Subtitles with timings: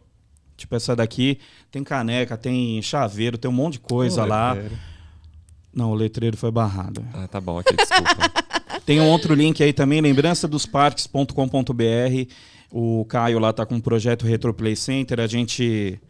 [0.56, 4.52] Tipo essa daqui, tem caneca, tem chaveiro, tem um monte de coisa lá.
[4.52, 4.78] letreiro.
[5.72, 7.04] Não, o letreiro foi barrado.
[7.14, 8.28] Ah, tá bom, aqui, desculpa.
[8.84, 12.32] Tem um outro link aí também, lembrançadosparques.com.br.
[12.72, 15.20] O Caio lá tá com o projeto Retro Play Center.
[15.20, 16.00] A gente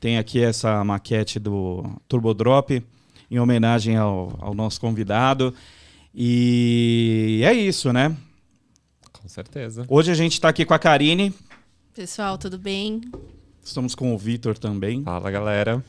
[0.00, 2.82] tem aqui essa maquete do Turbo Drop
[3.30, 5.54] em homenagem ao, ao nosso convidado.
[6.14, 8.14] E é isso, né?
[9.12, 9.84] Com certeza.
[9.88, 11.32] Hoje a gente tá aqui com a Karine.
[11.94, 13.00] Pessoal, tudo bem?
[13.62, 15.02] Estamos com o Vitor também.
[15.02, 15.82] Fala, galera.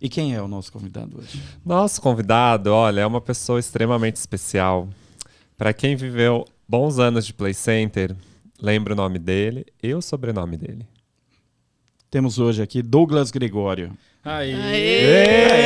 [0.00, 1.40] E quem é o nosso convidado hoje?
[1.64, 4.88] Nosso convidado, olha, é uma pessoa extremamente especial.
[5.56, 8.14] Para quem viveu bons anos de Play Center,
[8.60, 10.86] lembra o nome dele e o sobrenome dele.
[12.10, 13.92] Temos hoje aqui Douglas Gregório.
[14.24, 14.54] Aê!
[14.54, 15.64] Aê!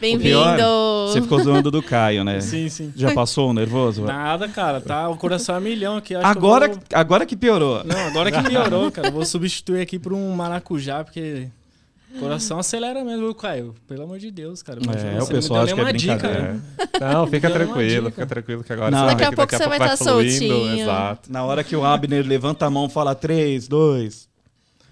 [0.00, 0.97] Bem-vindo!
[1.12, 2.40] Você ficou zoando do Caio, né?
[2.40, 2.92] Sim, sim.
[2.96, 4.02] Já passou o nervoso?
[4.04, 6.14] Nada, cara, tá o coração a milhão aqui.
[6.14, 7.82] acho que Agora, vou- agora que piorou.
[7.84, 9.10] Não, agora que melhorou, cara.
[9.10, 11.48] Vou substituir aqui por um maracujá, porque
[12.14, 13.74] o coração acelera mesmo, viu, Caio?
[13.86, 14.80] Pelo amor de Deus, cara.
[14.82, 16.52] Imagina, É, o você pessoal acha me que deu é nenhuma dica, brincadeira.
[16.54, 17.12] né?
[17.12, 18.98] Não, fica tranquilo, fica tranquilo que agora Não.
[19.00, 20.30] você vai Daqui a pouco daqui a você pouco vai vai tá fluindo.
[20.32, 20.80] soltinho.
[20.80, 21.32] Exato.
[21.32, 24.26] Na hora que o Abner levanta a mão fala 3, 2.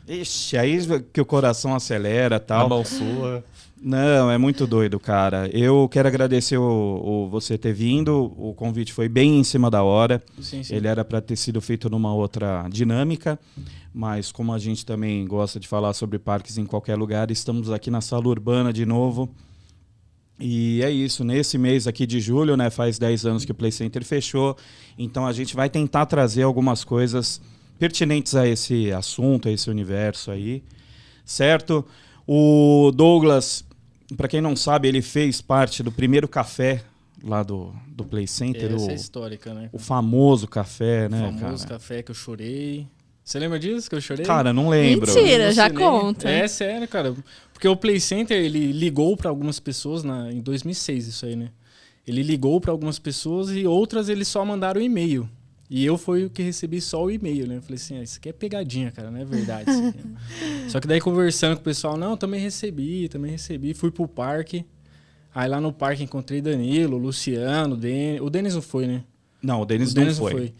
[0.08, 0.78] Ixi, aí
[1.12, 2.68] que o coração acelera e A tal.
[2.68, 3.42] mão sua.
[3.80, 5.48] Não, é muito doido, cara.
[5.52, 6.62] Eu quero agradecer o,
[7.04, 8.32] o você ter vindo.
[8.36, 10.22] O convite foi bem em cima da hora.
[10.40, 10.74] Sim, sim.
[10.74, 13.38] Ele era para ter sido feito numa outra dinâmica,
[13.92, 17.90] mas como a gente também gosta de falar sobre parques em qualquer lugar, estamos aqui
[17.90, 19.28] na sala urbana de novo.
[20.38, 23.72] E é isso, nesse mês aqui de julho, né, faz 10 anos que o Play
[23.72, 24.54] Center fechou,
[24.98, 27.40] então a gente vai tentar trazer algumas coisas
[27.78, 30.62] pertinentes a esse assunto, a esse universo aí,
[31.24, 31.86] certo?
[32.26, 33.64] O Douglas,
[34.16, 36.82] para quem não sabe, ele fez parte do primeiro café
[37.22, 39.70] lá do, do Play Center, Essa o, é histórica, né?
[39.72, 41.78] o famoso café, O né, famoso cara?
[41.78, 42.86] café que eu chorei.
[43.24, 44.24] Você lembra disso que eu chorei?
[44.24, 45.12] Cara, não lembro.
[45.12, 46.28] Mentira, já conta.
[46.28, 47.14] É sério, cara.
[47.52, 51.50] Porque o Play Center, ele ligou pra algumas pessoas na, em 2006, isso aí, né?
[52.06, 55.28] Ele ligou pra algumas pessoas e outras eles só mandaram e-mail.
[55.68, 57.56] E eu fui o que recebi só o e-mail, né?
[57.56, 59.70] Eu falei assim, ah, isso aqui é pegadinha, cara, não é verdade.
[60.68, 63.74] só que daí conversando com o pessoal, não, também recebi, também recebi.
[63.74, 64.64] Fui pro parque.
[65.34, 68.20] Aí lá no parque encontrei Danilo, Luciano, Den...
[68.20, 69.04] o Denis não foi, né?
[69.42, 70.54] Não, o Denis o não Denis foi.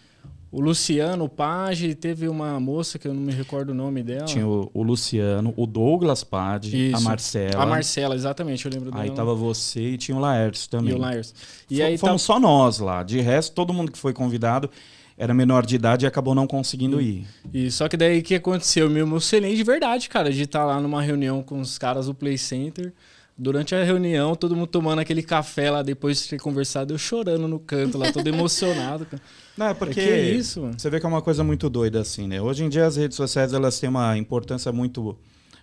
[0.50, 4.24] O Luciano, o Page, teve uma moça que eu não me recordo o nome dela.
[4.24, 7.00] Tinha o, o Luciano, o Douglas Pade, a.
[7.00, 7.62] Marcela.
[7.62, 9.02] A Marcela, exatamente, eu lembro dela.
[9.02, 10.92] Aí tava você e tinha o Laércio também.
[10.92, 11.34] E o Laércio.
[11.70, 12.34] E Fo- aí Fomos tá...
[12.34, 13.02] só nós lá.
[13.02, 14.70] De resto, todo mundo que foi convidado
[15.18, 17.26] era menor de idade e acabou não conseguindo ir.
[17.52, 18.86] E só que daí o que aconteceu?
[18.86, 22.14] Eu me emocionei de verdade, cara, de estar lá numa reunião com os caras do
[22.14, 22.92] Play Center.
[23.38, 27.46] Durante a reunião, todo mundo tomando aquele café lá depois de ter conversado, eu chorando
[27.46, 29.04] no canto lá, todo emocionado.
[29.04, 29.22] Cara.
[29.56, 30.74] Não, é porque Que isso, mano?
[30.78, 32.40] você vê que é uma coisa muito doida assim, né?
[32.40, 35.16] Hoje em dia as redes sociais elas têm uma importância muito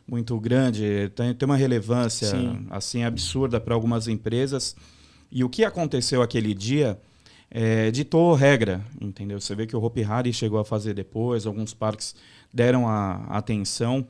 [0.08, 2.68] muito grande, tem, tem uma relevância Sim.
[2.70, 4.76] assim absurda para algumas empresas.
[5.32, 7.00] E o que aconteceu aquele dia
[7.56, 9.40] é, ditou regra, entendeu?
[9.40, 12.16] Você vê que o Hopi Hari chegou a fazer depois, alguns parques
[12.52, 14.08] deram a, a atenção.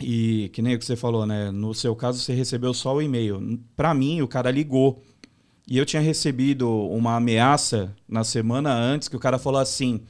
[0.00, 1.50] E que nem o que você falou, né?
[1.50, 3.60] No seu caso, você recebeu só o e-mail.
[3.76, 5.02] Para mim, o cara ligou.
[5.68, 10.00] E eu tinha recebido uma ameaça na semana antes que o cara falou assim: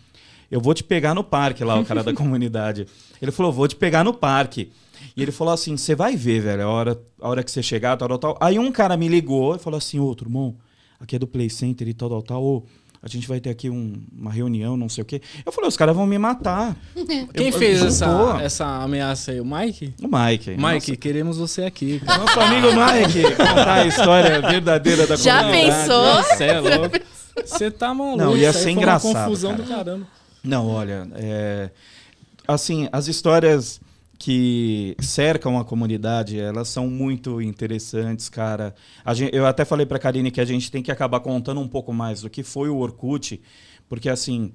[0.51, 2.87] eu vou te pegar no parque lá, o cara da comunidade.
[3.21, 4.71] Ele falou, vou te pegar no parque.
[5.17, 7.97] E ele falou assim, você vai ver, velho, a hora, a hora que você chegar,
[7.97, 8.39] tal, tal, tal.
[8.41, 10.57] Aí um cara me ligou e falou assim, ô, irmão,
[11.01, 12.43] aqui é do Play Center e tal, tal, tal.
[12.45, 12.63] Ô,
[13.03, 15.21] a gente vai ter aqui um- uma reunião, não sei o quê.
[15.45, 16.77] Eu falei, os caras vão me matar.
[17.35, 19.41] Quem Eu- fez eu- essa, Pô, essa ameaça aí?
[19.41, 19.95] O Mike?
[20.03, 20.57] O Mike.
[20.59, 22.01] Mike, queremos você aqui.
[22.01, 22.19] cara.
[22.25, 25.77] Nosso, amigo Mike contar a história verdadeira da Já comunidade.
[25.89, 26.23] pensou?
[26.25, 26.99] Você é louco.
[27.45, 28.17] Você tá maluco.
[28.17, 29.63] Não, ia ser engraçado, Uma confusão cara.
[29.63, 30.07] do caramba.
[30.43, 31.71] Não, olha, é,
[32.49, 33.81] assim, as histórias
[34.19, 38.75] que cercam a comunidade, elas são muito interessantes, cara.
[39.05, 41.69] A gen- eu até falei pra Karine que a gente tem que acabar contando um
[41.69, 43.41] pouco mais do que foi o Orkut,
[43.89, 44.53] porque assim,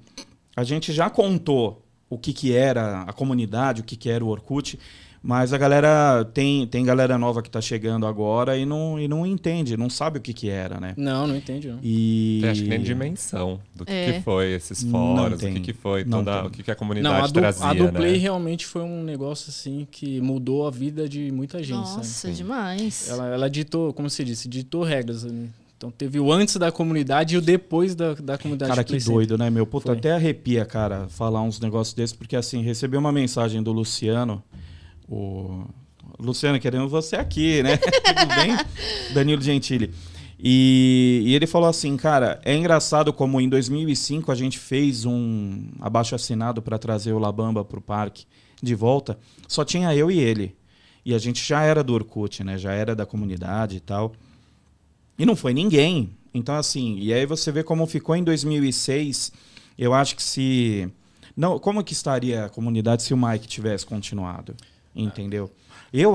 [0.56, 4.28] a gente já contou o que, que era a comunidade, o que, que era o
[4.28, 4.78] Orkut,
[5.22, 9.24] mas a galera tem, tem galera nova que tá chegando agora e não, e não
[9.24, 10.94] entende, não sabe o que, que era, né?
[10.96, 11.68] Não, não entendi.
[11.68, 11.78] Não.
[11.82, 14.12] E Tem, acho que nem dimensão do que, É.
[14.14, 16.74] que foi esses Não fóruns, o que, que foi Não toda, o que, que a
[16.74, 17.90] Não, comunidade a do, trazia, a do né?
[17.92, 21.86] Play realmente foi um negócio assim que mudou a vida de muita gente.
[21.86, 21.96] sabe?
[21.98, 23.08] Nossa, demais.
[23.08, 25.22] Ela, ela ditou, como você disse, ditou regras.
[25.24, 25.48] né?
[25.76, 28.70] Então teve o antes da comunidade e o depois da, da comunidade.
[28.70, 29.66] Cara, que doido, né, meu?
[29.66, 29.96] Puta, Foi.
[29.96, 34.40] até arrepia, cara, falar uns negócios desses, porque assim, recebi uma mensagem do Luciano,
[35.08, 35.64] o.
[36.18, 37.76] Luciano, queremos você aqui, né?
[37.78, 38.56] Tudo bem?
[39.14, 39.92] Danilo Gentili.
[40.38, 45.68] E, e ele falou assim, cara, é engraçado como em 2005 a gente fez um
[45.80, 48.26] abaixo assinado para trazer o Labamba pro parque
[48.60, 50.56] de volta, só tinha eu e ele.
[51.04, 52.58] E a gente já era do Orkut, né?
[52.58, 54.12] Já era da comunidade e tal.
[55.18, 56.10] E não foi ninguém.
[56.32, 59.32] Então, assim, e aí você vê como ficou em 2006.
[59.76, 60.88] Eu acho que se.
[61.36, 64.54] Não, como que estaria a comunidade se o Mike tivesse continuado?
[64.94, 65.50] Entendeu?
[65.92, 66.14] Eu,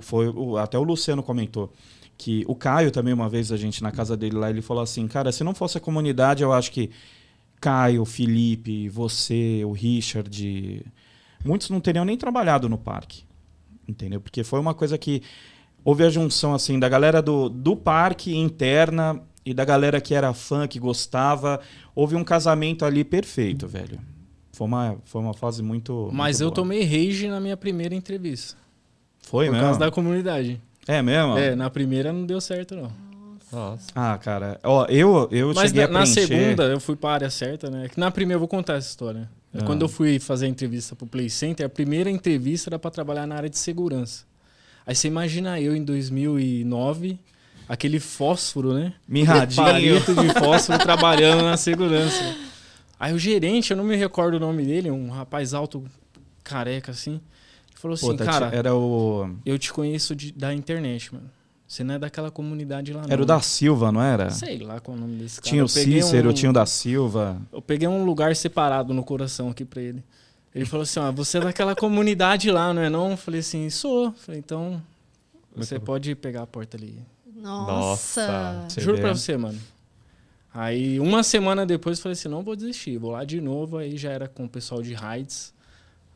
[0.00, 1.72] foi, até o Luciano comentou
[2.18, 5.06] que o Caio também, uma vez, a gente na casa dele lá, ele falou assim:
[5.06, 6.90] cara, se não fosse a comunidade, eu acho que
[7.60, 10.84] Caio, Felipe, você, o Richard,
[11.44, 13.24] muitos não teriam nem trabalhado no parque.
[13.88, 14.20] Entendeu?
[14.20, 15.22] Porque foi uma coisa que
[15.84, 20.32] houve a junção assim da galera do, do parque interna e da galera que era
[20.34, 21.60] fã, que gostava.
[21.94, 24.00] Houve um casamento ali perfeito, velho.
[24.56, 26.08] Foi uma, foi uma fase muito.
[26.14, 26.54] Mas muito eu boa.
[26.54, 28.56] tomei rage na minha primeira entrevista.
[29.20, 29.66] Foi por mesmo?
[29.66, 30.58] causa da comunidade.
[30.88, 31.36] É mesmo?
[31.36, 32.90] É, na primeira não deu certo, não.
[33.52, 33.88] Nossa.
[33.94, 34.58] Ah, cara.
[34.64, 36.26] Ó, eu, eu Mas cheguei na, a na preencher...
[36.26, 37.86] segunda eu fui pra área certa, né?
[37.90, 39.28] Que na primeira eu vou contar essa história.
[39.52, 39.62] Ah.
[39.64, 43.26] Quando eu fui fazer a entrevista pro Play Center, a primeira entrevista era pra trabalhar
[43.26, 44.24] na área de segurança.
[44.86, 47.18] Aí você imagina eu em 2009,
[47.68, 48.94] aquele fósforo, né?
[49.06, 49.66] Mirradinho.
[49.66, 52.45] Palito de fósforo trabalhando na segurança.
[52.98, 55.84] Aí o gerente, eu não me recordo o nome dele, um rapaz alto,
[56.42, 57.20] careca assim,
[57.74, 59.28] falou assim, Puta, cara, era o.
[59.44, 61.30] eu te conheço de- da internet, mano.
[61.68, 63.10] Você não é daquela comunidade lá, não.
[63.10, 64.30] Era o da Silva, não era?
[64.30, 65.50] Sei lá qual é o nome desse cara.
[65.50, 67.42] Tinha o Cícero, um- tinha o da Silva.
[67.52, 70.02] Eu peguei um lugar separado no coração aqui pra ele.
[70.54, 73.10] Ele falou assim, ó, você é daquela comunidade lá, não é não?
[73.10, 74.06] Eu falei assim, sou.
[74.06, 74.80] Eu falei, então,
[75.56, 76.98] você pode pegar a porta ali.
[77.34, 78.26] Nossa.
[78.62, 78.80] Nossa.
[78.80, 79.58] Juro pra você, mano.
[80.56, 82.96] Aí, uma semana depois, eu falei assim, não vou desistir.
[82.96, 85.52] Vou lá de novo, aí já era com o pessoal de Raids.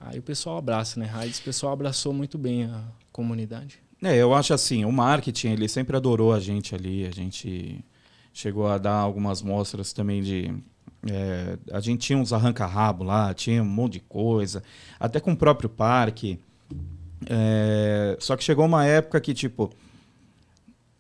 [0.01, 1.05] Aí o pessoal abraça, né?
[1.05, 2.83] Raids, o pessoal abraçou muito bem a
[3.13, 3.83] comunidade.
[4.03, 7.05] É, eu acho assim, o marketing, ele sempre adorou a gente ali.
[7.05, 7.85] A gente
[8.33, 10.55] chegou a dar algumas mostras também de.
[11.07, 14.63] é, a gente tinha uns arranca-rabo lá, tinha um monte de coisa,
[14.99, 16.41] até com o próprio parque.
[17.27, 19.71] É, só que chegou uma época que, tipo,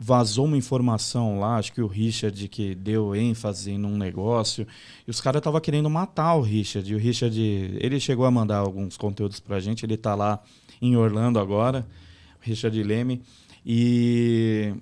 [0.03, 4.67] vazou uma informação lá, acho que o Richard que deu ênfase num negócio,
[5.07, 6.91] e os caras estavam querendo matar o Richard.
[6.91, 7.39] E o Richard,
[7.79, 10.43] ele chegou a mandar alguns conteúdos pra gente, ele tá lá
[10.81, 11.87] em Orlando agora,
[12.41, 13.21] Richard Leme.
[13.65, 14.73] E.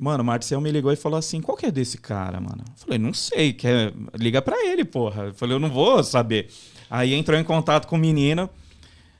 [0.00, 2.62] Mano, o Marcel me ligou e falou assim: qual que é desse cara, mano?
[2.68, 3.92] Eu falei, não sei, quer...
[4.14, 5.24] liga pra ele, porra.
[5.24, 6.48] Eu falei, eu não vou saber.
[6.88, 8.48] Aí entrou em contato com o menino,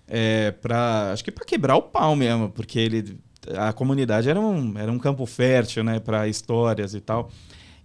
[0.06, 3.18] é, pra, acho que pra quebrar o pau mesmo, porque ele,
[3.56, 7.30] a comunidade era um, era um campo fértil, né, pra histórias e tal.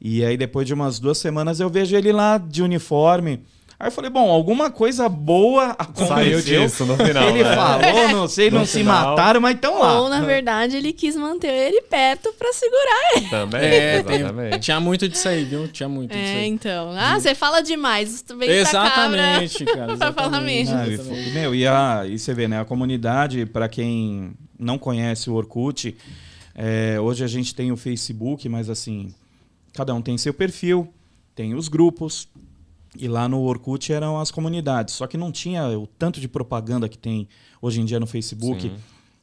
[0.02, 3.42] E aí depois de umas duas semanas eu vejo ele lá de uniforme.
[3.80, 6.08] Aí eu falei, bom, alguma coisa boa aconteceu.
[6.08, 7.28] Saiu disso no final.
[7.30, 7.56] Ele né?
[7.56, 9.10] falou, não sei, No não se final.
[9.12, 10.00] mataram, mas estão lá.
[10.00, 13.30] Ou, na verdade, ele quis manter ele perto pra segurar.
[13.30, 14.60] Também, É, exatamente.
[14.60, 15.68] tinha muito disso aí, viu?
[15.68, 16.48] Tinha muito disso É, aí.
[16.48, 16.92] então.
[16.98, 18.22] Ah, você fala demais.
[18.22, 19.98] Tu vem Exatamente, cara.
[19.98, 20.76] pra falar exatamente, mesmo.
[20.78, 21.30] Ah, e, exatamente.
[21.32, 22.62] meu, e, a, e você vê, né?
[22.62, 25.96] A comunidade, para quem não conhece o Orkut,
[26.56, 29.14] é, hoje a gente tem o Facebook, mas assim,
[29.74, 30.88] cada um tem seu perfil,
[31.36, 32.28] tem os grupos.
[32.98, 34.94] E lá no Orkut eram as comunidades.
[34.94, 37.28] Só que não tinha o tanto de propaganda que tem
[37.62, 38.62] hoje em dia no Facebook.
[38.62, 38.76] Sim.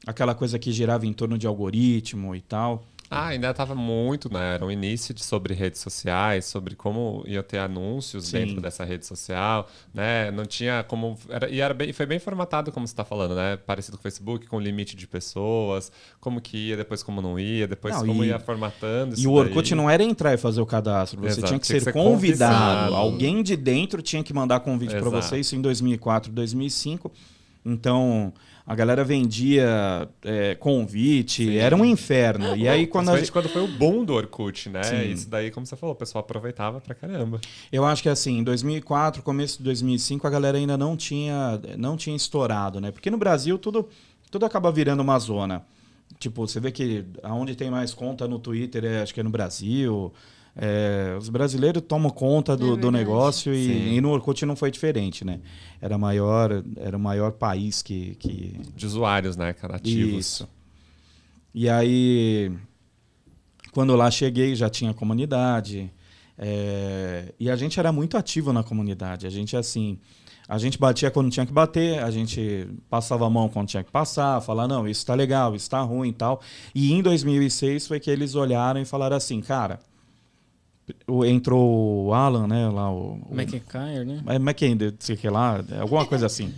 [0.07, 2.83] Aquela coisa que girava em torno de algoritmo e tal.
[3.13, 4.55] Ah, ainda estava muito, né?
[4.55, 8.39] Era um início de, sobre redes sociais, sobre como ia ter anúncios Sim.
[8.39, 10.31] dentro dessa rede social, né?
[10.31, 11.19] Não tinha como.
[11.29, 13.57] Era, e era bem, foi bem formatado, como você está falando, né?
[13.57, 15.91] Parecido com o Facebook, com limite de pessoas,
[16.21, 19.19] como que ia, depois como não ia, depois Não, como e- ia formatando.
[19.19, 19.77] E o Orkut daí.
[19.77, 21.93] não era entrar e fazer o cadastro, você Exato, tinha que tinha ser que ser
[21.93, 22.55] convidado.
[22.55, 22.95] convidado.
[22.95, 27.11] Alguém de dentro tinha que mandar convite para você, isso em 2004, 2005.
[27.65, 28.33] Então,
[28.67, 31.57] a galera vendia é, convite, Sim.
[31.57, 32.57] era um inferno.
[32.57, 34.83] E aí, quando gente, quando foi o boom do Orkut, né?
[34.83, 35.11] Sim.
[35.11, 37.41] Isso daí, como você falou, o pessoal aproveitava pra caramba.
[37.73, 41.97] eu acho que assim, em 2004, começo de 2005, a galera ainda não tinha, não
[41.97, 42.91] tinha estourado, né?
[42.91, 43.89] Porque no Brasil tudo,
[44.31, 45.65] tudo acaba virando uma zona.
[46.19, 49.31] Tipo, você vê que aonde tem mais conta no Twitter, é, acho que é no
[49.31, 50.13] Brasil.
[50.57, 54.71] É, os brasileiros tomam conta do, É do negócio e, e no Orkut não foi
[54.71, 55.41] diferente, né?
[55.81, 59.53] Era maior, era o maior país que, que, De usuários, né?
[59.53, 60.19] cara, Ativos.
[60.19, 60.49] isso.
[61.55, 62.53] E aí,
[63.73, 65.91] quando lá cheguei, já tinha comunidade.
[66.39, 69.27] é, e a gente era muito ativo na comunidade.
[69.27, 69.99] A gente, assim,
[70.49, 73.91] a gente batia quando tinha que bater, a gente passava a mão quando tinha que
[73.91, 76.41] passar, falar, não, isso tá legal, isso tá ruim e tal.
[76.75, 79.79] E em 2006 foi que eles olharam e falaram assim, cara,
[81.27, 83.19] entrou o Alan, né, lá, o...
[83.31, 84.23] o McIntyre, né?
[84.27, 86.53] é McKinney, sei que lá, alguma coisa assim.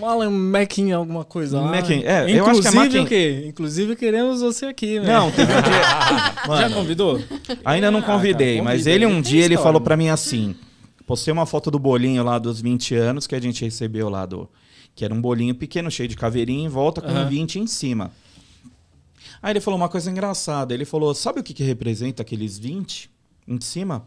[0.00, 1.70] O Alan Mackin alguma coisa lá.
[1.70, 3.44] Mackin- é, eu acho que é Inclusive Mackin- o quê?
[3.46, 5.06] Inclusive queremos você aqui, né?
[5.06, 6.58] Não, teve um dia...
[6.60, 7.20] Já convidou?
[7.64, 9.84] Ainda não Ah, convidei, mas convida, ele um dia ele falou né?
[9.84, 10.54] pra mim assim:
[11.06, 14.48] postei uma foto do bolinho lá dos 20 anos que a gente recebeu lá do.
[14.94, 17.28] Que era um bolinho pequeno, cheio de caveirinha em volta, com Aham.
[17.28, 18.10] 20 em cima.
[19.40, 20.74] Aí ele falou uma coisa engraçada.
[20.74, 23.08] Ele falou: sabe o que, que representa aqueles 20
[23.48, 24.06] em cima?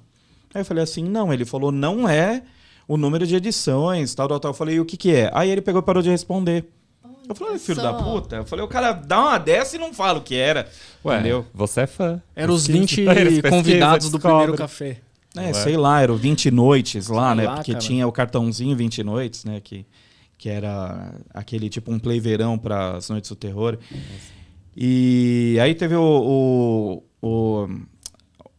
[0.54, 1.34] Aí eu falei assim: não.
[1.34, 2.44] Ele falou: não é
[2.88, 4.52] o número de edições, tal, tal, tal.
[4.52, 5.32] Eu falei: e o que, que é?
[5.34, 6.66] Aí ele pegou e parou de responder.
[7.30, 7.92] Eu falei, filho só.
[7.92, 8.38] da puta.
[8.38, 10.68] Eu falei, o cara dá uma dessa e não fala o que era.
[11.06, 11.46] Ué, Entendeu?
[11.54, 12.22] você é fã.
[12.36, 13.14] Eram os Pesquisa.
[13.14, 14.98] 20 Eles pesquisam, convidados do primeiro café.
[15.38, 15.54] É, Ué.
[15.54, 17.44] sei lá, eram 20 noites lá, Sei né?
[17.50, 17.84] lá, Porque cara.
[17.84, 19.62] tinha o cartãozinho 20 noites, né?
[19.62, 19.86] Que,
[20.38, 23.78] que era aquele tipo um play verão para as noites do terror.
[24.76, 27.04] E aí teve o.
[27.22, 27.68] o, o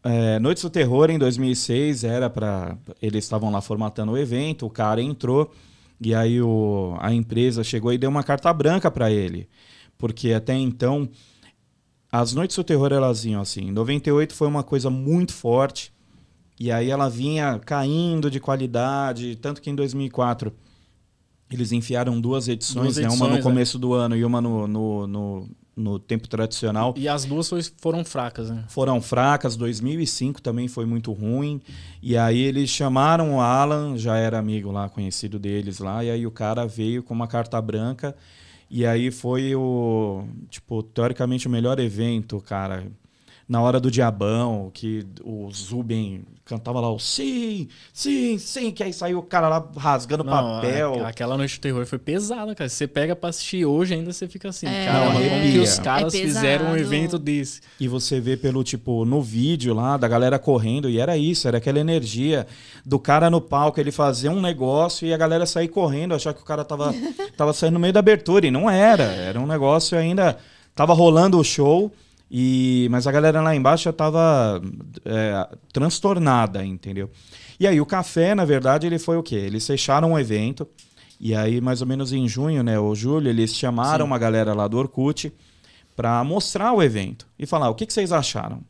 [0.04, 4.70] é, Noites do Terror em 2006 era para eles estavam lá formatando o evento, o
[4.70, 5.52] cara entrou
[6.00, 9.48] e aí o, a empresa chegou e deu uma carta branca para ele,
[9.96, 11.08] porque até então
[12.12, 13.68] as Noites do Terror elas vinham assim.
[13.68, 15.90] Em 98 foi uma coisa muito forte.
[16.60, 20.52] E aí ela vinha caindo de qualidade, tanto que em 2004
[21.50, 23.04] eles enfiaram duas edições, Duas né?
[23.04, 23.42] uma edições, no é.
[23.42, 26.94] começo do ano e uma no, no, no, no tempo tradicional.
[26.96, 28.64] E as duas foram fracas, né?
[28.68, 31.60] Foram fracas, 2005 também foi muito ruim.
[32.02, 36.26] E aí eles chamaram o Alan, já era amigo lá, conhecido deles lá, e aí
[36.26, 38.14] o cara veio com uma carta branca.
[38.70, 42.86] E aí foi o, tipo, teoricamente o melhor evento, cara.
[43.48, 48.92] Na hora do Diabão, que o Zubin cantava lá o sim, sim, sim, que aí
[48.92, 51.04] saiu o cara lá rasgando Não, papel.
[51.04, 52.68] a- aquela noite de terror foi pesada, cara.
[52.68, 55.78] Você pega pra assistir hoje ainda você fica assim, É, cara, Não, como que os
[55.78, 57.60] caras É fizeram um evento desse?
[57.78, 61.58] E você vê pelo, tipo, no vídeo lá, da galera correndo, e era isso, era
[61.58, 62.46] aquela energia
[62.84, 66.40] do cara no palco, ele fazer um negócio e a galera sair correndo, achar que
[66.42, 66.92] o cara tava,
[67.36, 70.38] tava saindo no meio da abertura, e não era, era um negócio ainda,
[70.74, 71.92] tava rolando o show,
[72.34, 74.58] e mas a galera lá embaixo já tava
[75.04, 77.10] é, transtornada, entendeu?
[77.60, 79.34] E aí o café, na verdade, ele foi o quê?
[79.34, 80.66] Eles fecharam um evento,
[81.20, 84.66] e aí mais ou menos em junho, né, ou julho, eles chamaram uma galera lá
[84.66, 85.30] do Orkut,
[85.94, 88.62] para mostrar o evento e falar o que, que vocês acharam.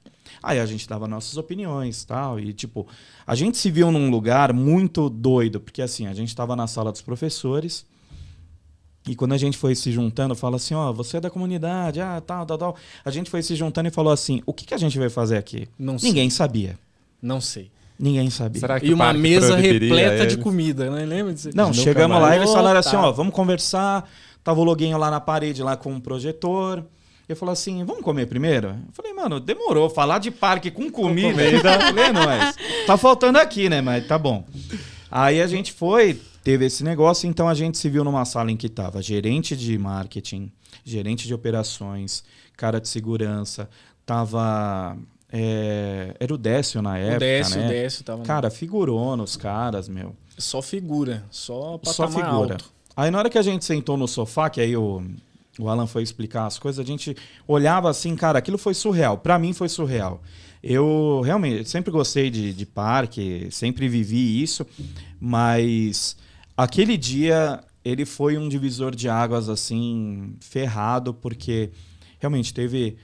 [0.42, 2.40] Aí a gente dava nossas opiniões tal.
[2.40, 2.88] E, tipo,
[3.24, 6.90] a gente se viu num lugar muito doido, porque assim, a gente estava na sala
[6.90, 7.86] dos professores.
[9.06, 12.22] E quando a gente foi se juntando, fala assim: ó, você é da comunidade, ah,
[12.24, 12.76] tal, tal, tal.
[13.04, 15.36] A gente foi se juntando e falou assim: o que, que a gente vai fazer
[15.36, 15.68] aqui?
[15.78, 16.08] Não sei.
[16.08, 16.78] Ninguém sabia.
[17.20, 17.70] Não sei.
[17.98, 18.60] Ninguém sabia.
[18.60, 21.04] Será que E uma mesa repleta de comida, né?
[21.04, 21.50] Lembra disso?
[21.54, 22.30] Não, chegamos mais.
[22.30, 24.10] lá e eles falaram assim, ó, vamos conversar.
[24.42, 26.84] Tava o loguinho lá na parede, lá com um projetor.
[27.28, 28.68] Eu falei assim, vamos comer primeiro?
[28.68, 29.88] Eu falei, mano, demorou.
[29.88, 31.30] Falar de parque com comida.
[31.32, 31.78] comida.
[31.80, 32.56] Falei, não, mas
[32.86, 33.80] tá faltando aqui, né?
[33.80, 34.44] Mas tá bom.
[35.10, 38.56] Aí a gente foi, teve esse negócio, então a gente se viu numa sala em
[38.56, 40.50] que tava gerente de marketing,
[40.84, 42.24] gerente de operações,
[42.56, 43.68] cara de segurança,
[44.04, 44.96] tava...
[45.32, 47.66] é, era o Décio na época, o Décio, né?
[47.66, 50.14] o Décio tava Cara, figurou nos caras, meu.
[50.36, 52.26] só figura, só Só figura.
[52.54, 52.72] alto.
[52.96, 55.02] Aí na hora que a gente sentou no sofá, que aí o,
[55.58, 57.16] o Alan foi explicar as coisas, a gente
[57.48, 59.16] olhava assim, cara, aquilo foi surreal.
[59.18, 60.22] Pra mim foi surreal.
[60.62, 64.64] Eu realmente sempre gostei de, de parque, sempre vivi isso,
[65.18, 66.16] mas
[66.56, 71.70] aquele dia ele foi um divisor de águas assim ferrado, porque
[72.20, 72.96] realmente teve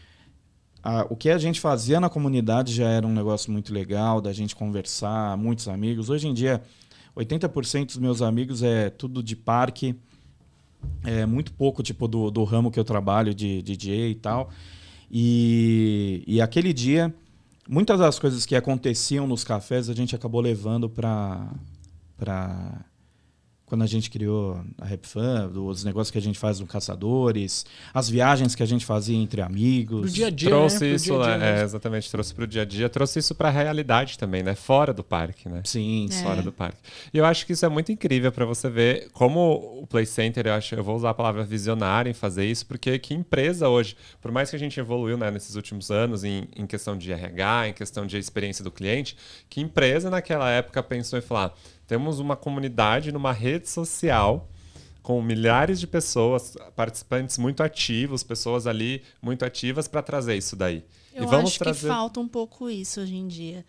[0.82, 4.32] a- o que a gente fazia na comunidade já era um negócio muito legal, da
[4.32, 6.08] gente conversar, muitos amigos.
[6.08, 6.62] Hoje em dia,
[7.16, 9.96] 80% dos meus amigos é tudo de parque,
[11.04, 14.50] é muito pouco tipo do, do ramo que eu trabalho de DJ e tal.
[15.10, 17.12] E, e aquele dia,
[17.68, 21.50] muitas das coisas que aconteciam nos cafés a gente acabou levando para
[22.16, 22.84] para
[23.68, 27.66] quando a gente criou a Rap Fan, os negócios que a gente faz no Caçadores,
[27.92, 30.00] as viagens que a gente fazia entre amigos.
[30.00, 30.94] Pro dia a dia, trouxe né?
[30.94, 31.60] Isso, dia a dia né?
[31.60, 34.54] é, exatamente, trouxe para o dia a dia, trouxe isso para a realidade também, né?
[34.54, 35.60] Fora do parque, né?
[35.64, 36.12] Sim, É.
[36.12, 36.22] sim.
[36.24, 36.78] Fora do parque.
[37.12, 40.46] E eu acho que isso é muito incrível para você ver como o Play Center,
[40.46, 43.96] eu acho, eu vou usar a palavra visionário em fazer isso, porque que empresa hoje,
[44.20, 47.68] por mais que a gente evoluiu né, nesses últimos anos em, em questão de RH,
[47.68, 49.14] em questão de experiência do cliente,
[49.48, 51.54] que empresa naquela época pensou em falar:
[51.88, 54.48] temos uma comunidade numa rede social
[55.02, 60.84] com milhares de pessoas, participantes muito ativos, pessoas ali muito ativas para trazer isso daí.
[61.14, 63.64] Eu e vamos acho trazer que falta um pouco isso hoje em dia.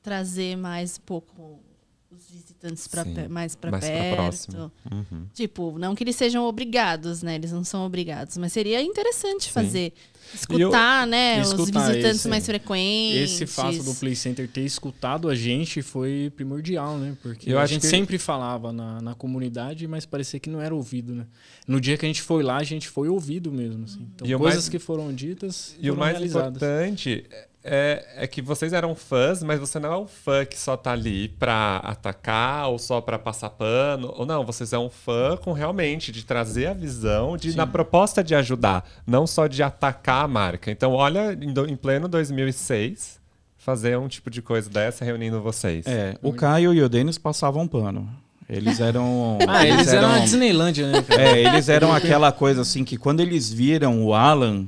[0.00, 1.60] Trazer mais um pouco
[2.08, 4.14] os visitantes pra Sim, mais para pra perto.
[4.14, 4.72] próximo.
[4.90, 5.26] Uhum.
[5.34, 7.34] Tipo, não que eles sejam obrigados, né?
[7.34, 9.50] Eles não são obrigados, mas seria interessante Sim.
[9.50, 9.92] fazer.
[10.34, 11.40] Escutar, né?
[11.40, 13.32] os Escutar visitantes esse- mais frequentes.
[13.32, 17.16] Esse fato do Play Center ter escutado a gente foi primordial, né?
[17.22, 20.74] Porque Eu a gente que- sempre falava na, na comunidade, mas parecia que não era
[20.74, 21.26] ouvido, né?
[21.66, 24.06] No dia que a gente foi lá, a gente foi ouvido mesmo, assim.
[24.14, 26.56] Então, E o coisas mais- que foram ditas E o foram mais realizadas.
[26.56, 27.24] importante
[27.68, 30.92] é, é que vocês eram fãs, mas você não é um fã que só tá
[30.92, 34.12] ali pra atacar ou só pra passar pano.
[34.16, 37.56] Ou não, vocês é um fã com realmente de trazer a visão, de Sim.
[37.56, 40.70] na proposta de ajudar, não só de atacar a marca.
[40.70, 43.18] Então, olha, em, do- em pleno 2006,
[43.58, 45.86] fazer um tipo de coisa dessa reunindo vocês.
[45.86, 48.08] É, o Caio e o Denis passavam pano.
[48.48, 49.38] Eles eram.
[49.48, 51.02] Ah, eles eram a Disneylândia, né?
[51.02, 51.20] cara?
[51.22, 54.66] É, eles eram aquela coisa assim que quando eles viram o Alan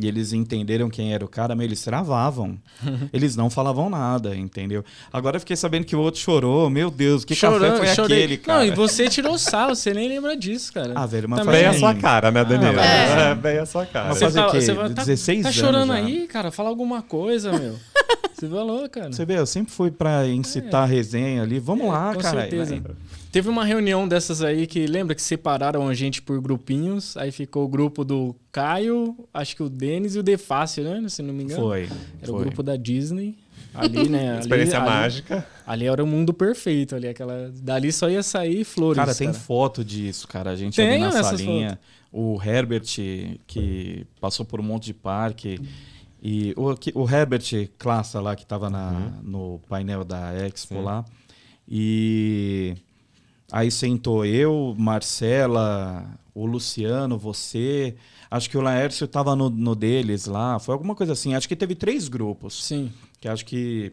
[0.00, 2.56] e eles entenderam quem era o cara, mas eles travavam.
[3.12, 4.84] Eles não falavam nada, entendeu?
[5.12, 6.70] Agora eu fiquei sabendo que o outro chorou.
[6.70, 8.18] Meu Deus, que café foi chorei.
[8.18, 8.58] aquele, cara?
[8.60, 10.92] Não, e você tirou sarro, você nem lembra disso, cara.
[10.94, 12.00] Ah, velho, mas Também Bem a sua Sim.
[12.00, 12.78] cara, né, Danilo?
[12.78, 13.30] É.
[13.30, 14.08] É, bem a sua cara.
[14.10, 14.60] Mas Você fazer o quê?
[14.60, 15.94] fala- tá, 16 tá anos chorando já.
[15.94, 16.50] aí, cara?
[16.52, 17.74] Fala alguma coisa, meu.
[18.34, 19.10] Você falou, cara.
[19.12, 21.58] Você vê, eu sempre fui pra incitar a resenha ali.
[21.58, 22.40] Vamos É, lá, com cara.
[22.42, 22.80] certeza.
[23.30, 27.16] Teve uma reunião dessas aí que lembra que separaram a gente por grupinhos.
[27.16, 31.06] Aí ficou o grupo do Caio, acho que o Denis e o Defácio, né?
[31.08, 31.60] Se não me engano.
[31.62, 31.82] Foi.
[32.22, 32.44] Era o foi.
[32.44, 33.36] grupo da Disney.
[33.74, 34.30] Ali, né?
[34.32, 35.46] ali- Experiência ali- mágica.
[35.66, 37.52] Ali era o mundo perfeito ali, aquela.
[37.62, 38.96] Dali só ia sair flores.
[38.96, 40.50] Cara, tem foto disso, cara.
[40.50, 41.78] A gente Tem ali na salinha.
[42.10, 42.86] O Herbert,
[43.46, 45.60] que passou por um monte de parque.
[46.22, 50.82] E o, o Herbert Classa lá, que tava na, no painel da Expo Sim.
[50.82, 51.04] lá.
[51.68, 52.74] E
[53.50, 57.94] aí sentou eu, Marcela, o Luciano, você.
[58.30, 60.58] Acho que o Laércio tava no, no deles lá.
[60.58, 61.34] Foi alguma coisa assim.
[61.34, 62.64] Acho que teve três grupos.
[62.64, 62.92] Sim.
[63.20, 63.92] Que acho que.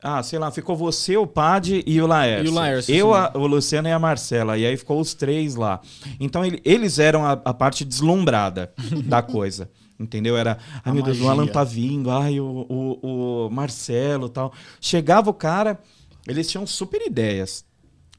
[0.00, 2.46] Ah, sei lá, ficou você, o Pad e o Laércio.
[2.46, 4.56] E o Laércio, Eu, a- o Luciano e a Marcela.
[4.56, 5.80] E aí ficou os três lá.
[6.20, 8.72] Então ele- eles eram a, a parte deslumbrada
[9.06, 9.68] da coisa.
[9.98, 10.36] Entendeu?
[10.36, 11.28] Era, ai meu Deus, o.
[11.28, 14.52] Alan tá vindo, ai, o, o, o Marcelo tal.
[14.80, 15.80] Chegava o cara,
[16.28, 17.64] eles tinham super ideias.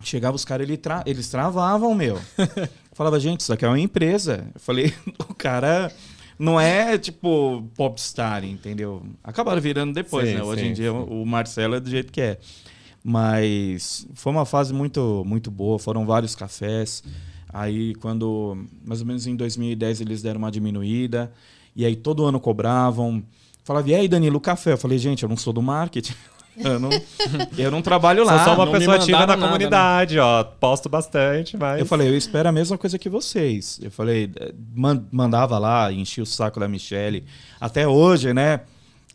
[0.01, 2.17] Chegava os caras, ele tra- eles travavam, meu.
[2.93, 4.47] Falava, gente, isso aqui é uma empresa.
[4.53, 4.93] Eu falei,
[5.29, 5.91] o cara
[6.37, 9.03] não é tipo popstar, entendeu?
[9.23, 10.43] Acabaram virando depois, Sim, né?
[10.43, 11.05] Hoje sim, em dia sim.
[11.09, 12.39] o Marcelo é do jeito que é.
[13.03, 17.03] Mas foi uma fase muito, muito boa, foram vários cafés.
[17.51, 21.31] Aí quando, mais ou menos em 2010, eles deram uma diminuída.
[21.75, 23.23] E aí todo ano cobravam.
[23.63, 24.73] Falava, e aí, Danilo, o café?
[24.73, 26.13] Eu falei, gente, eu não sou do marketing.
[26.63, 26.89] Eu não,
[27.57, 28.37] eu não trabalho lá.
[28.43, 29.41] Sou só uma não pessoa ativa na né?
[29.45, 30.43] comunidade, ó.
[30.43, 31.79] Posto bastante, mas.
[31.79, 33.79] Eu falei, eu espero a mesma coisa que vocês.
[33.81, 37.23] Eu falei, eh, man- mandava lá, enchia o saco da Michelle.
[37.61, 38.61] Até hoje, né?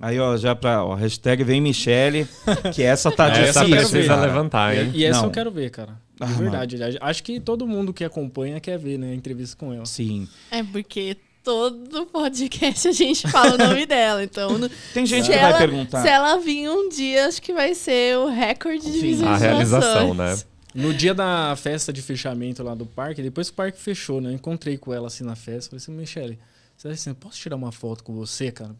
[0.00, 0.84] Aí, ó, já pra.
[0.84, 2.26] Ó, hashtag vem Michelle,
[2.74, 3.90] que essa tá Essa quero difícil.
[3.90, 4.26] precisa cara.
[4.26, 4.90] levantar, hein?
[4.94, 5.26] E essa Não.
[5.26, 5.92] eu quero ver, cara.
[6.16, 6.76] De Ah, verdade.
[7.00, 9.10] Acho que todo mundo que acompanha quer ver, né?
[9.10, 9.84] A entrevista com ela.
[9.86, 10.28] Sim.
[10.50, 14.24] É porque todo podcast a gente fala o nome dela.
[14.24, 14.58] Então,
[14.94, 16.02] Tem gente se, que vai ela, perguntar.
[16.02, 19.00] se ela vir um dia, acho que vai ser o recorde de Sim.
[19.00, 19.42] visualizações.
[19.42, 20.38] A realização, né?
[20.74, 24.30] No dia da festa de fechamento lá do parque, depois que o parque fechou, né?
[24.30, 25.70] Eu encontrei com ela assim na festa.
[25.70, 26.38] Falei assim, Michele,
[26.76, 28.74] você assim, posso tirar uma foto com você, cara?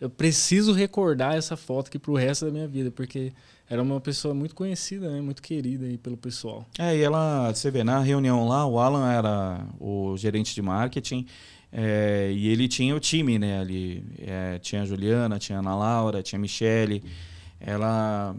[0.00, 3.32] Eu preciso recordar essa foto aqui pro resto da minha vida, porque
[3.68, 5.20] era uma pessoa muito conhecida, né?
[5.20, 6.66] Muito querida aí pelo pessoal.
[6.78, 11.26] É, e ela, você vê, na reunião lá, o Alan era o gerente de marketing.
[11.76, 14.04] É, e ele tinha o time, né, ali.
[14.20, 17.02] É, tinha a Juliana, tinha a Ana Laura, tinha a Michele.
[17.58, 18.36] Ela.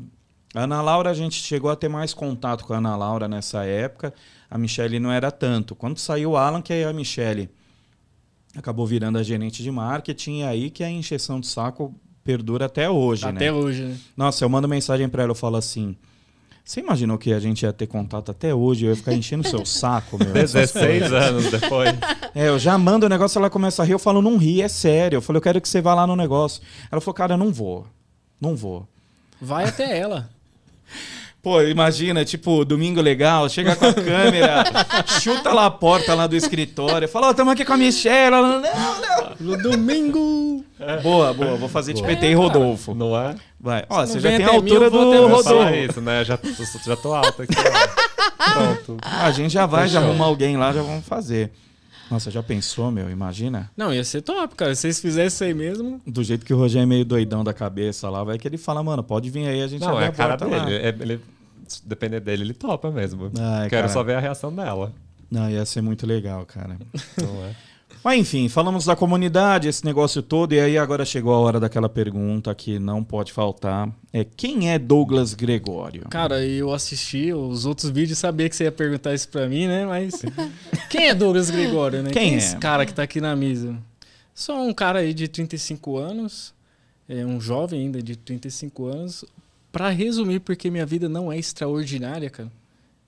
[0.54, 3.65] A Ana Laura, a gente chegou a ter mais contato com a Ana Laura nessa
[3.65, 4.13] época.
[4.50, 5.76] A Michele não era tanto.
[5.76, 7.50] Quando saiu o Alan, que aí a Michele
[8.56, 11.93] acabou virando a gerente de marketing, e aí que a encheção de saco
[12.24, 13.52] perdura até hoje, Até né?
[13.52, 13.98] hoje, né?
[14.15, 15.98] Nossa, eu mando mensagem pra ela, eu falo assim.
[16.65, 18.86] Você imaginou que a gente ia ter contato até hoje?
[18.86, 20.36] Eu ia ficar enchendo o seu saco, meu.
[20.36, 21.12] essas 16 coisas.
[21.12, 21.89] anos depois.
[22.34, 24.67] É, eu já mando o negócio, ela começa a rir, eu falo, não ri, é
[24.67, 25.17] sério.
[25.17, 26.63] Eu falei, eu quero que você vá lá no negócio.
[26.91, 27.86] Ela falou, cara, eu não vou.
[28.41, 28.88] Não vou.
[29.39, 30.28] Vai até ela.
[31.45, 34.63] Pô, imagina, tipo, domingo legal, chega com a câmera,
[35.21, 38.36] chuta lá a porta lá do escritório, fala, ó, tamo aqui com a Michelle.
[38.36, 39.36] Ela, não, não.
[39.39, 40.65] No domingo.
[41.03, 42.95] Boa, boa, vou fazer tipo ET e Rodolfo.
[42.95, 43.36] Não é?
[43.60, 43.86] Vai.
[43.89, 45.73] Ó, você não já tem a mil, altura do Rodolfo.
[45.75, 46.25] isso, né?
[46.25, 46.49] Já, tô-
[46.86, 47.53] já tô alto aqui.
[47.55, 48.51] ó.
[48.53, 48.97] Pronto.
[49.01, 50.10] A gente já vai, já Fechou.
[50.12, 51.51] arruma alguém lá, já vamos fazer.
[52.10, 53.10] Nossa, já pensou, meu?
[53.10, 53.72] Imagina.
[53.76, 54.76] Não, ia ser top, cara.
[54.76, 56.02] Se vocês fizessem isso aí mesmo.
[56.06, 58.84] Do jeito que o Rogério é meio doidão da cabeça lá, vai que ele fala,
[58.84, 60.76] mano, pode vir aí, a gente Não, é a cara dele.
[60.76, 61.22] É- ele,
[61.68, 63.32] se depender dele, ele topa mesmo.
[63.39, 63.89] Ai, Quero cara.
[63.89, 64.94] só ver a reação dela.
[65.32, 66.78] Não, ia ser muito legal, cara.
[67.18, 67.56] Não é?
[68.06, 71.89] Mas enfim, falamos da comunidade, esse negócio todo, e aí agora chegou a hora daquela
[71.89, 73.91] pergunta que não pode faltar.
[74.13, 76.04] É quem é Douglas Gregório?
[76.12, 79.88] Cara, eu assisti os outros vídeos sabia que você ia perguntar isso pra mim, né?
[79.88, 80.22] Mas.
[80.88, 82.12] Quem é Douglas Gregório, né?
[82.12, 82.38] Quem é é?
[82.38, 83.76] esse cara que tá aqui na mesa?
[84.36, 86.54] Sou um cara aí de 35 anos,
[87.10, 89.26] é um jovem ainda de 35 anos.
[89.72, 92.52] Pra resumir, porque minha vida não é extraordinária, cara.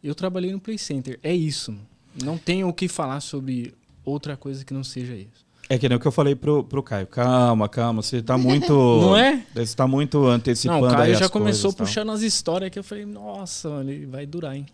[0.04, 1.20] Eu trabalhei no Play Center.
[1.22, 1.78] É isso.
[2.24, 3.76] Não tenho o que falar sobre
[4.10, 5.46] outra coisa que não seja isso.
[5.70, 7.06] É que nem o que eu falei pro, pro Caio.
[7.08, 8.72] Calma, calma, você tá muito.
[9.02, 9.44] Não é?
[9.54, 12.84] Você tá muito antecipando Não, o Caio já começou coisas, puxando as histórias que eu
[12.86, 14.66] falei, nossa, ele vai durar, hein?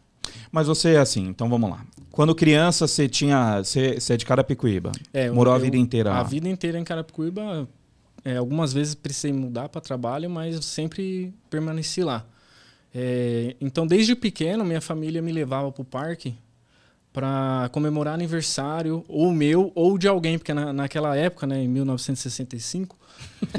[0.51, 1.83] Mas você é assim, então vamos lá.
[2.11, 3.63] Quando criança, você tinha.
[3.63, 4.91] Você, você é de Carapicuíba.
[5.11, 6.19] É, Morou a eu- vida inteira lá.
[6.19, 7.67] A vida inteira em Carapicuíba.
[8.23, 12.23] é, algumas vezes precisei mudar para trabalho, mas sempre permaneci lá.
[12.93, 16.35] É, então, desde pequeno, minha família me levava para o parque
[17.13, 22.97] para comemorar aniversário, ou meu, ou de alguém, porque na, naquela época, né, em 1965,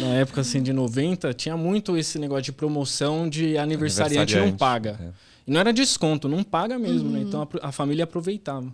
[0.00, 4.98] na época assim de 90, tinha muito esse negócio de promoção de aniversariante não paga.
[5.00, 5.08] é.
[5.46, 7.20] E não era desconto, não paga mesmo, né?
[7.20, 8.66] Então a, a família aproveitava.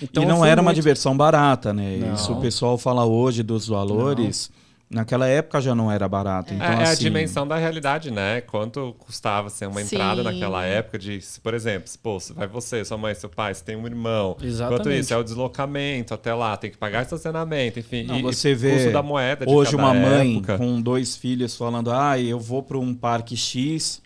[0.00, 1.96] Então, e não era uma muito- diversão barata, né?
[1.98, 2.14] Não.
[2.14, 4.50] Isso o pessoal fala hoje dos valores.
[4.94, 6.54] Naquela época já não era barato.
[6.54, 8.40] Então, é, é a assim, dimensão da realidade, né?
[8.42, 10.22] Quanto custava ser uma entrada Sim.
[10.22, 13.52] naquela época de, se, por exemplo, se, pô, se vai você, sua mãe, seu pai,
[13.52, 14.36] você tem um irmão.
[14.40, 15.00] Exatamente.
[15.00, 18.04] isso, é o deslocamento até lá, tem que pagar estacionamento, enfim.
[18.04, 20.58] Não, e, você e vê custo da moeda de hoje cada uma mãe época.
[20.58, 24.00] com dois filhos falando: ah, eu vou para um parque X,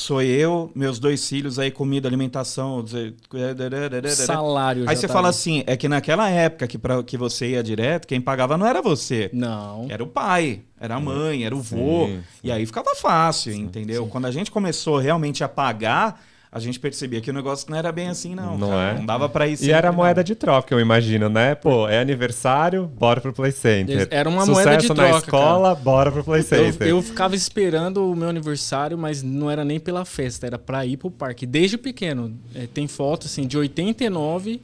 [0.00, 2.82] sou eu, meus dois filhos, aí comida, alimentação.
[2.82, 3.14] dizer-
[4.26, 4.84] salário.
[4.88, 5.36] Aí você tá fala ali.
[5.36, 8.82] assim: é que naquela época que, pra, que você ia direto, quem pagava não era
[8.82, 9.30] você.
[9.32, 9.86] Não.
[9.88, 12.06] Era o pai, era a mãe, era o vô.
[12.06, 14.06] Sim, E aí ficava fácil, entendeu?
[14.06, 16.20] Quando a gente começou realmente a pagar,
[16.52, 18.58] a gente percebia que o negócio não era bem assim, não.
[18.58, 18.90] Não cara.
[18.90, 18.98] é?
[18.98, 19.96] Não dava pra ir E era não.
[19.98, 21.54] moeda de troca, eu imagino, né?
[21.54, 24.08] Pô, é aniversário, bora pro Play Center.
[24.10, 26.88] Era uma Sucesso moeda de na troca, escola, bora pro Play Eu, Center.
[26.88, 30.96] eu ficava esperando o meu aniversário, mas não era nem pela festa, era pra ir
[30.96, 31.46] pro parque.
[31.46, 32.36] Desde pequeno.
[32.54, 34.60] É, tem foto assim, de 89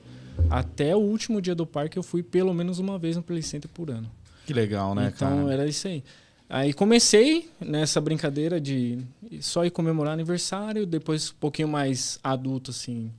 [0.50, 3.70] até o último dia do parque, eu fui pelo menos uma vez no Play Center
[3.72, 4.10] por ano.
[4.44, 5.52] Que legal, né, então cara?
[5.52, 6.02] era isso aí.
[6.48, 8.98] Aí comecei nessa brincadeira de
[9.40, 13.10] só ir comemorar aniversário, depois um pouquinho mais adulto, assim,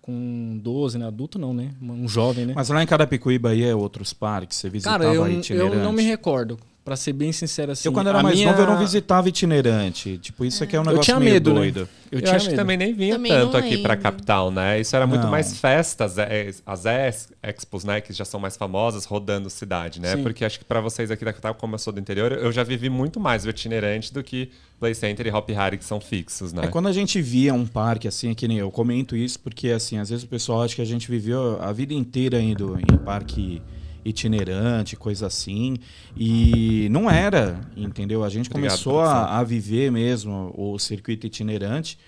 [0.00, 1.06] com 12, né?
[1.06, 1.70] Adulto não, né?
[1.80, 2.52] Um jovem, né?
[2.56, 6.02] Mas lá em Carapicuíba aí é outros parques, você visitava Cara, eu, eu não me
[6.02, 6.58] recordo.
[6.84, 7.86] Pra ser bem sincero assim.
[7.86, 10.18] Eu, quando era a mais minha- novo, eu não visitava itinerante.
[10.18, 11.60] Tipo, isso aqui é um Eu negócio tinha meio medo, né?
[11.60, 11.88] doido.
[12.10, 12.60] Eu, Eu, tinha acho que medo.
[12.60, 14.80] também nem vinha Também tanto aqui pra capital, né?
[14.80, 15.30] Isso era muito Não.
[15.30, 20.16] mais festas, é, as ex- expos, né, que já são mais famosas, rodando cidade, né?
[20.16, 20.24] Sim.
[20.24, 22.64] Porque acho que pra vocês aqui da capital, como eu sou do interior, eu já
[22.64, 26.52] vivi muito mais o itinerante do que Play Center e Hop Harry, que são fixos,
[26.52, 26.62] né?
[26.64, 29.68] É quando a gente via um parque assim, é que nem eu comento isso porque
[29.68, 32.96] assim, às vezes o pessoal acha que a gente viveu a vida inteira indo em
[32.96, 33.62] parque
[34.04, 35.76] itinerante, coisa assim,
[36.16, 38.24] e não era, entendeu?
[38.24, 41.98] A gente Obrigado, começou a, a viver mesmo o circuito itinerante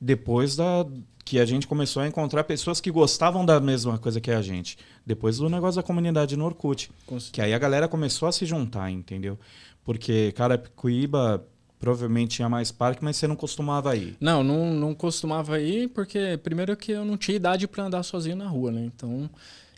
[0.00, 0.86] depois da
[1.24, 4.78] que a gente começou a encontrar pessoas que gostavam da mesma coisa que a gente.
[5.04, 6.88] Depois do negócio da comunidade no Orkut.
[7.32, 9.36] Que aí a galera começou a se juntar, entendeu?
[9.84, 11.44] Porque Carapicuíba
[11.80, 14.16] provavelmente tinha mais parque, mas você não costumava ir.
[14.20, 18.36] Não, não, não costumava ir, porque primeiro que eu não tinha idade para andar sozinho
[18.36, 18.84] na rua, né?
[18.84, 19.28] Então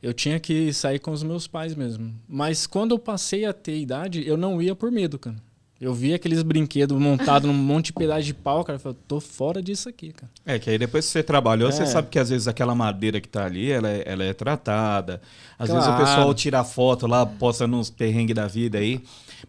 [0.03, 2.15] eu tinha que sair com os meus pais mesmo.
[2.29, 5.37] Mas quando eu passei a ter idade, eu não ia por medo, cara.
[5.81, 8.77] Eu vi aqueles brinquedos montados num monte de pedaço de pau, cara.
[8.77, 10.29] Eu falei, tô fora disso aqui, cara.
[10.45, 11.73] É, que aí depois que você trabalhou, É.
[11.73, 15.21] você sabe que às vezes aquela madeira que tá ali, ela é, ela é tratada.
[15.57, 16.05] Às vezes o Claro.
[16.05, 19.01] pessoal tira foto lá, posta nos perrengues da vida aí.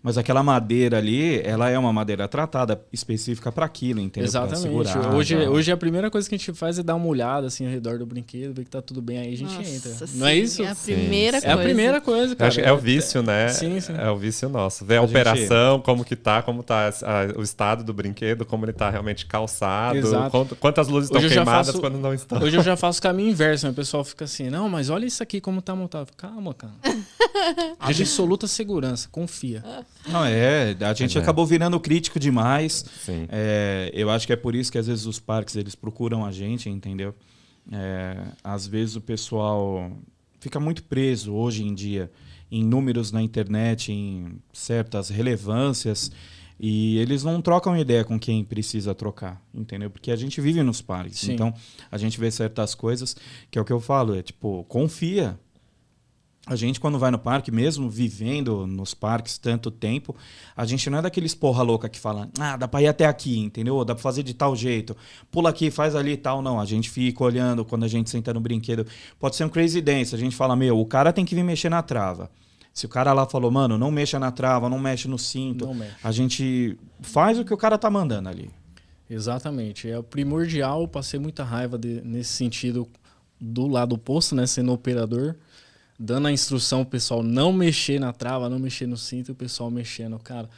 [0.04, 4.28] Mas aquela madeira ali, ela é uma madeira tratada específica para aquilo, entendeu?
[4.28, 4.62] Exatamente.
[4.62, 7.66] segurar, hoje, hoje a primeira coisa que a gente faz é dar uma olhada assim
[7.66, 10.08] ao redor do brinquedo, ver que tá tudo bem, aí a gente Nossa, entra.
[10.08, 10.62] sim, Não é isso?
[10.62, 11.54] É a primeira É coisa.
[11.56, 12.62] a primeira coisa, cara.
[12.62, 13.48] é o vício, né?
[13.50, 13.94] Sim, sim.
[13.98, 14.86] É o vício nosso.
[14.86, 18.46] Ver a, A gente- operação, como que tá, como tá a- o estado do brinquedo,
[18.46, 22.42] como ele tá realmente calçado, quanto- quantas luzes estão Hoje queimadas faço- quando não estão.
[22.42, 23.72] Hoje eu já faço o caminho inverso, né?
[23.72, 26.12] O pessoal fica assim, não, mas olha isso aqui como tá montado.
[26.16, 26.74] Calma, cara.
[27.80, 29.64] Absoluta segurança, confia.
[30.08, 31.22] Não, é, a gente é.
[31.22, 32.86] acabou virando crítico demais.
[33.06, 33.28] Sim.
[33.30, 36.32] É, eu acho que é por isso que às vezes os parques eles procuram a
[36.32, 37.14] gente, entendeu?
[37.72, 39.92] É, às vezes o pessoal
[40.40, 42.10] fica muito preso hoje em dia
[42.52, 46.12] em números na internet, em certas relevâncias,
[46.60, 49.90] e eles não trocam ideia com quem precisa trocar, entendeu?
[49.90, 51.34] Porque a gente vive nos parques, Sim.
[51.34, 51.54] então
[51.90, 53.16] a gente vê certas coisas
[53.50, 55.40] que é o que eu falo, é tipo, confia.
[56.50, 60.16] A gente, quando vai no parque, mesmo vivendo nos parques tanto tempo,
[60.58, 63.38] a gente não é daqueles porra louca que fala, ah, dá pra ir até aqui,
[63.38, 63.86] entendeu?
[63.86, 64.98] Dá pra fazer de tal jeito.
[65.30, 66.42] Pula aqui, faz ali e tal.
[66.42, 68.86] Não, a gente fica olhando quando a gente senta no brinquedo.
[69.20, 70.16] Pode ser um crazy dance.
[70.16, 72.32] A gente fala, meu, o cara tem que vir mexer na trava.
[72.74, 75.74] Se o cara lá falou, mano, não mexa na trava, não mexe no cinto, Não
[75.76, 75.94] mexe.
[76.04, 78.50] a gente faz o que o cara tá mandando ali.
[79.10, 79.90] Exatamente.
[79.90, 82.88] É o primordial, passei muita raiva de- nesse sentido
[83.40, 84.46] do lado oposto, né?
[84.46, 85.36] Sendo operador,
[86.00, 89.36] dando a instrução pro pessoal não mexer na trava, não mexer no cinto, e o
[89.36, 90.18] pessoal mexendo.
[90.20, 90.50] Cara,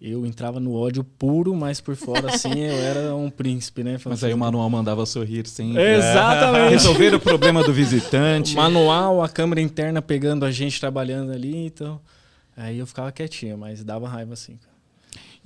[0.00, 3.98] eu entrava no ódio puro, mas por fora, assim, eu era um príncipe, né?
[3.98, 6.70] Falando Mas aí o manual mandava sorrir sem Exatamente.
[6.72, 8.54] resolver o problema do visitante.
[8.54, 12.00] Manual, a câmera interna pegando a gente trabalhando ali, então.
[12.56, 14.58] Aí eu ficava quietinho, mas dava raiva assim.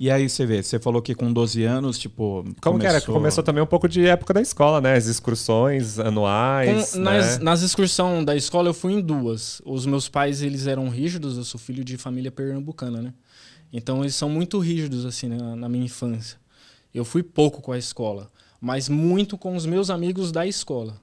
[0.03, 2.43] E aí você vê, você falou que com 12 anos, tipo.
[2.61, 2.99] Como que era?
[2.99, 4.95] Começou também um pouco de época da escola, né?
[4.95, 6.91] As excursões anuais.
[6.91, 7.03] Com- né?
[7.19, 9.61] nas, nas excursões da escola eu fui em duas.
[9.63, 13.13] Os meus pais, eles eram rígidos, eu sou filho de família pernambucana, né?
[13.71, 16.37] Então eles são muito rígidos, assim, na, na minha infância.
[16.93, 20.97] Eu fui pouco com a escola, mas muito com os meus amigos da escola.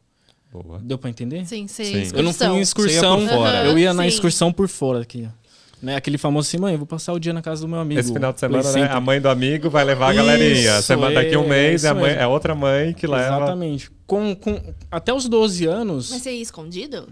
[0.52, 0.78] Boa.
[0.78, 1.46] Deu pra entender?
[1.46, 1.84] Sim, sim.
[2.04, 2.10] Sim.
[2.14, 3.64] Eu não fui em excursão, Você ia por fora.
[3.64, 4.08] eu ia na Sim.
[4.10, 5.26] excursão por fora aqui.
[5.26, 5.39] ó.
[5.82, 5.96] Né?
[5.96, 8.00] Aquele famoso assim, mãe, eu vou passar o dia na casa do meu amigo.
[8.00, 8.80] Esse final de semana, Play né?
[8.80, 8.96] Center.
[8.96, 10.82] A mãe do amigo vai levar a Isso, galerinha.
[10.82, 13.36] Semana daqui um é, mês, é, a isso mãe, é outra mãe que leva.
[13.36, 13.90] Exatamente.
[14.06, 17.08] Com, com, até os 12 anos, Mas você ia escondido?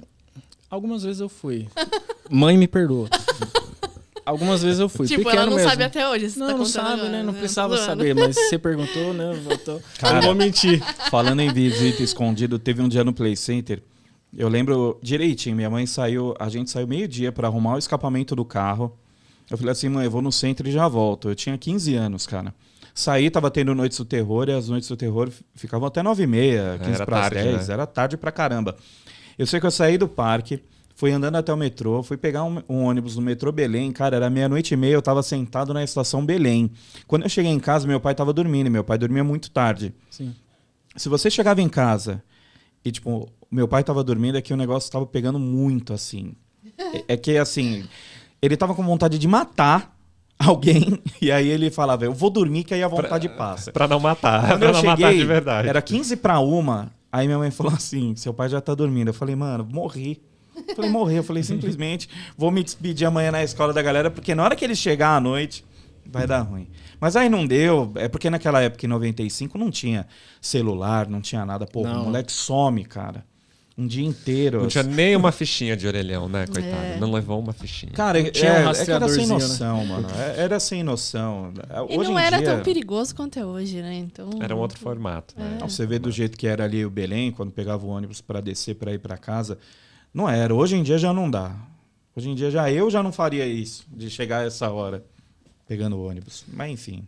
[0.70, 1.66] algumas vezes eu fui.
[2.30, 3.08] Mãe me perdoa.
[4.28, 5.06] Algumas vezes eu fui.
[5.06, 5.70] tipo, pequeno ela não mesmo.
[5.70, 6.28] sabe até hoje.
[6.28, 7.22] Você Não, tá não sabe, agora, né?
[7.22, 9.32] Não Tô precisava saber, mas você perguntou, né?
[9.42, 9.80] Voltou.
[9.98, 10.82] Cara, não vou mentir.
[11.10, 13.82] Falando em visita escondido, teve um dia no Play Center.
[14.36, 18.44] Eu lembro direitinho, minha mãe saiu, a gente saiu meio-dia para arrumar o escapamento do
[18.44, 18.96] carro.
[19.50, 21.28] Eu falei assim, mãe, eu vou no centro e já volto.
[21.30, 22.54] Eu tinha 15 anos, cara.
[22.94, 26.26] Saí, tava tendo Noites do Terror, e as Noites do Terror ficavam até 9 e
[26.26, 27.68] meia, 15 Era para as tarde, 10.
[27.68, 27.74] né?
[27.74, 28.76] Era tarde pra caramba.
[29.38, 30.60] Eu sei que eu saí do parque,
[30.96, 34.28] fui andando até o metrô, fui pegar um, um ônibus no metrô Belém, cara, era
[34.28, 36.72] meia-noite e meia, eu tava sentado na estação Belém.
[37.06, 39.94] Quando eu cheguei em casa, meu pai tava dormindo, e meu pai dormia muito tarde.
[40.10, 40.34] Sim.
[40.96, 42.20] Se você chegava em casa
[42.84, 46.32] e, tipo, meu pai tava dormindo, é que o negócio tava pegando muito, assim.
[46.76, 47.84] É, é que, assim,
[48.40, 49.96] ele tava com vontade de matar
[50.38, 53.72] alguém, e aí ele falava, eu vou dormir que aí a vontade passa.
[53.72, 54.46] Pra não matar.
[54.48, 55.68] Quando pra eu não matar cheguei, de verdade.
[55.68, 59.08] era 15 pra uma, aí minha mãe falou assim, seu pai já tá dormindo.
[59.08, 60.22] Eu falei, mano, morri.
[60.68, 61.16] Eu falei, morri.
[61.16, 64.64] Eu falei, simplesmente, vou me despedir amanhã na escola da galera, porque na hora que
[64.64, 65.64] ele chegar à noite,
[66.04, 66.68] vai dar ruim.
[67.00, 70.06] Mas aí não deu, é porque naquela época, em 95, não tinha
[70.40, 71.66] celular, não tinha nada.
[71.66, 72.02] Pô, Não.
[72.02, 73.24] o moleque some, cara.
[73.78, 74.62] Um dia inteiro.
[74.62, 76.74] Não tinha nem uma fichinha de orelhão, né, coitado?
[76.74, 76.96] É.
[76.98, 77.92] Não levou uma fichinha.
[77.92, 79.34] Cara, é, tinha um é, é que era sem rastreadorzinho, né?
[79.34, 80.08] noção, mano.
[80.18, 81.52] É- Era sem noção.
[81.88, 83.94] E Hoje não em era dia, tão perigoso quanto é hoje, né?
[83.94, 84.30] Então.
[84.40, 85.32] Era um outro formato.
[85.38, 85.58] Né?
[85.60, 88.40] Não, você vê do jeito que era ali o Belém, quando pegava o ônibus para
[88.40, 89.56] descer para ir para casa.
[90.12, 90.52] Não era.
[90.52, 91.54] Hoje em dia já não dá.
[92.16, 95.04] Hoje em dia já eu já não faria isso, de chegar a essa hora
[95.68, 96.44] pegando o ônibus.
[96.52, 97.06] Mas enfim.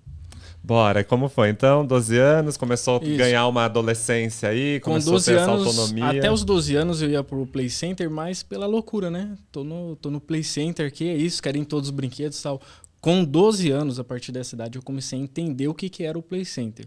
[0.63, 1.49] Bora, como foi?
[1.49, 3.17] Então, 12 anos, começou a Isso.
[3.17, 6.19] ganhar uma adolescência aí, Com começou 12 a ter essa anos, autonomia.
[6.19, 9.37] até os 12 anos eu ia pro Play Center, mas pela loucura, né?
[9.51, 12.39] Tô no, tô no Play Center, que é isso, quero ir em todos os brinquedos
[12.39, 12.61] e tal.
[13.01, 16.19] Com 12 anos, a partir dessa idade, eu comecei a entender o que, que era
[16.19, 16.87] o Play Center.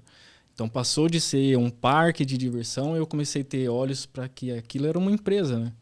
[0.53, 4.51] Então passou de ser um parque de diversão, eu comecei a ter olhos para que
[4.51, 5.73] aquilo era uma empresa, né?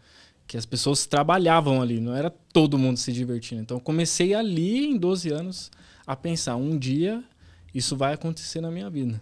[0.47, 3.61] Que as pessoas trabalhavam ali, não era todo mundo se divertindo.
[3.61, 5.69] Então comecei ali, em 12 anos,
[6.07, 7.21] a pensar, um dia
[7.73, 9.21] isso vai acontecer na minha vida.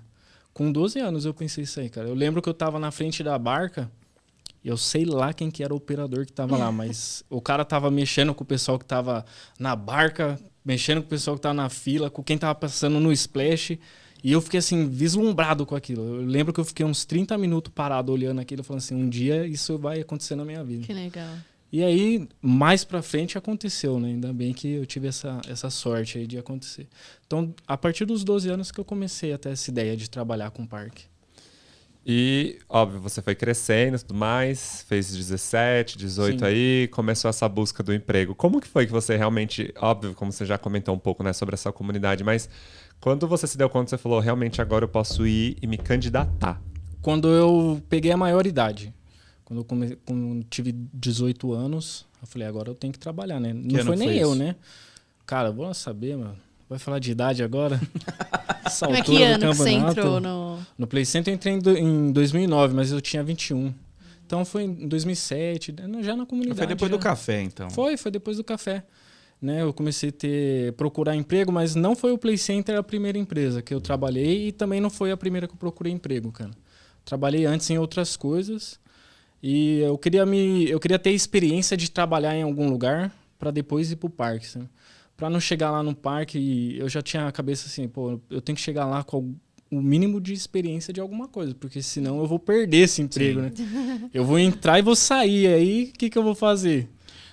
[0.53, 2.07] Com 12 anos eu pensei isso aí, cara.
[2.07, 3.89] Eu lembro que eu tava na frente da barca,
[4.63, 7.63] e eu sei lá quem que era o operador que tava lá, mas o cara
[7.63, 9.25] tava mexendo com o pessoal que tava
[9.57, 13.11] na barca, mexendo com o pessoal que tava na fila, com quem tava passando no
[13.11, 13.79] splash.
[14.21, 16.03] E eu fiquei assim, vislumbrado com aquilo.
[16.03, 19.47] Eu lembro que eu fiquei uns 30 minutos parado olhando aquilo, falando assim, um dia
[19.47, 20.85] isso vai acontecer na minha vida.
[20.85, 21.37] Que legal.
[21.71, 24.09] E aí, mais pra frente aconteceu, né?
[24.09, 26.87] Ainda bem que eu tive essa, essa sorte aí de acontecer.
[27.27, 30.49] Então, a partir dos 12 anos que eu comecei a ter essa ideia de trabalhar
[30.49, 31.05] com parque.
[32.05, 36.45] E, óbvio, você foi crescendo e tudo mais, fez 17, 18 Sim.
[36.45, 38.33] aí, começou essa busca do emprego.
[38.33, 41.53] Como que foi que você realmente, óbvio, como você já comentou um pouco, né, sobre
[41.53, 42.49] essa comunidade, mas
[42.99, 46.59] quando você se deu conta, você falou, realmente agora eu posso ir e me candidatar.
[47.01, 48.93] Quando eu peguei a maioridade,
[49.49, 49.97] quando eu come...
[50.05, 53.51] quando tive 18 anos, eu falei, agora eu tenho que trabalhar, né?
[53.51, 54.55] Não ano foi nem foi eu, né?
[55.25, 56.37] Cara, vou saber, mano.
[56.69, 57.81] Vai falar de idade agora?
[58.63, 60.59] Essa Mas altura que ano que você entrou no.
[60.77, 63.73] No Play Center eu entrei em, do- em 2009, mas eu tinha 21.
[64.23, 66.59] Então foi em 2007, né, já na comunidade.
[66.59, 66.97] Foi depois já.
[66.97, 67.71] do café, então.
[67.71, 68.83] Foi, foi depois do café.
[69.41, 73.17] Né, eu comecei a ter, procurar emprego, mas não foi o Play Center a primeira
[73.17, 76.51] empresa que eu trabalhei e também não foi a primeira que eu procurei emprego, cara.
[77.03, 78.79] Trabalhei antes em outras coisas
[79.41, 83.91] e eu queria me, eu queria ter experiência de trabalhar em algum lugar para depois
[83.91, 84.67] ir pro parque, sabe?
[85.15, 88.41] Para não chegar lá no parque e eu já tinha a cabeça assim, pô, eu
[88.41, 89.33] tenho que chegar lá com
[89.71, 93.51] o mínimo de experiência de alguma coisa, porque senão eu vou perder esse emprego, né?
[94.13, 96.89] Eu vou entrar e vou sair, aí o que que eu vou fazer?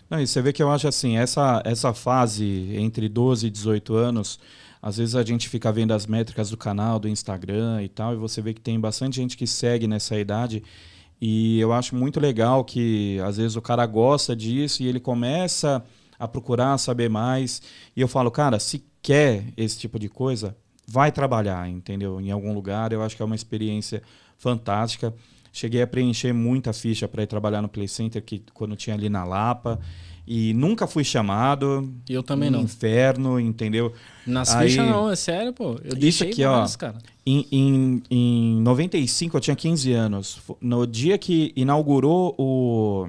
[0.09, 3.95] Não, e você vê que eu acho assim, essa, essa fase entre 12 e 18
[3.95, 4.39] anos,
[4.81, 8.17] às vezes a gente fica vendo as métricas do canal, do Instagram e tal, e
[8.17, 10.63] você vê que tem bastante gente que segue nessa idade.
[11.21, 15.83] E eu acho muito legal que às vezes o cara gosta disso e ele começa
[16.19, 17.63] a procurar saber mais.
[17.95, 22.21] E eu falo, cara, se quer esse tipo de coisa, vai trabalhar, entendeu?
[22.21, 22.93] Em algum lugar.
[22.93, 24.03] Eu acho que é uma experiência
[24.37, 25.15] fantástica.
[25.53, 29.09] Cheguei a preencher muita ficha para ir trabalhar no Play Center que quando tinha ali
[29.09, 29.81] na Lapa.
[30.27, 31.89] E nunca fui chamado.
[32.09, 32.61] Eu também não.
[32.61, 33.93] Inferno, entendeu?
[34.27, 35.77] Nas Aí- fichas não, é sério, pô.
[35.85, 36.53] Eu Isso deixei aqui, ó.
[36.53, 36.99] várias, cara.
[37.25, 40.41] Em, em, em 95, eu tinha 15 anos.
[40.61, 43.07] No dia que inaugurou o,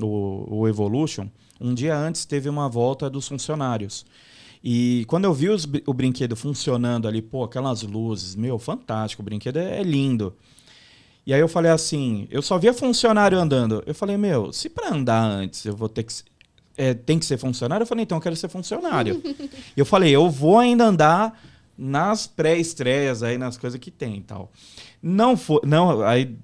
[0.00, 1.26] o, o Evolution,
[1.60, 4.04] um dia antes teve uma volta dos funcionários.
[4.62, 9.24] E quando eu vi os o brinquedo funcionando ali, pô, aquelas luzes, meu, fantástico, o
[9.24, 10.32] brinquedo é, é lindo.
[11.26, 13.82] E aí eu falei assim, eu só via funcionário andando.
[13.86, 16.12] Eu falei, meu, se para andar antes eu vou ter que.
[16.76, 19.20] É, tem que ser funcionário, eu falei, então eu quero ser funcionário.
[19.76, 21.40] E eu falei, eu vou ainda andar
[21.76, 24.52] nas pré-estreias aí, nas coisas que tem e tal.
[25.02, 25.60] Não foi.
[25.64, 26.36] Não, aí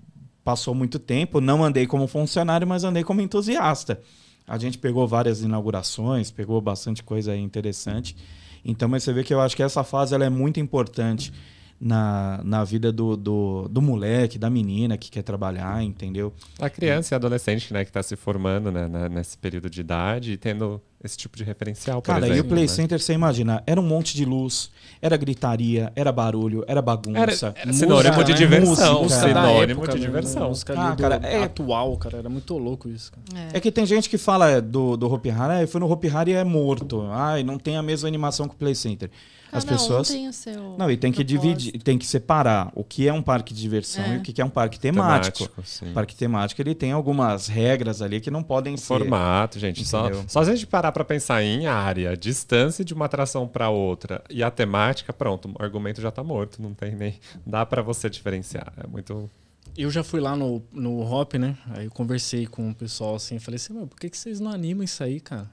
[0.42, 4.00] passou muito tempo, não andei como funcionário, mas andei como entusiasta.
[4.46, 8.16] A gente pegou várias inaugurações, pegou bastante coisa aí interessante.
[8.64, 11.32] Então, mas você vê que eu acho que essa fase ela é muito importante
[11.80, 16.32] na, na vida do, do, do moleque, da menina que quer trabalhar, entendeu?
[16.58, 20.36] A criança e adolescente, né, que está se formando né, nesse período de idade e
[20.36, 22.50] tendo esse tipo de referencial, Cara, e o exemplo.
[22.50, 22.68] Play né?
[22.68, 27.46] Center, você imagina, era um monte de luz, era gritaria, era barulho, era bagunça.
[27.48, 28.38] Era- era sinônimo de né?
[28.38, 29.02] diversão, Música.
[29.02, 30.06] Música da sinônimo época, de né?
[30.06, 30.48] diversão.
[30.48, 32.18] Música Ah, cara, é- atual, cara.
[32.18, 33.48] Era muito louco isso, cara.
[33.52, 36.32] É que tem gente que fala do, do Hopi Hari, ah, foi no Hopi Hari
[36.32, 37.06] e é morto.
[37.12, 39.08] Ai, não tem a mesma animação que o Play Center.
[39.50, 40.08] As Cada um pessoas.
[40.08, 41.56] tem o seu Não, e tem que propósito.
[41.56, 44.16] dividir, tem que separar o que é um parque de diversão É.
[44.16, 45.48] e o que é um parque temático.
[45.64, 45.88] sim.
[45.90, 48.84] O parque temático ele tem algumas regras ali que não podem ser.
[48.88, 49.86] Formato, gente.
[49.86, 50.24] Só, Entendeu?
[50.28, 54.22] só se a gente parar pra pensar em área, distância de uma atração pra outra
[54.30, 56.60] e a temática, pronto, o argumento já tá morto.
[56.60, 57.18] Não tem nem.
[57.46, 58.72] Dá pra você diferenciar.
[58.76, 59.30] É muito.
[59.76, 61.56] Eu já fui lá no, no Hop, né?
[61.70, 64.50] Aí eu conversei com o pessoal assim, falei assim, "Meu, por que, que vocês não
[64.50, 65.48] animam isso aí, cara?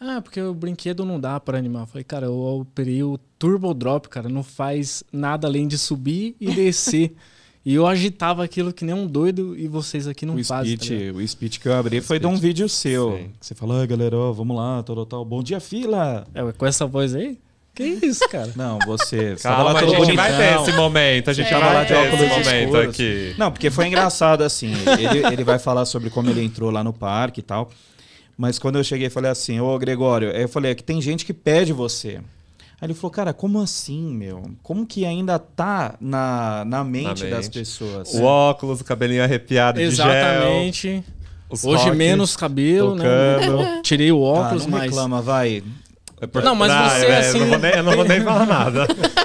[0.00, 1.82] Ah, porque o brinquedo não dá pra animar.
[1.82, 6.36] Eu falei, cara, eu operei o Turbo Drop, cara, não faz nada além de subir
[6.40, 7.14] e descer.
[7.64, 10.76] e eu agitava aquilo que nem um doido e vocês aqui não O fazem.
[10.76, 11.16] tá speech, ligado?
[11.18, 13.16] o speech que eu abri foi de um vídeo seu.
[13.16, 13.30] Sim.
[13.40, 15.24] Que você falou, ah, galera, ó, vamos lá, tal, tal, tal.
[15.24, 16.26] Bom dia, fila!
[16.34, 17.38] é, com essa voz aí?
[17.74, 18.52] Que isso, cara?
[18.54, 19.34] Não, você.
[19.42, 20.62] Calma, lá a gente vai ter bonitão.
[20.62, 21.30] esse momento.
[21.30, 21.50] A gente É.
[21.50, 22.88] vai Tava lá de ter óculos esse momento escuros.
[22.88, 23.34] aqui.
[23.36, 24.72] Não, porque foi engraçado, assim.
[24.96, 27.70] Ele, ele vai falar sobre como ele entrou lá no parque e tal.
[28.38, 31.24] Mas quando eu cheguei, falei assim, ô Gregório, aí eu falei, é que tem gente
[31.24, 32.20] que pede você.
[32.80, 34.42] Aí ele falou, cara, como assim, meu?
[34.62, 37.58] Como que ainda tá na, na mente das mente.
[37.60, 38.12] pessoas?
[38.14, 40.06] O óculos, o cabelinho arrepiado de gel.
[40.06, 41.04] Exatamente.
[41.62, 43.04] Hoje menos cabelo, né?
[43.38, 43.82] tocando.
[43.82, 44.82] Tirei o Ah, óculos, não mas.
[44.90, 45.62] reclama, vai.
[46.20, 48.20] É por- Não, mas você, é, assim- Eu não vou nem, eu não vou nem
[48.20, 48.86] falar nada.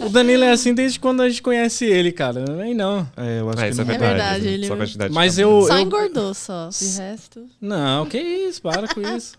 [0.00, 2.42] O Danilo é assim desde quando a gente conhece ele, cara.
[2.56, 3.06] Nem não.
[3.14, 4.14] É, eu acho É, que isso é não É verdade.
[4.22, 4.50] verdade, né?
[4.52, 6.68] ele- Só quantidade de Mas eu- Só engordou só.
[6.70, 7.44] De resto.
[7.60, 9.34] Não, que isso, para com isso.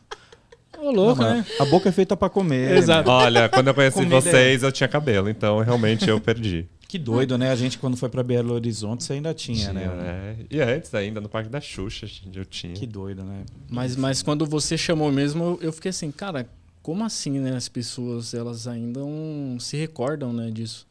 [0.81, 1.45] Ô, louco, né?
[1.59, 2.77] A boca é feita pra comer.
[2.77, 3.09] Exato.
[3.09, 6.67] Olha, quando eu conheci Comida vocês, eu tinha cabelo, então realmente eu perdi.
[6.87, 7.51] Que doido, né?
[7.51, 9.83] A gente, quando foi pra Belo Horizonte, você ainda tinha, né?
[9.85, 10.35] É.
[10.49, 12.73] E antes ainda, no Parque da Xuxa, gente, eu tinha.
[12.73, 13.43] Que doido, né?
[13.69, 16.49] Mas, mas quando você chamou mesmo, eu, fiquei assim, cara,
[16.81, 17.55] como assim, né?
[17.55, 20.87] As pessoas, elas ainda não se recordam, né, disso.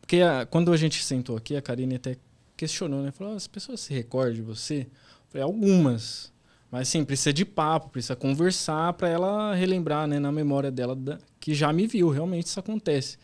[0.00, 2.16] Porque a, quando a gente sentou aqui, a Karine até
[2.56, 3.10] questionou, né?
[3.10, 4.86] Falou, "Ah, as pessoas se recordam de você?
[4.86, 4.86] Eu
[5.28, 6.31] falei, algumas.
[6.72, 11.18] Mas sim, precisa de papo, precisa conversar para ela relembrar, né, na memória dela da-
[11.38, 13.18] que já me viu, realmente isso acontece.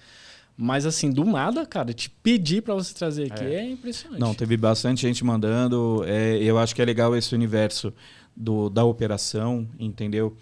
[0.54, 4.20] Mas assim, do nada, cara, te pedir para você trazer aqui é, impressionante.
[4.20, 6.02] Não, teve bastante gente mandando.
[6.06, 7.90] é, eu acho que é legal esse universo
[8.36, 10.36] do, da operação, entendeu?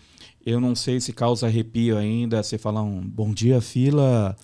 [0.44, 4.34] Eu não sei se causa arrepio ainda você falar um bom dia, fila.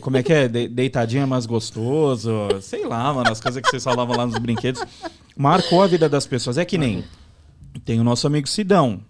[0.00, 0.48] Como é que é?
[0.48, 2.30] De- deitadinha mais gostoso.
[2.62, 4.82] Sei lá, mano, as coisas que vocês falavam lá nos brinquedos.
[5.36, 6.56] Marcou a vida das pessoas.
[6.56, 7.04] É que nem.
[7.88, 9.00] Tem o nosso amigo Sidão.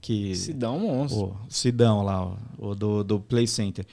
[0.00, 1.24] Que, um monstro.
[1.26, 3.84] o Sidão lá, o do, do Play Center.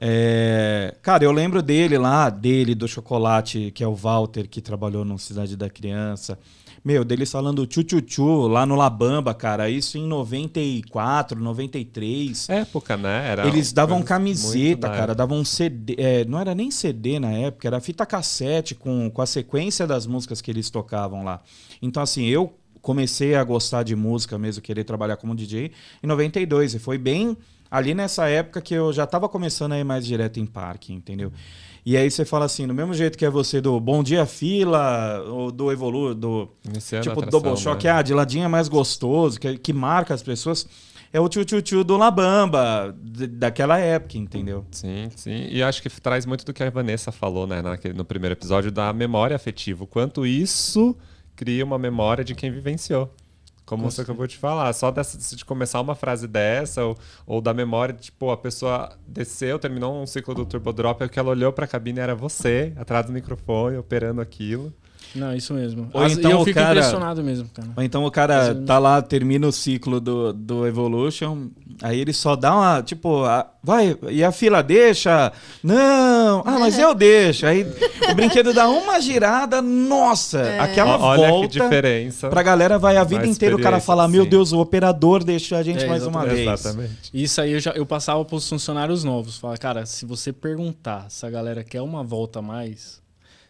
[0.00, 5.04] É, cara, eu lembro dele lá, dele, do chocolate, que é o Walter, que trabalhou
[5.04, 6.38] no Cidade da Criança.
[6.84, 9.68] Meu, deles falando tchu-tchu-tchu lá no Labamba, cara.
[9.68, 12.48] Isso em 94, 93.
[12.50, 13.30] Época, né?
[13.32, 15.14] Era Eles davam camiseta, cara, época.
[15.16, 15.96] davam CD.
[15.98, 20.06] é, não era nem CD na época, era fita cassete com, com a sequência das
[20.06, 21.40] músicas que eles tocavam lá.
[21.82, 22.54] Então, assim, eu
[22.84, 25.72] comecei a gostar de música mesmo, querer trabalhar como DJ
[26.02, 26.74] em 92.
[26.74, 27.34] E foi bem
[27.70, 31.32] ali nessa época que eu já tava começando a ir mais direto em parque, entendeu?
[31.84, 35.22] E aí você fala assim, do mesmo jeito que é você do Bom Dia Fila,
[35.26, 37.90] ou do Evolu, do Iniciando tipo atração, Double Shock, né?
[37.90, 40.66] ah, de ladinho é mais gostoso, que, que marca as pessoas,
[41.10, 42.94] é o tchu-tchu-tchu do Labamba,
[43.30, 44.64] daquela época, entendeu?
[44.70, 45.48] Sim, sim.
[45.50, 48.70] E acho que traz muito do que a Vanessa falou, né, naquele, no primeiro episódio,
[48.70, 49.84] da memória afetiva.
[49.84, 50.94] O quanto isso
[51.36, 53.12] cria uma memória de quem vivenciou.
[53.64, 54.72] Como você acabou de falar.
[54.74, 58.92] Só dessa, de começar uma frase dessa, ou, ou da memória, de, tipo, a pessoa
[59.06, 62.14] desceu, terminou um ciclo do Turbo Drop, e o que ela olhou pra cabine era
[62.14, 64.72] você, atrás do microfone, operando aquilo.
[65.14, 65.88] Não, isso mesmo.
[65.92, 67.68] Ou As- então e eu o fico cara- impressionado mesmo, cara.
[67.76, 71.48] Ou então o cara Mas, tá lá, termina o ciclo do, do Evolution,
[71.82, 75.32] aí ele só dá uma, tipo, a- vai, e a fila deixa?
[75.62, 77.46] Não, ah, mas eu deixo.
[77.46, 77.66] Aí
[78.10, 81.48] o brinquedo dá uma girada, nossa, aquela Ó, Olha volta.
[81.48, 82.28] que diferença.
[82.28, 84.30] Pra galera vai a vida inteira o cara falar, meu sim.
[84.30, 86.40] Deus, o operador deixou a gente É, mais uma vez.
[86.40, 87.10] Exatamente.
[87.12, 89.38] Isso aí eu, já, eu passava pros funcionários novos.
[89.38, 93.00] Falava, cara, se você perguntar se a galera quer uma volta a mais,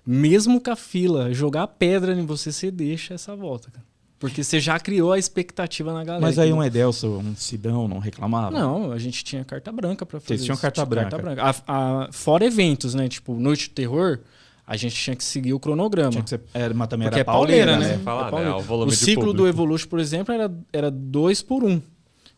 [0.07, 3.85] mesmo com a fila jogar pedra em você, você deixa essa volta, cara.
[4.19, 6.23] Porque você já criou a expectativa na galera.
[6.25, 8.51] Mas aí um Edelson, um Sidão não reclamava?
[8.59, 10.29] Não, a gente tinha carta branca pra fazer.
[10.39, 11.43] Vocês tinham carta Tinha branca.
[11.43, 13.07] A- a- fora eventos, né?
[13.09, 14.21] Tipo, Noite do Terror,
[14.67, 16.11] a gente tinha que seguir o cronograma.
[16.11, 17.99] Tinha que ser, era, mas também Porque era é pauleira, pauleira, né?
[17.99, 18.03] né?
[18.03, 18.31] Falar, É né?
[18.31, 18.57] pauleira.
[18.57, 19.47] O volume de ciclo do.
[19.47, 21.83] Evolution, por exemplo, era, era dois por um.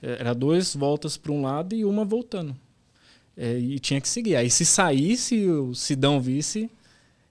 [0.02, 2.56] Era dois voltas para um lado e uma voltando.
[3.36, 4.34] É, e tinha que seguir.
[4.34, 6.68] Aí se saísse, o Sidão visse,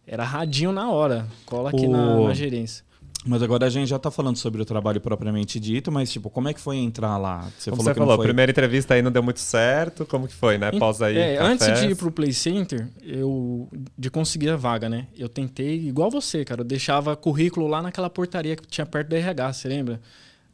[0.07, 1.27] era radinho na hora.
[1.45, 2.83] Cola aqui na, O- na gerência.
[3.27, 6.47] Mas agora a gente já tá falando sobre o trabalho propriamente dito, mas tipo, como
[6.47, 7.49] é que foi entrar lá?
[7.57, 8.25] Você Como falou você que não falou, foi...
[8.27, 10.05] primeira entrevista aí não deu muito certo.
[10.05, 10.69] Como que foi, né?
[10.73, 11.17] Pós aí.
[11.17, 15.07] É, antes de ir pro Play Center, eu de conseguir a vaga, né?
[15.17, 19.15] Eu tentei, igual você, cara, eu deixava currículo lá naquela portaria que tinha perto do
[19.15, 19.99] RH, você lembra?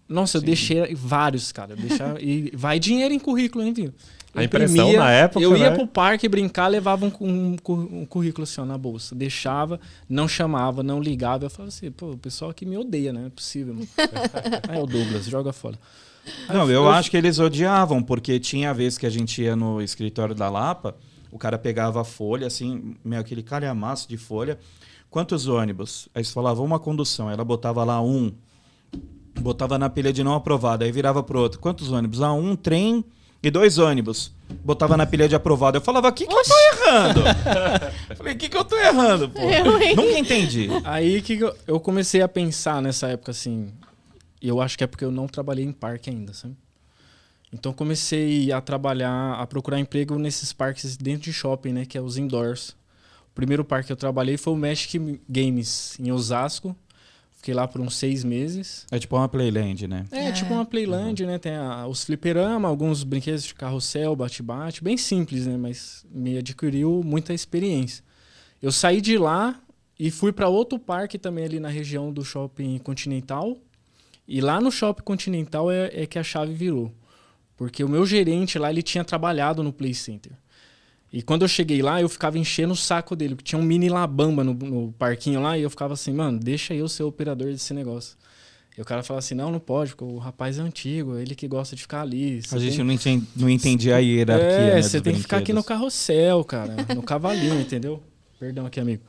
[0.07, 1.73] Nossa, eu deixei vários, cara.
[1.73, 3.93] eu Deixava, e vai dinheiro em currículo, hein, viu?
[4.33, 5.75] A impressão na época, Eu ia né?
[5.75, 9.13] pro parque brincar, levava um, um, um currículo assim, ó, na bolsa.
[9.13, 11.45] Deixava, não chamava, não ligava.
[11.45, 13.19] Eu falava assim, pô, o pessoal aqui me odeia, né?
[13.19, 13.87] Não é possível, mano.
[14.69, 15.77] Aí é o Douglas, joga fora.
[16.47, 19.81] Aí Não, eu acho que eles odiavam, porque tinha vez que a gente ia no
[19.81, 20.95] escritório da Lapa,
[21.29, 24.57] o cara pegava a folha, assim, meio aquele calhamaço de folha.
[25.09, 26.07] Quantos ônibus?
[26.15, 28.31] Aí você falava uma condução, ela botava lá um,
[29.41, 31.59] botava na pilha de não aprovado, aí virava pro outro.
[31.59, 32.21] Quantos ônibus?
[32.21, 33.03] Ah, um trem
[33.43, 34.31] e dois ônibus.
[34.63, 35.77] Botava na pilha de aprovado.
[35.77, 37.21] Eu falava, o que, que eu tô errando?
[38.17, 39.39] Falei, o que, que eu tô errando, pô?
[39.41, 39.95] Eu?
[39.95, 40.67] Nunca entendi.
[40.83, 43.69] Aí que eu- eu comecei a pensar nessa época assim.
[44.41, 46.55] E eu acho que é porque eu não trabalhei em parque ainda, sabe?
[47.53, 51.85] Então comecei a trabalhar, a procurar emprego nesses parques dentro de shopping, né?
[51.85, 52.69] Que é os indoors.
[53.31, 56.75] O primeiro parque que eu trabalhei foi o Magic Games, em Osasco.
[57.41, 58.85] Fiquei lá por uns seis meses.
[58.91, 60.05] É tipo uma Playland, né?
[60.11, 60.31] É, É.
[60.31, 61.39] tipo uma Playland, né?
[61.39, 64.83] Tem a- os fliperama, alguns brinquedos de carrossel, bate-bate.
[64.83, 65.57] Bem simples, né?
[65.57, 68.03] Mas me adquiriu muita experiência.
[68.61, 69.59] Eu saí de lá
[69.99, 73.57] e fui para outro parque também ali na região do Shopping Continental.
[74.27, 76.93] E lá no Shopping Continental é, é que a chave virou.
[77.57, 80.31] Porque o meu gerente lá, ele tinha trabalhado no Play Center.
[81.13, 83.89] E quando eu cheguei lá, eu ficava enchendo o saco dele, porque tinha um mini
[83.89, 87.73] labamba no, no parquinho lá, e eu ficava assim, mano, deixa eu ser operador desse
[87.73, 88.15] negócio.
[88.77, 91.45] E o cara falava assim, não, não pode, porque o rapaz é antigo, ele que
[91.49, 92.41] gosta de ficar ali.
[92.41, 94.47] você A gente tem- não, entendi, não entendia a hierarquia.
[94.47, 98.01] É, né, você tem que ficar aqui no carrossel, cara, no cavalinho, entendeu?
[98.39, 99.03] Perdão aqui, amigo.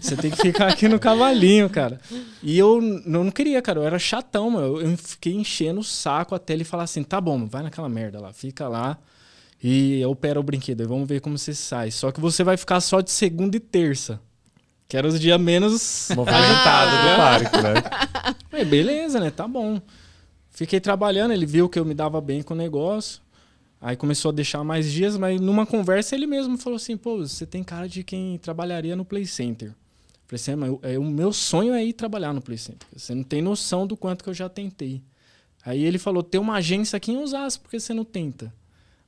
[0.00, 2.00] Você tem que ficar aqui no cavalinho, cara.
[2.42, 3.78] E eu não queria, cara.
[3.78, 4.80] Eu era chatão, mano.
[4.80, 8.32] Eu fiquei enchendo o saco até ele falar assim: tá bom, vai naquela merda lá,
[8.32, 8.98] fica lá
[9.66, 10.82] e opera o brinquedo.
[10.82, 11.90] aí Vamos ver como você sai.
[11.90, 14.20] Só que você vai ficar só de segunda e terça.
[14.86, 16.08] Que eram os dias menos.
[16.14, 18.34] Movimentado do parque, né?
[18.50, 19.30] Falei, beleza, né?
[19.30, 19.80] Tá bom.
[20.50, 23.22] Fiquei trabalhando, ele viu que eu me dava bem com o negócio.
[23.80, 27.44] Aí começou a deixar mais dias, mas numa conversa ele mesmo falou assim: pô, você
[27.46, 29.72] tem cara de quem trabalharia no Play Center.
[30.26, 32.86] Falei assim, "É, mas eu- é, o meu sonho é ir trabalhar no Play Center.
[32.96, 35.02] Você não tem noção do quanto que eu já tentei.
[35.64, 38.52] Aí ele falou: tem uma agência aqui em Osasco, por que você não tenta?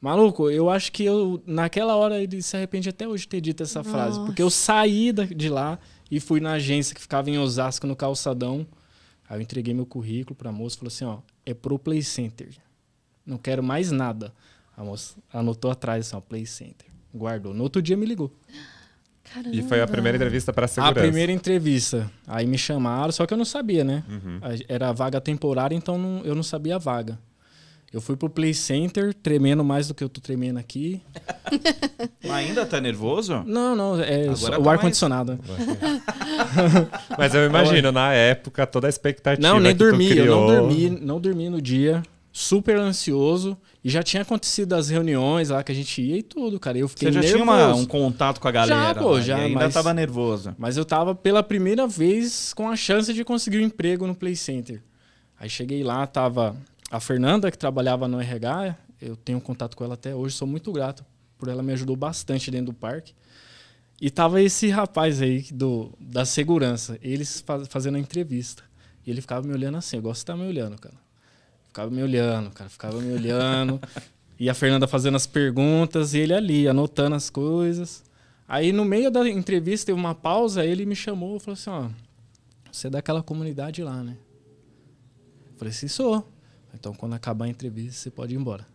[0.06, 3.62] Maluco, eu acho que eu, naquela hora, ele se arrepende até hoje de ter dito
[3.64, 4.20] essa frase.
[4.24, 5.78] Porque eu saí da- de lá
[6.08, 8.64] e fui na agência que ficava em Osasco, no calçadão.
[9.28, 12.48] Aí eu entreguei meu currículo pra moça e falou assim: ó, é pro Play Center.
[13.26, 14.32] Não quero mais nada.
[14.76, 16.86] A moça anotou atrás assim, ó, Play Center.
[17.12, 17.52] Guardou.
[17.52, 18.30] No outro dia me ligou.
[19.24, 19.56] Caramba.
[19.56, 21.00] E foi a primeira entrevista para A segurança.
[21.00, 22.08] primeira entrevista.
[22.28, 24.04] Aí me chamaram, só que eu não sabia, né?
[24.08, 24.38] Uhum.
[24.40, 27.18] A- Era vaga temporária, então não- eu não sabia a vaga.
[27.96, 31.00] Eu fui pro Play Center, tremendo mais do que eu tô tremendo aqui.
[32.30, 33.42] Ainda tá nervoso?
[33.46, 35.32] Não, não, é só tá o mais- ar-condicionado.
[35.32, 35.38] né?
[37.16, 40.14] Mas eu imagino, na época, toda a expectativa Não, nem que tu dormi.
[40.14, 42.02] Eu não dormi, não dormi no dia.
[42.30, 43.56] Super ansioso.
[43.82, 46.76] E já tinha acontecido as reuniões lá que a gente ia e tudo, cara.
[46.76, 47.42] Eu fiquei Você já nervoso.
[47.44, 49.00] tinha uma- um contato com a galera?
[49.00, 50.54] pô, lá, já, ainda mas- tava nervoso.
[50.58, 54.36] Mas eu tava pela primeira vez com a chance de conseguir um emprego no Play
[54.36, 54.82] Center.
[55.40, 56.54] Aí cheguei lá, tava
[56.90, 58.76] a Fernanda, que trabalhava no RH.
[59.00, 61.04] Eu tenho contato com ela até hoje, sou muito grato
[61.38, 63.14] por ela me ajudou bastante dentro do parque.
[64.00, 68.62] E tava esse rapaz aí do, da segurança, eles faz- fazendo a entrevista.
[69.06, 70.94] E ele ficava me olhando assim, eu gosto de estar me olhando, cara.
[71.68, 73.80] Ficava me olhando, cara, ficava me olhando.
[74.38, 78.04] e a Fernanda fazendo as perguntas e ele ali, anotando as coisas.
[78.48, 81.88] Aí no meio da entrevista teve uma pausa, ele me chamou e falou assim, ó,
[82.70, 84.16] você é daquela comunidade lá, né?
[85.52, 86.26] Eu falei assim, sou.
[86.78, 88.66] Então quando acabar a entrevista, você pode ir embora.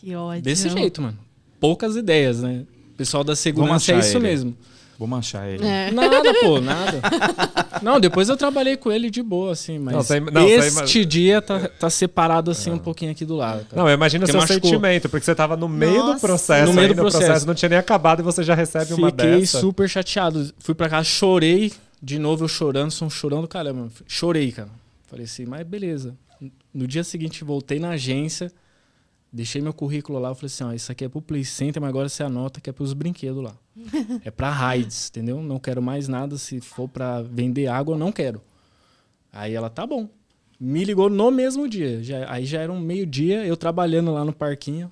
[0.00, 0.42] Que ódio.
[0.42, 1.18] Desse jeito, mano.
[1.58, 2.64] Poucas ideias, né?
[2.92, 4.20] O pessoal da segurança é isso ele.
[4.20, 4.56] mesmo.
[4.98, 5.62] Vamos achar ele.
[5.66, 5.90] É.
[5.90, 7.00] Nada, pô, nada.
[7.82, 11.00] Não, depois eu trabalhei com ele de boa, assim, mas Não, você im- não, este
[11.00, 13.66] ima- dia tá, tá separado assim um pouquinho aqui do lado.
[13.66, 13.82] cara.
[13.82, 14.70] Não, eu imagino o seu machucou.
[14.70, 16.20] sentimento, porque você tava no meio do Nossa.
[16.26, 17.46] processo, No meio do ainda, o processo.
[17.46, 19.60] não tinha nem acabado e você já recebe uma Fiquei dessa.
[19.60, 20.50] super chateado.
[20.58, 21.72] Fui pra casa, chorei.
[22.02, 23.88] De novo eu chorando, sou um chorão do caramba.
[24.06, 24.68] Chorei, cara.
[25.08, 26.14] Falei assim, mas beleza.
[26.72, 28.52] No dia seguinte voltei na agência,
[29.32, 30.34] deixei meu currículo lá.
[30.34, 32.72] Falei assim, ó, isso aqui é pro Play Center, mas agora você anota que é
[32.72, 33.56] pros brinquedos lá.
[34.24, 35.42] é pra raids, entendeu?
[35.42, 36.38] Não quero mais nada.
[36.38, 38.40] Se for pra vender água, eu não quero.
[39.32, 40.08] Aí ela, tá bom.
[40.58, 42.02] Me ligou no mesmo dia.
[42.02, 44.90] Já, aí já era um meio-dia, eu trabalhando lá no parquinho.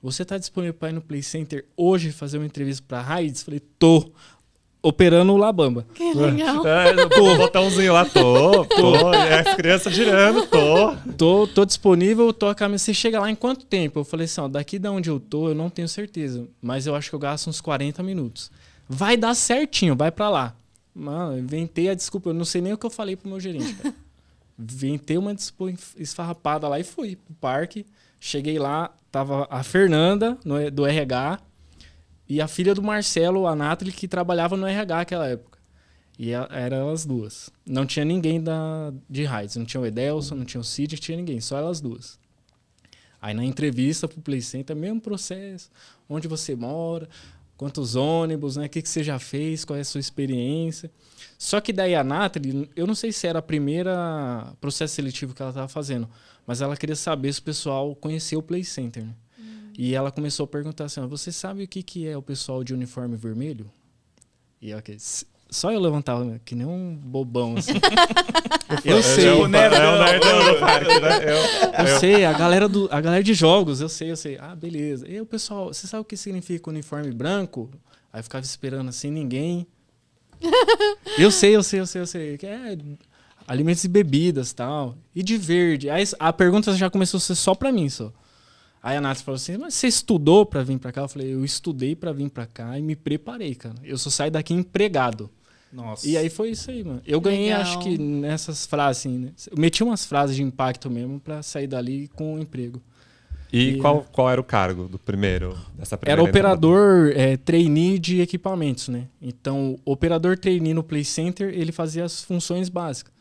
[0.00, 3.42] Você tá disponível para ir no Play Center hoje fazer uma entrevista pra Raids?
[3.42, 4.12] Falei, tô.
[4.86, 5.86] Operando o Labamba.
[5.94, 6.66] Que legal.
[6.66, 7.36] É, tô.
[7.38, 9.12] botãozinho lá, tô, tô.
[9.14, 10.94] E as crianças girando, tô.
[11.16, 12.78] Tô, tô disponível, tô a caminho.
[12.78, 14.00] Você chega lá em quanto tempo?
[14.00, 16.46] Eu falei assim, ó, daqui da onde eu tô, eu não tenho certeza.
[16.60, 18.50] Mas eu acho que eu gasto uns 40 minutos.
[18.86, 20.54] Vai dar certinho, vai pra lá.
[20.94, 22.28] Mano, inventei a desculpa.
[22.28, 23.94] Eu não sei nem o que eu falei pro meu gerente, cara.
[24.58, 27.86] Inventei uma desculpa esfarrapada lá e fui pro parque.
[28.20, 31.40] Cheguei lá, tava a Fernanda, no- do RH,
[32.28, 35.58] e a filha do Marcelo, a Nathalie, que trabalhava no RH naquela época.
[36.18, 37.50] E eram elas duas.
[37.66, 39.56] Não tinha ninguém da, de Heights.
[39.56, 41.40] Não tinha o Edelson, não tinha o Cid, não tinha ninguém.
[41.40, 42.18] Só elas duas.
[43.20, 45.70] Aí na entrevista pro Play Center, mesmo processo.
[46.08, 47.08] Onde você mora,
[47.56, 48.66] quantos ônibus, né?
[48.66, 50.90] O que, que você já fez, qual é a sua experiência.
[51.36, 55.42] Só que daí a Nathalie, eu não sei se era a primeira processo seletivo que
[55.42, 56.08] ela estava fazendo,
[56.46, 59.14] mas ela queria saber se o pessoal conhecia o Play Center, né?
[59.76, 62.72] E ela começou a perguntar assim, você sabe o que, que é o pessoal de
[62.72, 63.70] uniforme vermelho?
[64.62, 67.72] E eu, ok, s- só eu levantava, que nem um bobão, assim.
[68.84, 71.18] eu sei, É o nerdão, é o nerdão do parque, né?
[71.24, 74.38] Eu, eu sei, a galera, do, a galera de jogos, eu sei, eu sei.
[74.38, 75.08] Ah, beleza.
[75.08, 77.68] E o pessoal, você sabe o que significa uniforme branco?
[78.12, 79.66] Aí eu ficava esperando assim, ninguém.
[81.18, 82.38] eu sei, eu sei, eu sei, eu sei.
[82.38, 82.76] Que é
[83.46, 84.96] alimentos e bebidas tal.
[85.14, 85.90] E de verde.
[85.90, 88.12] Aí a pergunta já começou a ser só pra mim, só.
[88.86, 91.00] Aí a Nath falou assim, mas você estudou pra vir pra cá?
[91.00, 93.76] Eu falei, eu estudei pra vir pra cá e me preparei, cara.
[93.82, 95.30] Eu só saio daqui empregado.
[95.72, 96.06] Nossa.
[96.06, 97.00] E aí foi isso aí, mano.
[97.06, 97.62] Eu ganhei, Legal.
[97.62, 99.30] acho que nessas frases, assim, né?
[99.50, 102.78] Eu meti umas frases de impacto mesmo pra sair dali com um emprego.
[103.50, 107.98] E E- qual, qual era o cargo do primeiro, dessa primeira Era operador é, trainee
[107.98, 109.06] de equipamentos, né?
[109.22, 113.14] Então, o operador trainee no Play Center, ele fazia as funções básicas.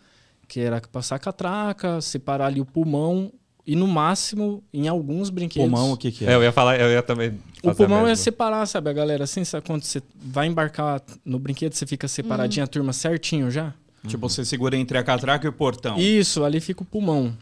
[0.46, 3.32] Que era passar catraca, separar ali o pulmão,
[3.66, 5.70] e no máximo em alguns brinquedos.
[5.70, 6.36] Pulmão, o que que É, é?
[6.36, 7.40] eu ia falar, eu ia também.
[7.64, 9.24] O pulmão é separar, sabe, a galera?
[9.24, 13.74] Assim, sabe quando você vai embarcar no brinquedo, você fica separadinho a turma certinho já?
[14.08, 15.98] Tipo, você segura entre a catraca e o portão.
[15.98, 17.34] Isso, ali fica o pulmão.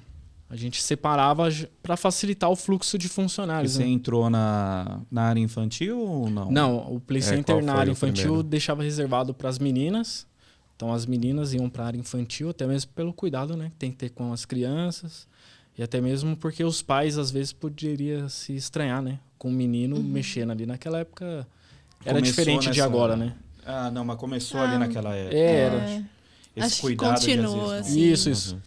[0.47, 1.47] A gente separava
[1.81, 3.71] para facilitar o fluxo de E funcionários.
[3.73, 3.89] você né?
[3.89, 6.51] entrou na, na área infantil ou não?
[6.51, 8.43] Não, o Play É, Center qual na área o infantil primeiro?
[8.43, 10.27] deixava reservado para as meninas.
[10.75, 13.69] Então as meninas iam para a área infantil, até mesmo pelo cuidado, né?
[13.71, 15.25] que Tem que ter com as crianças.
[15.77, 19.19] E até mesmo porque os pais às vezes poderiam se estranhar, né?
[19.37, 20.65] Com o menino mexendo ali.
[20.65, 21.47] Naquela época
[22.05, 23.33] era Começou diferente de nessa- agora, né?
[23.65, 25.35] Ah, não, mas começou Ah, ali naquela época.
[25.37, 25.75] É, era.
[25.77, 26.03] É.
[26.55, 28.01] Esse Acho que cuidado de, às continua, vezes, assim.
[28.01, 28.61] Isso, isso.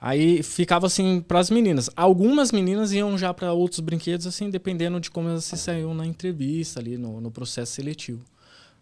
[0.00, 1.90] Aí ficava assim para as meninas.
[1.96, 6.06] Algumas meninas iam já para outros brinquedos, assim, dependendo de como elas se saíam na
[6.06, 8.22] entrevista ali, no, no processo seletivo.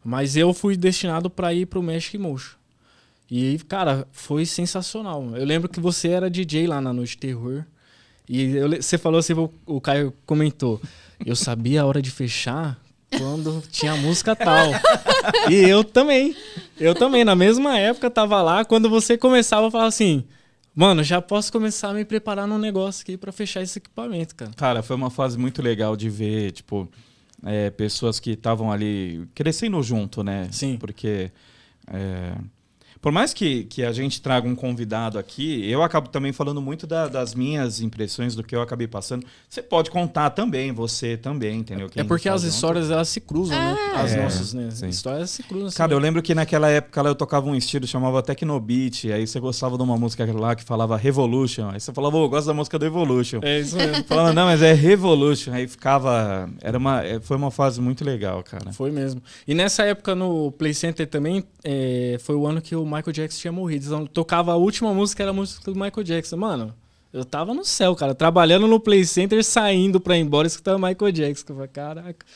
[0.04, 2.56] Mas eu fui destinado para ir para o Magic Motion.
[3.30, 5.24] E, cara, foi sensacional.
[5.34, 7.64] Eu lembro que você era DJ lá na Noite Terror.
[8.28, 10.80] E eu você falou assim, o, o Caio comentou,
[11.24, 12.80] eu sabia a hora de fechar
[13.18, 14.70] quando tinha música tal.
[15.50, 16.34] e eu também.
[16.78, 18.64] Eu também, na mesma época, tava lá.
[18.64, 20.24] Quando você começava, eu falava assim,
[20.74, 24.50] mano, já posso começar a me preparar num negócio aqui pra fechar esse equipamento, cara.
[24.56, 26.88] Cara, foi uma fase muito legal de ver, tipo,
[27.44, 30.48] é, pessoas que estavam ali crescendo junto, né?
[30.50, 30.76] Sim.
[30.78, 31.30] Porque.
[31.88, 32.34] é,
[33.04, 36.86] por mais que, que a gente traga um convidado aqui, eu acabo também falando muito
[36.86, 39.26] da- das minhas impressões do que eu acabei passando.
[39.46, 41.88] Você pode contar também, você também, entendeu?
[41.88, 43.76] é Quem porque tá as histórias, elas se cruzam, né?
[43.94, 44.70] As É, nossas, né?
[44.70, 44.88] sim.
[44.88, 45.66] Histórias se cruzam.
[45.68, 45.76] assim.
[45.76, 49.38] Cara, eu lembro que naquela época lá eu tocava um estilo chamava Tecnobeat, aí você
[49.38, 52.54] gostava de uma música lá que falava Revolution, aí você falava, ô, eu gosto da
[52.54, 53.40] música do Evolution.
[53.42, 54.02] É isso mesmo.
[54.08, 58.42] Falava, não, mas é Revolution, aí ficava, era uma, é, foi uma fase muito legal,
[58.42, 58.72] cara.
[58.72, 59.20] Foi mesmo.
[59.46, 63.40] E nessa época no Play Center também, é, foi o ano que o Michael Jackson
[63.40, 63.86] tinha morrido.
[63.86, 66.36] Então tocava a última música, era a música do Michael Jackson.
[66.36, 66.74] Mano,
[67.12, 71.12] eu tava no céu, cara, trabalhando no Play Center, saindo pra ir embora, escutando Michael
[71.12, 71.44] Jackson.
[71.48, 72.26] Eu falei, caraca,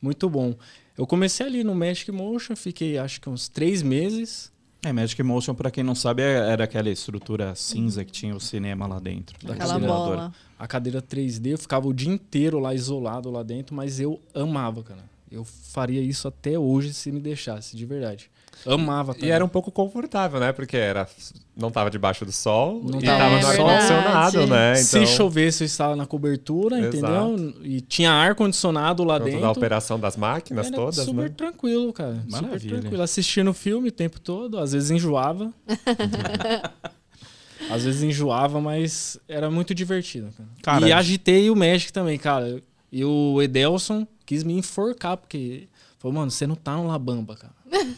[0.00, 0.54] muito bom.
[0.96, 4.50] Eu comecei ali no Magic Motion, fiquei acho que uns três meses.
[4.82, 8.40] É, Magic Motion, pra quem não sabe, é- era aquela estrutura cinza que tinha o
[8.40, 9.36] cinema lá dentro.
[9.46, 10.32] da Aquela bola.
[10.58, 14.82] A cadeira 3D, eu ficava o dia inteiro lá isolado lá dentro, mas eu amava,
[14.82, 15.02] cara.
[15.30, 18.30] Eu faria isso até hoje se me deixasse, de verdade.
[18.66, 19.26] Amava, cara.
[19.26, 20.52] E era um pouco confortável, né?
[20.52, 21.08] Porque era,
[21.56, 24.72] não tava debaixo do sol Não e tava tava no ar-condicionado, né?
[24.72, 26.96] Então, Se chovesse, eu estava na cobertura, Exato.
[26.96, 27.54] entendeu?
[27.62, 29.40] E tinha ar-condicionado lá dentro.
[29.40, 31.34] da operação das máquinas Era todas, super né?
[31.36, 32.20] tranquilo, cara.
[32.24, 32.80] Super Maravilha.
[32.80, 33.02] tranquilo.
[33.02, 35.52] Assistindo o filme o tempo todo, às vezes enjoava.
[37.70, 40.48] às vezes enjoava, mas era muito divertido, cara.
[40.62, 42.62] Cara, e agitei o Magic também, cara.
[42.90, 47.52] E o Edelson quis me enforcar, porque falou, mano, você não tá no Labamba, cara.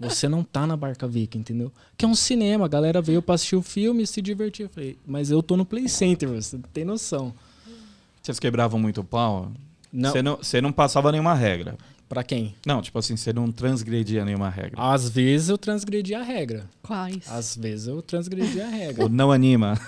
[0.00, 1.70] Você não tá na Barca Viking, entendeu?
[1.96, 4.64] Que é um cinema, a galera veio pra assistir o filme e se divertir.
[4.64, 7.34] Eu falei, mas eu tô no Play Center, você não tem noção.
[8.22, 9.52] Vocês quebravam muito o pau?
[9.92, 11.76] Não, Você não, você não passava nenhuma regra.
[12.08, 12.54] pra quem?
[12.66, 14.80] Não, tipo assim, você não transgredia nenhuma regra.
[14.82, 16.68] Às vezes eu transgredi a regra.
[16.82, 17.30] Quais?
[17.30, 19.02] Às vezes eu transgredi a regra.
[19.04, 19.78] Ou não anima.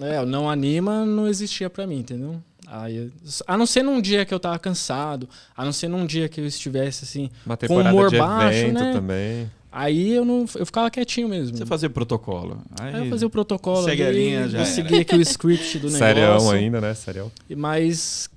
[0.00, 2.42] É, o não anima não existia pra mim, entendeu?
[2.66, 3.10] Aí,
[3.46, 6.40] a não ser num dia que eu tava cansado, a não ser num dia que
[6.40, 8.92] eu estivesse assim, Uma com temporada humor de baixo, evento né?
[8.92, 9.50] também.
[9.70, 11.56] Aí eu não, eu ficava quietinho mesmo.
[11.56, 12.62] Você fazia protocolo.
[12.78, 14.70] Aí, Aí eu fazia o protocolo Segue a ali, linha, já eu era.
[14.70, 15.98] seguia aqui o script do negócio.
[15.98, 16.92] Serião ainda, né?
[16.94, 17.32] Serião.
[17.48, 18.28] e- Mas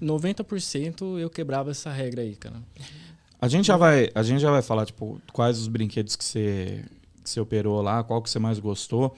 [0.00, 2.56] 90% eu quebrava essa regra aí, cara.
[3.40, 6.84] A gente já vai, a gente já vai falar tipo quais os brinquedos que você
[7.22, 9.14] que você operou lá, qual que você mais gostou,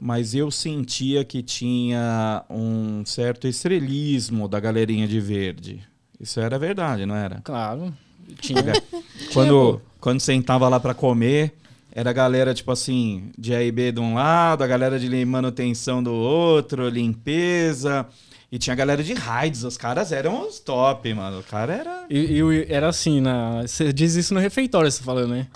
[0.00, 5.82] mas eu sentia que tinha um certo estrelismo da galerinha de verde.
[6.20, 7.40] Isso era verdade, não era?
[7.42, 7.92] Claro.
[8.40, 8.62] Tinha.
[9.32, 11.54] Quando quando sentava lá pra comer,
[11.90, 15.24] era a galera tipo assim, de A e B de um lado, a galera de
[15.24, 18.06] manutenção do outro, limpeza,
[18.52, 21.38] e tinha a galera de raids, os caras eram os top, mano.
[21.38, 25.30] O cara era E, e era assim, na, você diz isso no refeitório, você falando,
[25.30, 25.46] né?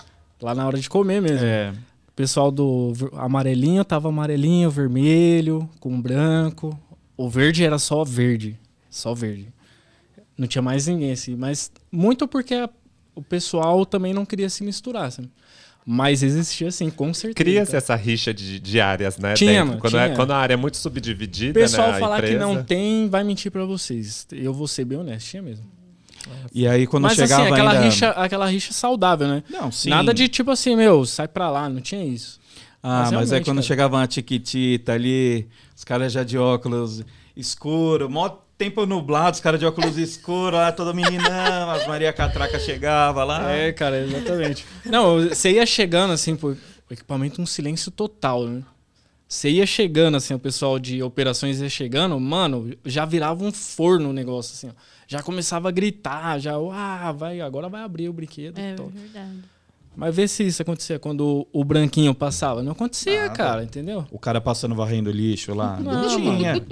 [0.41, 1.45] Lá na hora de comer mesmo.
[1.45, 1.71] é,
[2.19, 6.77] pessoal do amarelinho tava amarelinho, vermelho, com branco.
[7.15, 8.59] O verde era só verde.
[8.89, 9.47] Só verde.
[10.37, 11.35] Não tinha mais ninguém assim.
[11.37, 12.69] Mas muito porque a-
[13.15, 15.29] o pessoal também não queria se misturar, sabe?
[15.85, 17.35] Mas existia assim, com certeza.
[17.35, 19.33] Cria-se essa rixa de, de áreas, né?
[19.33, 20.15] Tinha, mano, quando, é- tinha.
[20.17, 21.99] quando a área é muito O subdividida, pessoal né?
[21.99, 24.27] falar que empresa- não tem, vai mentir pra vocês.
[24.31, 25.65] Eu vou ser bem honesto, tinha mesmo.
[26.53, 27.83] E aí quando Mas chegava assim, aquela, ainda...
[27.83, 29.43] rixa, aquela rixa saudável, né?
[29.49, 29.89] Não, sim.
[29.89, 32.39] Nada de tipo assim, meu, sai pra lá, não tinha isso.
[32.81, 33.67] Ah, Mas mas, é realmente, quando cara.
[33.67, 37.03] chegava uma tiquitita ali, os caras já de óculos
[37.35, 42.59] escuro, mó tempo nublado, os caras de óculos escuro, lá toda meninão, as Maria Catraca
[42.59, 43.51] chegava lá.
[43.51, 44.65] É, cara, exatamente.
[44.85, 46.57] Não, você ia chegando assim, pô, o
[46.93, 48.63] equipamento um silêncio total, né?
[49.29, 54.09] Você ia chegando, assim, o pessoal de operações ia chegando, mano, já virava um forno
[54.09, 54.81] o negócio, assim, ó.
[55.07, 58.57] Já começava a gritar, já, ah, vai, agora vai abrir o brinquedo.
[58.57, 58.87] É tal.
[58.87, 59.37] verdade.
[59.95, 62.63] Mas vê se isso acontecia quando o branquinho passava.
[62.63, 63.33] Não acontecia, Nada.
[63.35, 64.03] cara, entendeu?
[64.11, 65.79] O cara passando varrendo lixo lá.
[65.79, 66.65] Não, Não, tinha.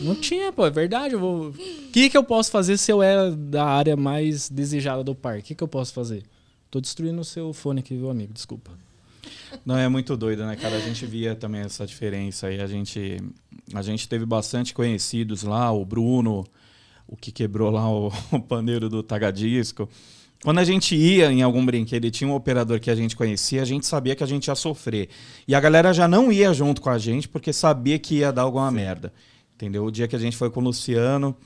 [0.00, 1.14] Não tinha, pô, é verdade.
[1.14, 1.48] Eu vou...
[1.48, 1.52] O
[1.92, 5.40] que, que eu posso fazer se eu era da área mais desejada do parque?
[5.40, 6.24] O que, que eu posso fazer?
[6.70, 8.32] Tô destruindo o seu fone aqui, viu, amigo?
[8.34, 8.70] Desculpa.
[9.64, 10.76] Não, é muito doido, né, cara?
[10.76, 12.60] A gente via também essa diferença aí.
[12.60, 13.18] A gente,
[13.74, 16.46] a gente teve bastante conhecidos lá, o Bruno,
[17.06, 19.88] o que quebrou lá o, o paneiro do Tagadisco.
[20.42, 23.60] Quando a gente ia em algum brinquedo e tinha um operador que a gente conhecia,
[23.60, 25.10] a gente sabia que a gente ia sofrer.
[25.46, 28.42] E a galera já não ia junto com a gente porque sabia que ia dar
[28.42, 29.12] alguma merda.
[29.54, 29.84] Entendeu?
[29.84, 31.36] O dia que a gente foi com o Luciano,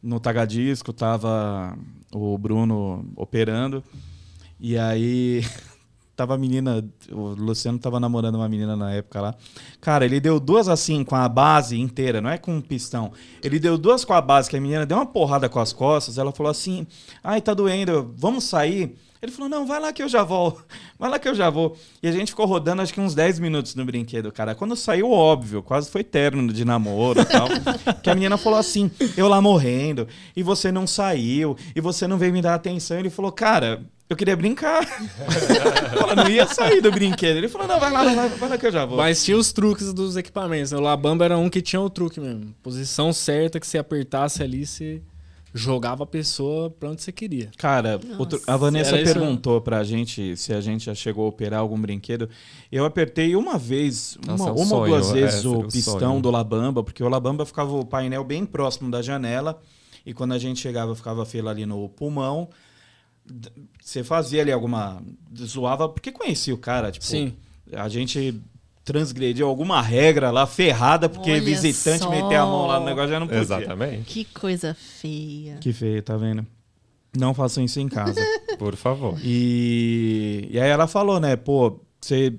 [0.00, 1.76] no Tagadisco, tava
[2.12, 3.82] o Bruno operando.
[4.60, 5.42] E aí
[6.16, 9.34] tava a menina, o Luciano tava namorando uma menina na época lá.
[9.80, 13.12] Cara, ele deu duas assim com a base inteira, não é com um pistão.
[13.42, 16.18] Ele deu duas com a base, que a menina deu uma porrada com as costas.
[16.18, 16.86] Ela falou assim:
[17.22, 20.64] "Ai, tá doendo, vamos sair?" Ele falou: "Não, vai lá que eu já volto.
[20.98, 21.76] Vai lá que eu já vou".
[22.02, 24.54] E a gente ficou rodando acho que uns 10 minutos no brinquedo, cara.
[24.54, 27.48] Quando saiu, óbvio, quase foi terno de namoro e tal.
[28.02, 30.06] que a menina falou assim: "Eu lá morrendo,
[30.36, 32.98] e você não saiu, e você não veio me dar atenção".
[32.98, 34.82] Ele falou: "Cara, eu queria brincar.
[35.98, 37.36] Ela não ia sair do brinquedo.
[37.36, 38.96] Ele falou: não, vai lá, vai lá, vai lá que eu já vou.
[38.98, 40.72] Mas tinha os truques dos equipamentos.
[40.72, 40.78] né?
[40.78, 42.54] O Labamba era um que tinha o truque mesmo.
[42.62, 45.00] Posição certa que se apertasse ali, você
[45.56, 47.48] jogava a pessoa pra onde você queria.
[47.56, 51.28] Cara, outro- a Vanessa Era isso perguntou pra gente se a gente já chegou a
[51.28, 52.28] operar algum brinquedo.
[52.72, 55.68] Eu apertei uma vez, Nossa, uma, é um uma ou duas é, vezes seria o
[55.68, 56.20] pistão sonho.
[56.20, 59.60] do Labamba, porque o Labamba ficava o painel bem próximo da janela.
[60.04, 62.48] E quando a gente chegava, ficava a fila ali no pulmão.
[63.80, 65.02] Você fazia ali alguma.
[65.36, 66.90] zoava, porque conhecia o cara.
[66.90, 67.34] Tipo, Sim.
[67.72, 68.40] A gente
[68.84, 72.10] transgrediu alguma regra lá, ferrada, porque Olha visitante só.
[72.10, 73.40] meter a mão lá no negócio já não podia.
[73.42, 74.02] Exatamente.
[74.04, 75.56] Que coisa feia.
[75.56, 76.46] Que feio, tá vendo?
[77.16, 78.20] Não façam isso em casa.
[78.58, 79.18] Por favor.
[79.24, 81.34] e, e aí ela falou, né?
[81.36, 82.34] Pô, você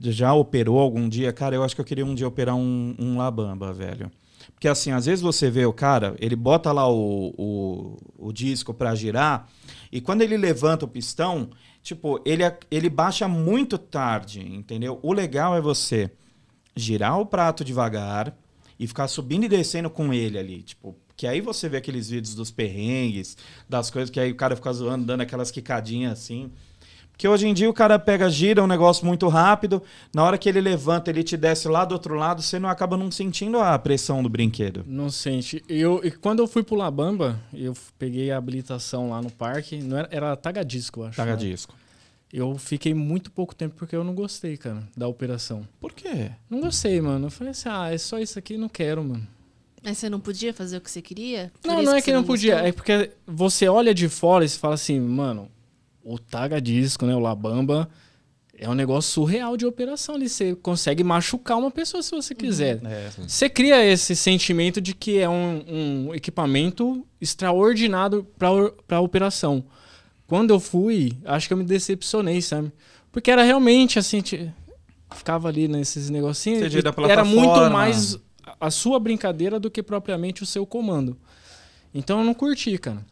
[0.00, 1.32] já operou algum dia?
[1.32, 4.10] Cara, eu acho que eu queria um dia operar um, um Labamba, velho.
[4.54, 8.72] Porque assim, às vezes você vê o cara, ele bota lá o, o, o disco
[8.72, 9.48] pra girar,
[9.94, 14.98] e quando ele levanta o pistão, tipo, ele, ele baixa muito tarde, entendeu?
[15.04, 16.10] O legal é você
[16.74, 18.36] girar o prato devagar
[18.76, 22.34] e ficar subindo e descendo com ele ali, tipo, que aí você vê aqueles vídeos
[22.34, 23.36] dos perrengues,
[23.68, 26.50] das coisas que aí o cara fica zoando, dando aquelas quicadinhas assim.
[27.14, 29.80] Porque hoje em dia o cara pega, gira um negócio muito rápido,
[30.12, 32.96] na hora que ele levanta, ele te desce lá do outro lado, você não acaba
[32.96, 34.84] não sentindo a pressão do brinquedo.
[34.84, 35.62] Não sente.
[35.68, 39.76] Eu, e quando eu fui pro Labamba, eu peguei a habilitação lá no parque.
[39.78, 41.24] Não era, era tagadisco, eu acho.
[41.24, 41.36] Né?
[41.36, 41.74] disco.
[42.32, 45.66] Eu fiquei muito pouco tempo porque eu não gostei, cara, da operação.
[45.80, 46.32] Por quê?
[46.50, 47.28] Não gostei, mano.
[47.28, 49.24] Eu falei assim, ah, é só isso aqui, não quero, mano.
[49.84, 51.52] Mas você não podia fazer o que você queria?
[51.62, 52.54] Por Não, isso não é que, você não podia.
[52.54, 52.68] gostou?
[52.68, 55.48] É porque você olha de fora e você fala assim, mano,
[56.04, 57.16] o Taga Disco, né?
[57.16, 57.88] O Labamba
[58.56, 60.28] é um negócio surreal de operação ali.
[60.28, 62.80] Você consegue machucar uma pessoa se você quiser.
[62.84, 63.10] É.
[63.26, 69.64] Você cria esse sentimento de que é um, um equipamento extraordinário para a operação.
[70.26, 72.70] Quando eu fui, acho que eu me decepcionei, sabe?
[73.10, 74.22] Porque era realmente assim,
[75.14, 76.62] ficava ali nesses negocinhos.
[77.08, 78.18] Era muito mais
[78.60, 81.16] a sua brincadeira do que propriamente o seu comando.
[81.94, 83.04] Então eu não curti, cara.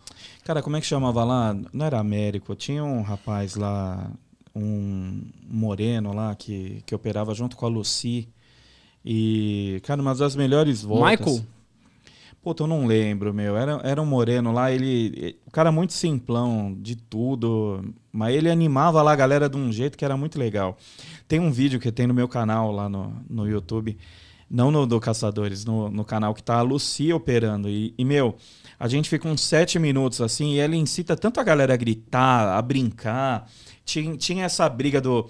[0.45, 1.57] Cara, como é que chamava lá?
[1.73, 4.11] Não era Américo, tinha um rapaz lá,
[4.55, 8.29] um moreno lá, que, que operava junto com a Lucy.
[9.05, 11.21] E, cara, uma das melhores voltas.
[11.21, 11.47] Michael?
[12.43, 13.57] Puta, eu não lembro, meu.
[13.57, 15.39] Era, era um moreno lá, ele.
[15.47, 17.85] O cara muito simplão de tudo.
[18.13, 20.77] Mas ele animava lá a galera de um jeito que era muito legal.
[21.29, 23.97] Tem um vídeo que tem no meu canal lá no, no YouTube.
[24.53, 27.71] Não no do Caçadores, no, no canal que tá a Lucy operando.
[27.71, 28.37] E, e, meu,
[28.79, 32.59] a gente fica uns sete minutos assim, e ela incita tanto a galera a gritar,
[32.59, 33.49] a brincar.
[33.83, 35.27] Tinha, tinha essa briga do.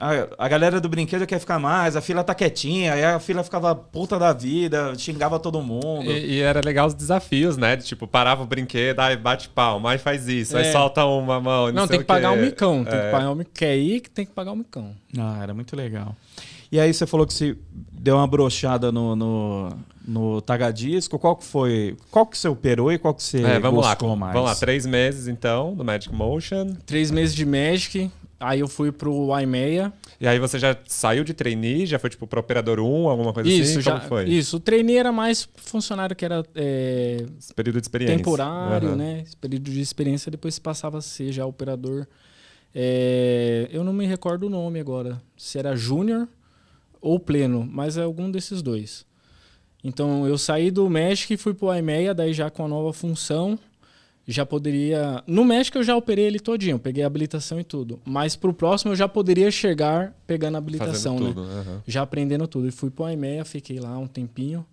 [0.00, 3.42] A, a galera do brinquedo quer ficar mais, a fila tá quietinha, aí a fila
[3.42, 6.08] ficava puta da vida, xingava todo mundo.
[6.10, 7.74] E, e era legal os desafios, né?
[7.76, 10.72] De, tipo, parava o brinquedo, aí bate palma, aí faz isso, aí É.
[10.72, 11.66] solta uma mão.
[11.66, 12.42] Não, Não, sei tem o que pagar o quê.
[12.42, 12.84] micão.
[12.84, 13.02] Tem É.
[13.06, 13.52] que pagar o micão.
[13.52, 14.94] Quer ir, que tem que pagar o micão.
[15.18, 16.14] Ah, era muito legal.
[16.70, 17.56] E aí você falou que se
[17.92, 19.68] deu uma brochada no, no,
[20.06, 21.18] no Tagadisco.
[21.18, 21.96] Qual que foi?
[22.10, 23.96] Qual que você operou e qual que você É, vamos lá.
[24.16, 24.32] mais?
[24.34, 26.74] Vamos lá, três meses então, do Magic Motion.
[26.86, 28.10] Três meses de Magic.
[28.40, 29.92] Aí eu fui pro IMEA.
[30.20, 33.48] E aí você já saiu de trainee, já foi tipo pro operador 1, alguma coisa
[33.48, 33.80] Isso, assim?
[33.80, 33.96] já.
[33.96, 34.28] Como foi?
[34.28, 34.58] Isso.
[34.58, 38.16] O trainee era mais funcionário que era é, Esse período de experiência.
[38.16, 38.96] temporário, Aham.
[38.96, 39.22] né?
[39.26, 42.06] Esse período de experiência, depois se passava a ser já operador.
[42.74, 45.20] É, eu não me recordo o nome agora.
[45.36, 46.28] Se era Júnior
[47.00, 49.06] ou pleno, mas é algum desses dois.
[49.82, 53.58] Então eu saí do México e fui pro IMEA, daí já com a nova função,
[54.26, 55.22] já poderia.
[55.26, 57.98] No México eu já operei ele todinho, peguei a habilitação e tudo.
[58.04, 61.28] Mas pro próximo eu já poderia chegar pegando a habilitação, né?
[61.28, 61.42] tudo.
[61.42, 61.82] aham.
[61.86, 62.68] Já aprendendo tudo.
[62.68, 64.66] E fui pro IMEA, fiquei lá um tempinho.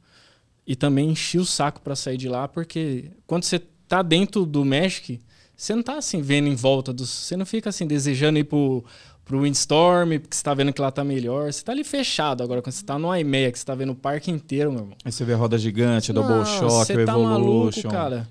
[0.67, 4.65] E também enchi o saco pra sair de lá, porque quando você tá dentro do
[4.65, 5.23] México,
[5.55, 7.09] você não tá assim vendo em volta dos.
[7.09, 8.83] Você não fica assim desejando ir pro,
[9.25, 11.51] pro Windstorm, porque você tá vendo que lá tá melhor.
[11.51, 12.43] Você tá ali fechado.
[12.43, 14.97] Agora, quando você tá no IMEA, que você tá vendo o parque inteiro, meu irmão.
[15.03, 17.89] Aí você vê a roda gigante, Double Shock, Você tá maluco, Evolution.
[17.89, 18.27] cara.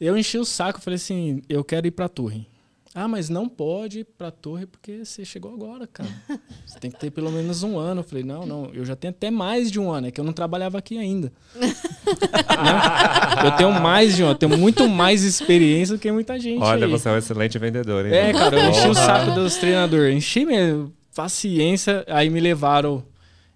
[0.00, 2.46] Eu enchi o saco, falei assim, eu quero ir pra torre.
[2.94, 6.08] Ah, mas não pode ir pra torre porque você chegou agora, cara.
[6.64, 8.00] Você tem que ter pelo menos um ano.
[8.00, 10.24] Eu falei, não, não, eu já tenho até mais de um ano, é que eu
[10.24, 11.32] não trabalhava aqui ainda.
[12.54, 13.46] Né?
[13.46, 16.62] Eu tenho mais de um ano, eu tenho muito mais experiência do que muita gente.
[16.62, 16.90] Olha, aí.
[16.90, 18.12] você é um excelente vendedor, hein?
[18.12, 20.16] É, cara, eu enchi o saco dos treinadores.
[20.16, 23.04] Enchi minha paciência, aí me levaram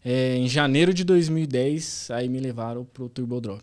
[0.05, 3.63] é, em janeiro de 2010, aí me levaram pro Turbo Drop.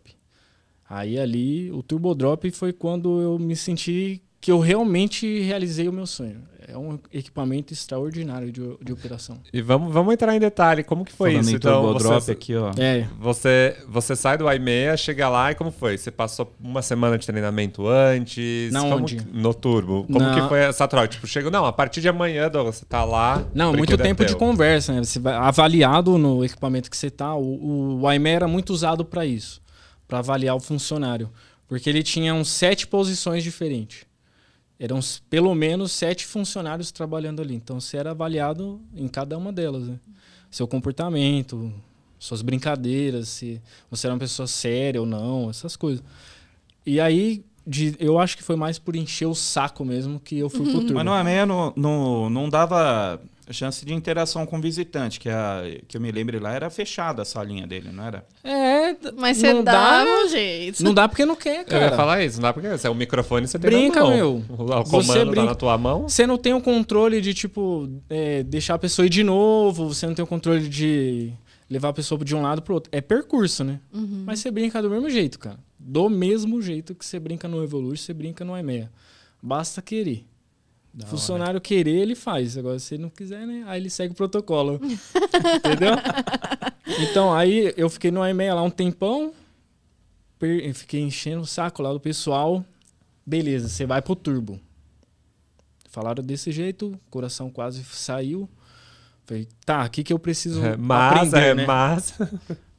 [0.89, 5.91] Aí ali, o Turbo Drop foi quando eu me senti que eu realmente realizei o
[5.91, 6.43] meu sonho.
[6.67, 9.39] É um equipamento extraordinário de, de operação.
[9.51, 10.83] E vamos, vamos entrar em detalhe.
[10.83, 11.55] Como que foi Falando isso?
[11.55, 12.71] Então, você, Drop aqui, ó.
[12.77, 15.97] É, você, você sai do IMEA, chega lá e como foi?
[15.97, 18.71] Você passou uma semana de treinamento antes?
[18.71, 19.15] Na Como onde?
[19.15, 20.03] que- no Turbo.
[20.03, 21.07] Como Na- que foi essa troca?
[21.07, 23.43] Tipo, chega, não, a partir de amanhã, Douglas, você tá lá.
[23.51, 25.03] Não, o muito é tempo de conversa, né?
[25.03, 27.33] Você vai avaliado no equipamento que você tá.
[27.33, 29.59] O, o IME era muito usado para isso,
[30.07, 31.31] para avaliar o funcionário,
[31.67, 34.05] porque ele tinha uns sete posições diferentes.
[34.79, 34.99] Eram
[35.29, 37.55] pelo menos sete funcionários trabalhando ali.
[37.55, 39.99] Então você era avaliado em cada uma delas, né?
[40.51, 41.71] Seu comportamento,
[42.19, 46.03] suas brincadeiras, se você era uma pessoa séria ou não, essas coisas.
[46.85, 50.49] E aí, de- eu acho que foi mais por encher o saco mesmo que eu
[50.49, 50.93] fui pro turno.
[50.95, 53.19] Mas no AMEA não, não, não dava
[53.53, 57.21] chance de interação com o visitante, que, a, que eu me lembro lá era fechada
[57.21, 58.25] a salinha dele, não era?
[58.43, 60.83] É, Mas você não dá dá, um jeito.
[60.83, 61.95] Não dá porque não quer, Eu ia cara.
[61.95, 64.15] falar isso, não dá porque você é o microfone você tem Brinca, na mão.
[64.15, 64.43] meu.
[64.49, 65.45] O, o Você comando tá brinca.
[65.45, 66.09] na tua mão.
[66.09, 70.07] Você não tem o controle de, tipo, é, deixar a pessoa ir de novo, você
[70.07, 71.31] não tem o controle de
[71.69, 72.89] levar a pessoa de um lado pro outro.
[72.91, 73.79] É percurso, né?
[73.91, 75.57] Mas você brinca do mesmo jeito, cara.
[75.79, 78.91] Do mesmo jeito que você brinca no Evolution, você brinca no IMEA.
[79.41, 80.25] Basta querer.
[80.97, 82.57] Da Funcionário querer, ele faz.
[82.57, 83.63] Agora, se ele não quiser, né?
[83.67, 84.79] Aí ele segue o protocolo.
[85.57, 85.91] Entendeu?
[87.01, 89.33] Então, aí eu fiquei no IMEA lá um tempão.
[90.39, 92.63] per- Fiquei enchendo o saco lá do pessoal.
[93.25, 94.57] Beleza, você vai pro turbo.
[95.89, 98.49] Falaram desse jeito, coração quase saiu.
[99.25, 101.65] Falei, tá, o que, que eu preciso É, mas, aprender, é, né?
[101.65, 102.13] mas.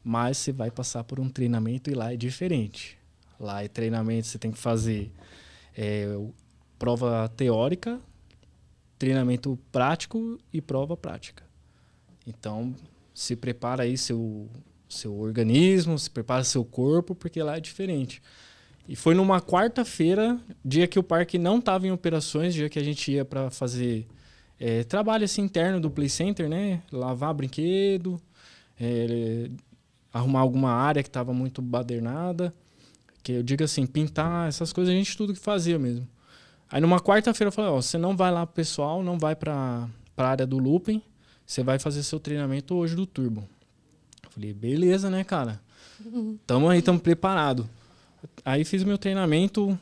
[0.08, 2.96] Mas você vai passar por um treinamento e lá é diferente.
[3.40, 5.10] Lá é treinamento, você tem que fazer
[5.76, 6.06] é,
[6.78, 8.00] prova teórica,
[8.98, 11.44] treinamento prático e prova prática.
[12.26, 12.74] Então,
[13.14, 14.48] se prepara aí seu,
[14.88, 18.22] seu organismo, se prepara seu corpo, porque lá é diferente.
[18.88, 22.84] E foi numa quarta-feira, dia que o parque não estava em operações, dia que a
[22.84, 24.06] gente ia para fazer
[24.58, 26.82] é, trabalho assim, interno do Play Center, né?
[26.92, 28.20] Lavar brinquedo,
[28.80, 29.50] é,
[30.12, 32.54] arrumar alguma área que estava muito badernada.
[33.22, 36.06] Que eu digo assim, pintar, essas coisas a gente tudo que fazia mesmo.
[36.70, 39.88] Aí numa quarta-feira eu falei, ó, você não vai lá pro pessoal, não vai pra,
[40.14, 41.00] pra área do looping,
[41.44, 43.48] você vai fazer seu treinamento hoje do turbo.
[44.24, 45.60] Eu falei, beleza, né, cara?
[46.46, 47.68] Tamo aí, tamo preparado.
[48.44, 49.78] Aí fiz meu treinamento,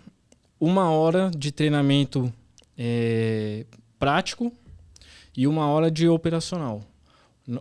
[0.61, 2.33] uma hora de treinamento
[2.77, 3.65] é,
[3.99, 4.53] prático
[5.37, 6.83] e uma hora de operacional.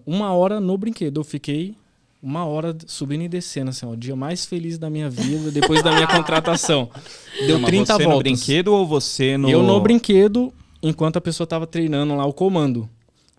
[0.05, 1.19] Uma hora no brinquedo.
[1.19, 1.76] Eu fiquei
[2.24, 5.84] uma hora subindo e descendo, assim, ó, o dia mais feliz da minha vida depois
[5.84, 6.89] da minha contratação.
[7.45, 8.13] Deu Mas 30 você voltas.
[8.13, 9.49] no brinquedo ou você no...
[9.49, 12.89] Eu no brinquedo, enquanto a pessoa tava treinando lá o comando.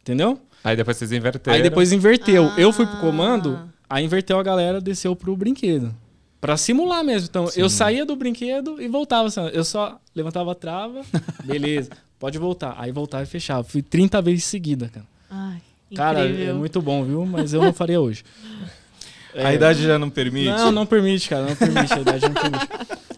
[0.02, 0.38] Entendeu?
[0.62, 1.56] Aí depois vocês inverteram.
[1.56, 2.44] Aí depois inverteu.
[2.44, 2.60] Ah.
[2.60, 3.58] Eu fui pro comando,
[3.88, 5.94] aí inverteu a galera, desceu pro brinquedo.
[6.38, 7.26] Pra simular mesmo.
[7.30, 9.28] Então, eu saía do brinquedo e voltava.
[9.28, 9.48] assim, ó.
[9.48, 11.00] Eu só levantava a trava,
[11.42, 12.74] beleza, pode voltar.
[12.78, 13.64] Aí voltava e fechava.
[13.64, 15.06] Fui 30 vezes seguida, cara.
[15.30, 15.62] Ai,
[15.94, 16.50] Cara, incrível.
[16.50, 17.24] é muito bom, viu?
[17.26, 18.24] Mas eu não faria hoje.
[19.36, 20.46] A É, idade já não permite?
[20.46, 21.46] Não, não permite, cara.
[21.46, 21.92] Não permite.
[21.92, 22.68] A idade não permite.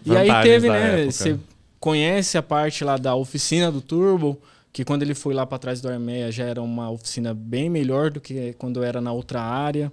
[0.07, 1.01] E aí teve, né?
[1.03, 1.13] época.
[1.13, 1.39] Você
[1.79, 4.41] conhece a parte lá da oficina do Turbo,
[4.73, 8.11] que quando ele foi lá para trás do Armeia já era uma oficina bem melhor
[8.11, 9.93] do que quando era na outra área.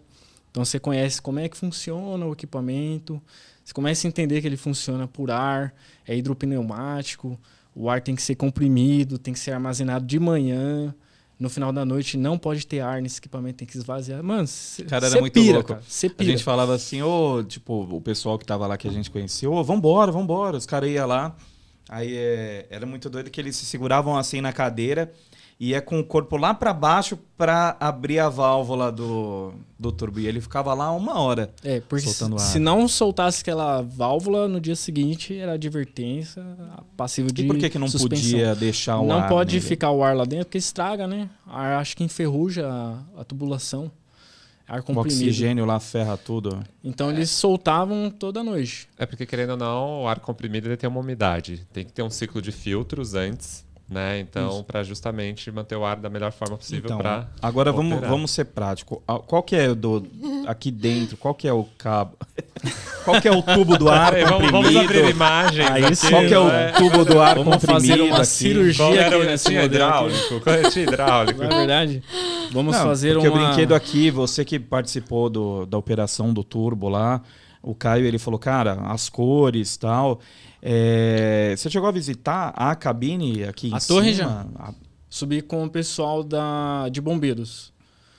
[0.49, 3.21] Então você conhece como é que funciona o equipamento,
[3.65, 5.73] você começa a entender que ele funciona por ar,
[6.07, 7.37] é hidropneumático,
[7.75, 10.93] o ar tem que ser comprimido, tem que ser armazenado de manhã.
[11.39, 14.23] No final da noite não pode ter ar nesse equipamento, tem que esvaziar.
[14.23, 15.69] Mano, você Cara, era muito pira, louco.
[15.69, 15.83] cara.
[16.17, 19.49] A gente falava assim, ô, tipo, o pessoal que tava lá que a gente conhecia,
[19.49, 20.57] ô, vambora, vambora.
[20.57, 21.35] Os caras iam lá.
[21.89, 25.11] Aí é, era muito doido que eles se seguravam assim na cadeira
[25.59, 30.19] ia com o corpo lá para baixo para abrir a válvula do, do turbo.
[30.19, 31.53] E ele ficava lá uma hora.
[31.63, 32.51] É, porque Soltando se, ar.
[32.51, 36.43] se não soltasse aquela válvula, no dia seguinte era advertência,
[36.97, 38.31] passivo de E por que, que não suspensão.
[38.31, 39.65] podia deixar o Não ar pode nele?
[39.67, 41.29] ficar o ar lá dentro, porque estraga, né?
[41.47, 43.91] Ar, acho que enferruja a, a tubulação.
[44.67, 45.21] Ar O comprimido.
[45.23, 46.63] oxigênio lá ferra tudo.
[46.83, 48.87] Então eles soltavam toda noite.
[48.97, 51.67] É porque, querendo ou não, o ar comprimido ele tem uma umidade.
[51.73, 54.19] Tem que ter um ciclo de filtros antes, né?
[54.19, 57.27] Então, para justamente manter o ar da melhor forma possível Então, para.
[57.41, 58.09] agora vamos, operar.
[58.09, 59.03] vamos ser prático.
[59.27, 60.07] Qual que é o do
[60.47, 61.17] aqui dentro?
[61.17, 62.17] Qual que é o cabo?
[63.03, 64.51] qual que é o tubo do ar vamos, comprimido?
[64.51, 65.69] vamos abrir imagens.
[65.69, 66.71] Aí aqui, sim, Qual que é o né?
[66.71, 68.25] tubo do ar Vamos comprimido fazer uma aqui?
[68.25, 68.85] cirurgia.
[68.85, 70.39] Qual era o aqui tinha hidráulico?
[70.39, 71.39] Qual tinha hidráulico?
[71.43, 72.03] Não é verdade?
[72.51, 73.43] Vamos Não, fazer porque uma...
[73.43, 77.21] o brinquedo aqui, você que participou do, da operação do turbo lá,
[77.61, 80.19] o Caio ele falou, cara, as cores tal.
[80.65, 84.49] É, Você chegou a visitar a cabine aqui em A torre cima?
[84.57, 84.73] A-
[85.09, 86.87] Subir com o pessoal da...
[86.89, 87.71] de bombeiros.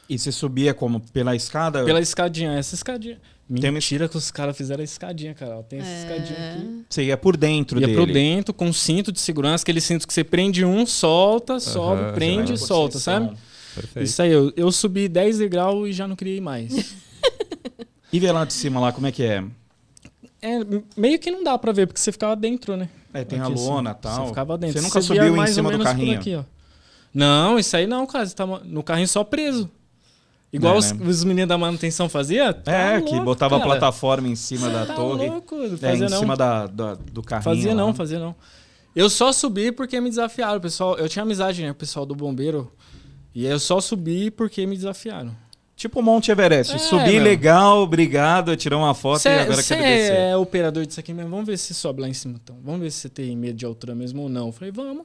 [0.09, 1.01] E você subia como?
[1.01, 1.83] Pela escada?
[1.85, 2.53] Pela escadinha.
[2.53, 3.19] Essa escadinha...
[3.61, 5.63] Tem- Mentira que os caras fizeram a escadinha, cara.
[5.65, 5.99] Tem essa É.
[6.03, 6.85] escadinha aqui.
[6.89, 7.97] Você ia por dentro Ia dele.
[7.99, 12.13] pro dentro com cinto de segurança, aquele cinto que você prende um, solta, sobe, já
[12.13, 13.37] prende e solta, sabe?
[13.75, 14.05] Perfeito.
[14.07, 16.95] Isso aí, eu, eu subi 10 degraus e já não queria ir mais.
[18.13, 19.43] E ver lá de cima lá, como é que é?
[20.45, 20.61] É,
[20.97, 22.89] meio que não dá pra ver, porque você ficava dentro, né?
[23.13, 24.23] É, tem Aqui, a assim, lona e tal.
[24.23, 24.75] Você ficava dentro.
[24.79, 26.19] Você nunca Você subiu em cima do carrinho?
[26.19, 26.43] Aqui, ó.
[27.13, 28.27] Não, isso aí não, cara.
[28.27, 29.71] Você tava no carrinho só preso.
[30.53, 31.07] Igual É, os, né?
[31.09, 32.53] os meninos da manutenção faziam.
[32.53, 33.71] Tá É, que louco, botava a cara.
[33.73, 35.29] plataforma em cima Você da tá torre.
[35.29, 36.19] louco, É, fazia em não.
[36.21, 37.45] cima da, da- do carrinho.
[37.45, 37.83] Fazia lá.
[37.83, 38.35] não, fazia não.
[38.95, 40.97] Eu só subi porque me desafiaram, pessoal.
[40.97, 42.71] Eu tinha amizade, né, com o pessoal do bombeiro.
[43.35, 45.35] E eu só subi porque me desafiaram.
[45.77, 46.75] Tipo o Monte Everest.
[46.75, 47.23] É, Subi meu.
[47.25, 50.13] legal, obrigado, tirou uma foto Você e agora você quero descer.
[50.17, 51.31] é operador disso aqui mesmo?
[51.31, 52.57] Vamos ver se sobe lá em cima, então.
[52.63, 54.47] Vamos ver se você tem medo de altura mesmo ou não.
[54.47, 55.05] Eu falei, vamos.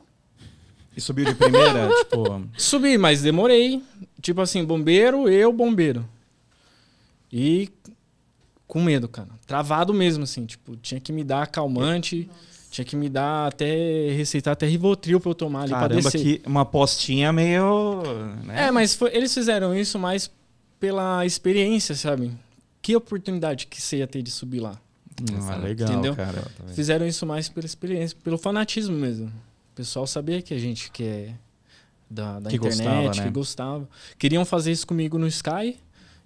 [0.96, 2.44] E subiu de primeira, tipo...
[2.58, 3.82] Subi, mas demorei.
[4.22, 6.06] Tipo assim, bombeiro, eu, bombeiro.
[7.32, 7.70] E
[8.68, 9.30] com medo, cara.
[9.48, 10.46] Travado mesmo, assim.
[10.46, 12.30] Tipo, tinha que me dar calmante.
[12.70, 14.12] Tinha que me dar até...
[14.12, 16.22] Receitar até Rivotril pra eu tomar ali pra Caramba, descer.
[16.22, 18.04] que uma postinha meio...
[18.46, 18.68] né?
[18.68, 20.30] É, mas foi- eles fizeram isso mais
[20.80, 22.32] pela experiência, sabe?
[22.82, 24.80] Que oportunidade que você ia ter de subir lá.
[25.34, 25.62] Ah, Exato.
[25.62, 26.16] legal, Entendeu?
[26.16, 26.44] cara.
[26.74, 29.28] Fizeram isso mais pela experiência, pelo fanatismo mesmo.
[29.28, 31.34] O pessoal sabia que a gente que é
[32.10, 33.24] da, da Que internet, gostava, né?
[33.24, 33.90] que gostava.
[34.18, 35.78] Queriam fazer isso comigo no Sky,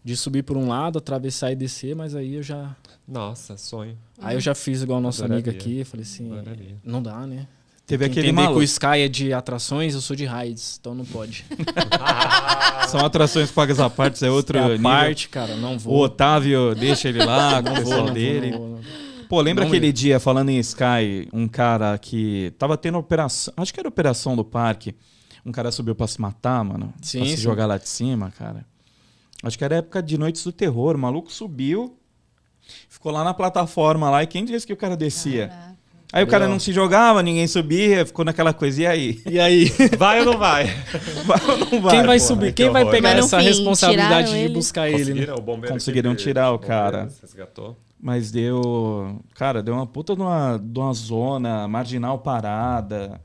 [0.03, 2.75] de subir por um lado, atravessar e descer, mas aí eu já,
[3.07, 3.97] Nossa, sonho.
[4.21, 5.49] aí eu já fiz igual a nossa Adoraria.
[5.51, 6.75] amiga aqui, eu falei assim, Adoraria.
[6.83, 7.47] não dá, né?
[7.85, 8.63] Teve aquele entender que o maluco.
[8.63, 11.45] Sky é de atrações, eu sou de rides, então não pode.
[12.87, 15.99] São atrações pagas à parte, é outro É parte, cara, não O vou.
[16.03, 18.51] Otávio deixa ele lá com o Não vou, pessoal não vou, dele.
[18.51, 18.83] não vou, não.
[19.27, 19.93] Pô, lembra Não aquele ia.
[19.93, 23.53] dia, falando em Sky, um cara que tava tendo operação.
[23.57, 24.95] Acho que era operação do parque.
[25.45, 26.93] Um cara subiu pra se matar, mano.
[27.01, 27.41] Sim, pra se sim.
[27.41, 28.65] jogar lá de cima, cara.
[29.41, 30.95] Acho que era época de Noites do Terror.
[30.95, 31.97] O maluco subiu,
[32.87, 34.21] ficou lá na plataforma lá.
[34.23, 35.47] E quem disse que o cara descia?
[35.47, 35.72] Caraca.
[36.13, 38.83] Aí o cara não se jogava, ninguém subia, ficou naquela coisa.
[38.83, 39.21] E aí?
[39.25, 39.65] E aí,
[39.97, 40.65] Vai ou não vai?
[41.25, 41.95] Vai ou não vai?
[41.95, 42.23] quem vai pô?
[42.23, 42.53] subir?
[42.53, 44.53] que Quem vai pegar essa fim, responsabilidade de ele?
[44.53, 44.97] buscar ele?
[44.97, 45.05] né?
[45.05, 45.35] Conseguiram?
[45.35, 47.09] O bombeiro Conseguiram tirar o cara.
[47.19, 47.75] Resgatou?
[47.99, 49.19] Mas deu.
[49.33, 53.19] Cara, deu uma puta de uma, de uma zona marginal parada.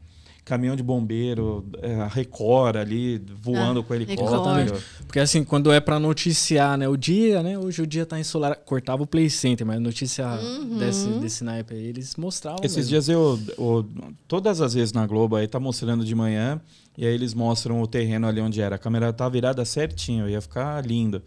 [0.48, 4.54] Caminhão de bombeiro, é, a Record ali voando Ah, com helicóptero.
[4.64, 4.82] Record.
[5.06, 6.88] Porque assim, quando é pra noticiar, né?
[6.88, 7.58] O dia, né?
[7.58, 8.60] Hoje o dia tá ensolarado.
[8.64, 10.78] Cortava o Play Center, mas notícia Uhum.
[10.78, 12.60] desse, desse naipe aí, eles mostravam.
[12.62, 12.90] Esses mesmo.
[12.90, 13.86] dias eu, eu-
[14.26, 16.60] Todas as vezes na Globo aí tá mostrando de manhã.
[16.96, 18.74] E aí eles mostram o terreno ali onde era.
[18.74, 21.22] A câmera tá virada certinho, ia ficar lindo.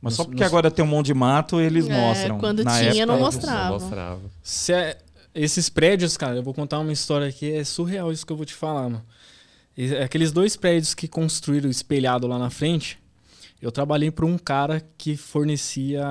[0.00, 2.38] Mas só Nos- porque nos- agora tem um monte de mato, eles É, mostram.
[2.38, 3.64] quando Na tinha, não época, mostrava.
[3.64, 4.20] Não mostrava.
[4.42, 4.96] Se é-
[5.34, 8.46] esses prédios, cara, eu vou contar uma história aqui, é surreal isso que eu vou
[8.46, 9.04] te falar, mano.
[10.02, 12.98] Aqueles dois prédios que construíram espelhado lá na frente,
[13.62, 16.04] eu trabalhei para um cara que fornecia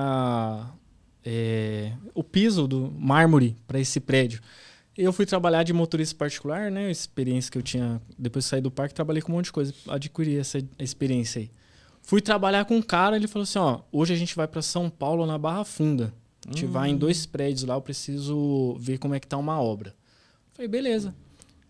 [1.24, 4.40] é, o piso do mármore para esse prédio.
[4.96, 6.90] Eu fui trabalhar de motorista particular, né?
[6.90, 8.00] Experiência que eu tinha.
[8.18, 9.72] Depois de sair do parque, trabalhei com um monte de coisa.
[9.88, 11.50] Adquiri essa experiência aí.
[12.02, 14.90] Fui trabalhar com um cara, ele falou assim: ó, hoje a gente vai para São
[14.90, 16.12] Paulo na Barra Funda.
[16.50, 19.60] A gente vai em dois prédios lá, eu preciso ver como é que tá uma
[19.62, 19.94] obra.
[20.52, 21.14] Falei, beleza.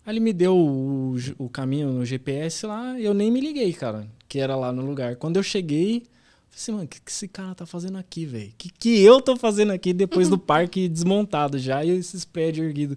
[0.06, 4.06] Aí ele me deu o, o caminho no GPS lá, eu nem me liguei, cara,
[4.26, 5.16] que era lá no lugar.
[5.16, 6.04] Quando eu cheguei,
[6.48, 8.48] falei assim, mano, o que, que esse cara tá fazendo aqui, velho?
[8.48, 12.66] O que, que eu tô fazendo aqui depois do parque desmontado já e esses prédios
[12.66, 12.96] erguidos?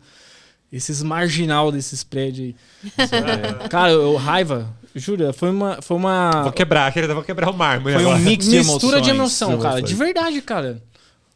[0.71, 2.97] Esses marginal desses prédios aí.
[3.69, 5.81] cara, eu, raiva, jura, foi uma.
[5.81, 8.23] Foi uma Vou quebrar, querida, vou quebrar o mármore Foi um agora.
[8.23, 9.81] mix de mistura de emoções emoção, cara.
[9.81, 10.81] De verdade, cara.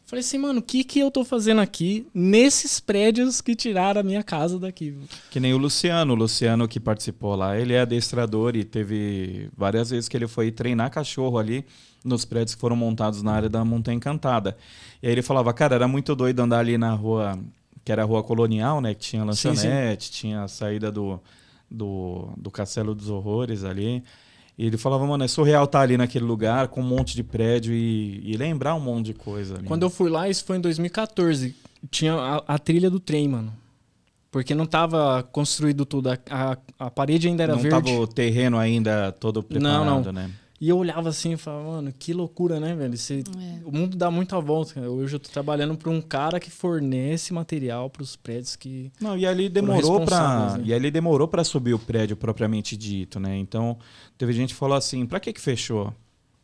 [0.08, 4.02] Falei assim, mano, o que que eu tô fazendo aqui nesses prédios que tiraram a
[4.02, 4.96] minha casa daqui?
[5.30, 6.14] Que nem o Luciano.
[6.14, 10.50] O Luciano que participou lá, ele é adestrador e teve várias vezes que ele foi
[10.50, 11.62] treinar cachorro ali
[12.02, 14.56] nos prédios que foram montados na área da Montanha Encantada.
[15.02, 17.38] E aí ele falava, cara, era muito doido andar ali na rua,
[17.84, 18.94] que era a rua colonial, né?
[18.94, 20.20] Que tinha lanchonete, sim, sim.
[20.20, 21.20] tinha a saída do,
[21.70, 24.02] do, do Castelo dos Horrores ali.
[24.58, 27.72] E ele falava, mano, é surreal estar ali naquele lugar com um monte de prédio
[27.72, 29.56] e, e lembrar um monte de coisa.
[29.56, 29.68] Ali.
[29.68, 31.54] Quando eu fui lá, isso foi em 2014.
[31.88, 33.54] Tinha a, a trilha do trem, mano.
[34.32, 36.10] Porque não estava construído tudo.
[36.10, 37.76] A, a, a, parede ainda era não verde.
[37.76, 40.12] Não tava o terreno ainda todo preparado, não, não.
[40.12, 40.30] né?
[40.60, 42.96] E eu olhava assim e falava, mano, que loucura, né, velho?
[42.96, 43.60] Você, é.
[43.64, 44.80] O mundo dá muita volta.
[44.80, 48.90] Hoje eu tô trabalhando para um cara que fornece material para os prédios que.
[49.00, 50.64] Não, e ali demorou para né?
[50.64, 53.36] E ali demorou para subir o prédio propriamente dito, né?
[53.36, 53.78] Então,
[54.16, 55.94] teve gente que falou assim: para que que fechou?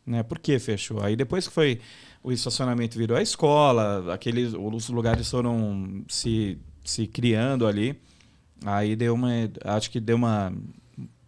[0.05, 0.23] Né?
[0.23, 1.01] Por que fechou?
[1.01, 1.81] Aí depois que foi
[2.23, 7.99] o estacionamento virou a escola, aqueles os lugares foram se, se criando ali.
[8.65, 9.29] Aí deu uma.
[9.63, 10.53] Acho que deu uma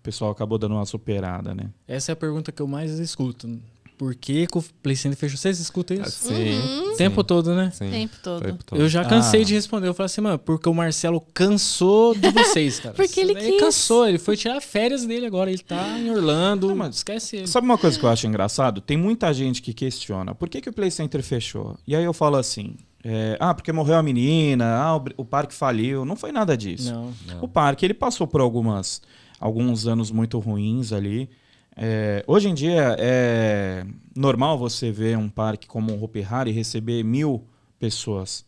[0.07, 1.69] pessoal acabou dando uma superada, né?
[1.85, 3.59] Essa é a pergunta que eu mais escuto.
[3.97, 5.37] Por que, que o Play Center fechou?
[5.37, 6.29] Vocês escutam isso?
[6.31, 6.53] Ah, sim.
[6.53, 6.93] Uhum.
[6.93, 7.27] O tempo sim.
[7.27, 7.71] todo, né?
[7.73, 7.89] Sim.
[7.89, 8.43] Tempo todo.
[8.43, 8.79] Tempo todo.
[8.79, 9.43] Eu já cansei ah.
[9.43, 9.87] de responder.
[9.87, 12.93] Eu falei assim, mano, porque o Marcelo cansou de vocês, cara.
[12.95, 13.59] porque ele, ele quis.
[13.59, 14.07] cansou.
[14.07, 15.49] Ele foi tirar férias dele agora.
[15.49, 16.67] Ele tá em Orlando.
[16.67, 17.47] Não, mas esquece ele.
[17.47, 18.79] Sabe uma coisa que eu acho engraçado?
[18.79, 20.33] Tem muita gente que questiona.
[20.33, 21.75] Por que, que o Play Center fechou?
[21.85, 25.53] E aí eu falo assim, é, ah, porque morreu a menina, ah, o, o, parque
[25.53, 26.05] faliu.
[26.05, 26.93] Não foi nada disso.
[26.93, 27.43] Não, não.
[27.43, 29.01] O parque, ele passou por algumas
[29.39, 31.29] alguns anos muito ruins ali.
[31.75, 33.85] É, hoje em dia é
[34.15, 37.43] normal você ver um parque como o Hopi Hari receber mil
[37.79, 38.45] pessoas.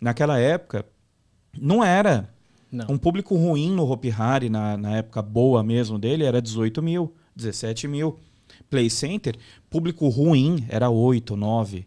[0.00, 0.84] Naquela época,
[1.58, 2.28] não era.
[2.70, 2.86] Não.
[2.88, 7.14] Um público ruim no Hopi Hari, na, na época boa mesmo dele, era 18 mil,
[7.34, 8.18] 17 mil.
[8.68, 9.36] Play Center,
[9.68, 11.86] público ruim era 8, 9.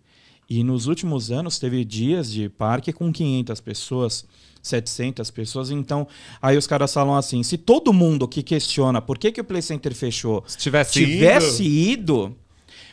[0.50, 4.26] E nos últimos anos teve dias de parque com 500 pessoas.
[4.64, 5.70] 700 pessoas.
[5.70, 6.08] Então,
[6.42, 9.62] aí os caras falam assim: se todo mundo que questiona por que, que o Play
[9.62, 12.32] Center fechou se tivesse, tivesse ido.
[12.32, 12.38] ido,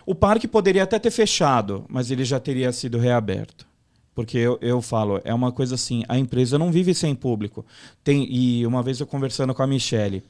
[0.05, 3.71] o parque poderia até ter fechado, mas ele já teria sido reaberto.
[4.13, 7.65] Porque eu, eu falo, é uma coisa assim, a empresa não vive sem público.
[8.03, 10.23] Tem, e uma vez eu conversando com a Michelle,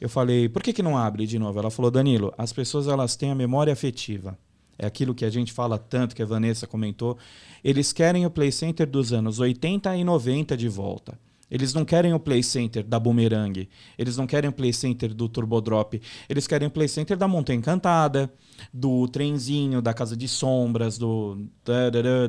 [0.00, 1.58] eu falei, por que, que não abre de novo?
[1.58, 4.36] Ela falou, Danilo, as pessoas elas têm a memória afetiva
[4.78, 7.18] é aquilo que a gente fala tanto, que a Vanessa comentou.
[7.64, 11.18] Eles querem o Play Center dos anos 80 e 90 de volta.
[11.50, 13.68] Eles não querem o Play Center da Boomerang.
[13.96, 16.00] Eles não querem o Play Center do Turbo Drop.
[16.28, 18.30] Eles querem o Play Center da Montanha Encantada,
[18.72, 21.38] do trenzinho, da Casa de Sombras, do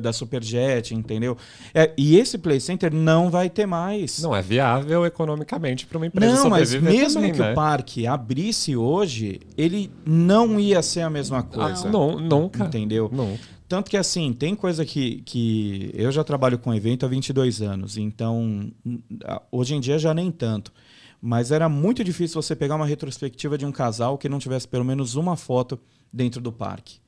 [0.00, 1.36] da, Superjet, entendeu?
[1.74, 4.22] É, e esse Play Center não vai ter mais.
[4.22, 7.52] Não é viável economicamente para uma empresa Não, mas mesmo também, que né?
[7.52, 11.88] o parque abrisse hoje, ele não ia ser a mesma coisa.
[11.88, 12.64] Ah, não, nunca.
[12.64, 13.10] Entendeu?
[13.12, 13.59] Nunca.
[13.70, 15.92] Tanto que, assim, tem coisa que, que.
[15.94, 18.68] Eu já trabalho com evento há 22 anos, então.
[19.48, 20.72] Hoje em dia já nem tanto.
[21.22, 24.84] Mas era muito difícil você pegar uma retrospectiva de um casal que não tivesse pelo
[24.84, 25.78] menos uma foto
[26.12, 26.98] dentro do parque.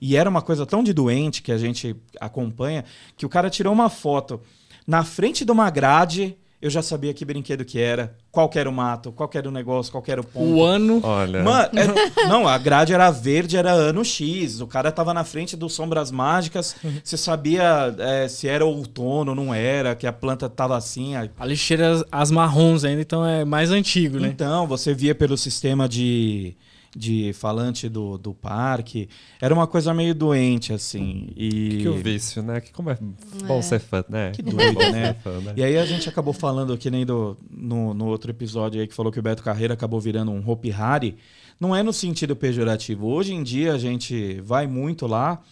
[0.00, 2.84] E era uma coisa tão de doente que a gente acompanha
[3.16, 4.40] que o cara tirou uma foto
[4.84, 8.72] na frente de uma grade eu já sabia que brinquedo que era, qual era o
[8.72, 10.44] mato, qual era o negócio, qual era o ponto.
[10.44, 11.00] O ano.
[11.04, 11.42] Olha.
[11.42, 14.60] Mano, é, não, a grade era verde, era ano X.
[14.60, 16.74] O cara tava na frente do Sombras Mágicas.
[17.02, 21.14] Você sabia é, se era outono, não era, que a planta tava assim.
[21.14, 21.28] A...
[21.38, 24.28] a lixeira as marrons ainda, então é mais antigo, né?
[24.28, 26.56] Então, você via pelo sistema de
[26.96, 29.08] de falante do, do parque.
[29.40, 31.28] Era uma coisa meio doente, assim.
[31.36, 31.50] E...
[31.50, 32.60] Que, que o vício, né?
[32.60, 32.98] Que como é
[33.46, 33.62] bom é.
[33.62, 34.32] ser fã, né?
[34.32, 35.14] Que doido, né?
[35.22, 35.54] Fã, né?
[35.56, 38.94] E aí a gente acabou falando, que nem do, no, no outro episódio aí que
[38.94, 41.16] falou que o Beto Carreira acabou virando um Hopi Hari.
[41.60, 43.06] Não é no sentido pejorativo.
[43.06, 45.42] Hoje em dia a gente vai muito lá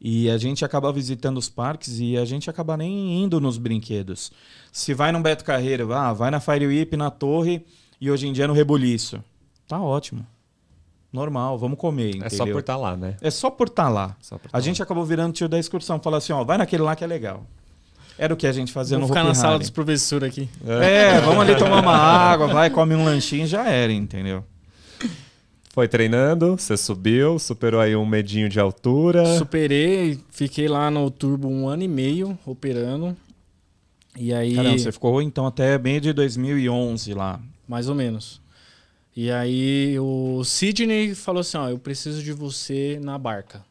[0.00, 4.32] e a gente acaba visitando os parques e a gente acaba nem indo nos brinquedos.
[4.72, 7.64] Se vai no Beto Carreira, ah, vai na Fire Whip, na Torre
[8.00, 9.22] e hoje em dia no Rebuliço.
[9.68, 10.26] Tá ótimo
[11.12, 12.10] normal, vamos comer.
[12.10, 12.26] Entendeu?
[12.26, 13.16] É só por estar tá lá, né?
[13.20, 14.16] É só por estar tá lá.
[14.28, 14.84] Tá a gente lá.
[14.84, 16.00] acabou virando tio da excursão.
[16.00, 17.44] Falar assim, ó, vai naquele lá que é legal.
[18.18, 20.48] Era o que a gente fazia Vou no ficar na sala dos professores aqui.
[20.66, 21.16] É.
[21.16, 24.44] é, vamos ali tomar uma água, vai, come um lanchinho, já era, entendeu?
[25.72, 29.38] Foi treinando, você subiu, superou aí um medinho de altura.
[29.38, 33.16] Superei, fiquei lá no turbo um ano e meio operando.
[34.14, 34.54] E aí.
[34.54, 37.40] Caramba, você ficou então até bem de 2011 lá.
[37.66, 38.41] Mais ou menos.
[39.14, 43.64] E aí o Sidney falou assim, ó, eu preciso de você na barca.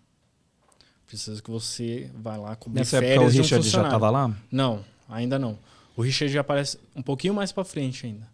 [1.08, 4.34] Preciso que você vá lá cobrir Nessa época o Richard um já estava lá?
[4.52, 5.58] Não, ainda não.
[5.98, 8.28] O Richard já aparece um pouquinho mais para frente ainda.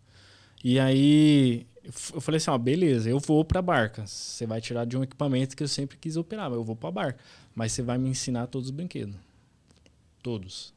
[0.64, 1.66] E aí
[2.14, 4.06] eu falei assim, ó, beleza, eu vou para a barca.
[4.06, 6.92] Você vai tirar de um equipamento que eu sempre quis operar, eu vou para a
[6.92, 7.20] barca.
[7.56, 9.16] Mas você vai me ensinar todos os brinquedos.
[10.22, 10.74] Todos.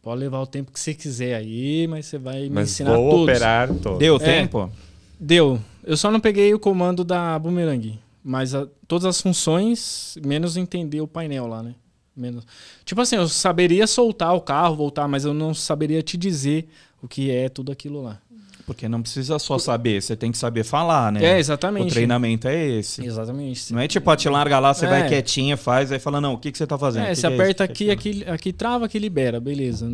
[0.00, 3.10] Pode levar o tempo que você quiser aí, mas você vai me Mas ensinar vou
[3.10, 3.22] todos.
[3.24, 3.98] operar todo.
[3.98, 4.18] Deu É.
[4.20, 4.72] tempo?
[5.20, 5.60] Deu.
[5.84, 7.98] Eu só não peguei o comando da Boomerang.
[8.24, 11.74] Mas a- todas as funções, menos entender o painel lá, né?
[12.16, 12.44] Menos.
[12.84, 16.68] Tipo assim, eu saberia soltar o carro, voltar, mas eu não saberia te dizer
[17.02, 18.18] o que é tudo aquilo lá.
[18.66, 21.24] Porque não precisa só saber, você tem que saber falar, né?
[21.24, 21.92] É, O exatamente.
[21.92, 23.04] treinamento é esse.
[23.04, 23.72] Exatamente.
[23.72, 24.88] Não é tipo, ó, te larga lá, você É.
[24.88, 27.04] vai quietinha, faz, aí fala, não, o que, que você tá fazendo?
[27.06, 27.72] É, Que você que aperta isso?
[27.72, 29.90] aqui, aqui, aqui trava, aqui libera, beleza.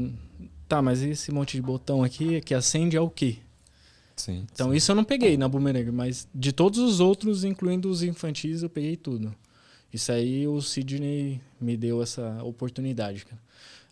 [0.69, 3.37] Tá, mas esse monte de botão aqui que acende é o quê?
[4.17, 4.47] Sim.
[4.53, 8.63] Então isso eu não peguei na Boomerang, mas de todos os outros, incluindo os infantis,
[8.63, 9.35] eu peguei tudo.
[9.93, 13.41] Isso aí o Sidney me deu essa oportunidade, cara.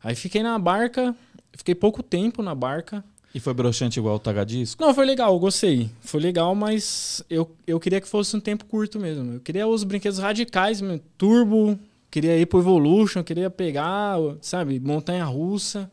[0.03, 1.15] Aí fiquei na barca,
[1.53, 3.05] fiquei pouco tempo na barca.
[3.35, 4.83] E foi broxante igual o Tagadisco?
[4.83, 5.91] Não, foi legal, eu gostei.
[6.01, 9.35] Foi legal, mas eu, eu queria que fosse um tempo curto mesmo.
[9.35, 11.79] Eu queria os brinquedos radicais, mesmo, turbo,
[12.11, 15.91] queria ir pro Evolution, queria pegar, sabe, montanha russa.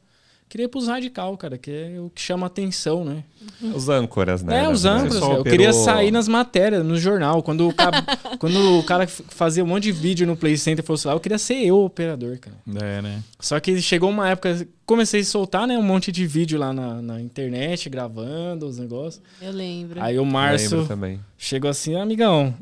[0.52, 3.24] Queria ir pros radical, cara, que é o que chama atenção, né?
[3.74, 4.66] Os âncoras, né?
[4.66, 5.14] É, os âncoras.
[5.22, 5.26] Cara.
[5.36, 7.42] Eu operou- queria sair nas matérias, no jornal.
[7.42, 7.90] Quando o, ca-
[8.38, 11.22] quando o cara fazia um monte de vídeo no Play Center e fosse lá, eu
[11.22, 12.58] queria ser eu o operador, cara.
[12.84, 13.24] É, né?
[13.40, 17.02] Só que chegou uma época, comecei a soltar, né, um monte de vídeo lá na,
[17.02, 19.24] na internet, gravando os negócios.
[19.42, 20.04] Eu lembro.
[20.04, 21.18] Aí o Lembro Márcio também.
[21.38, 22.54] chegou assim, amigão.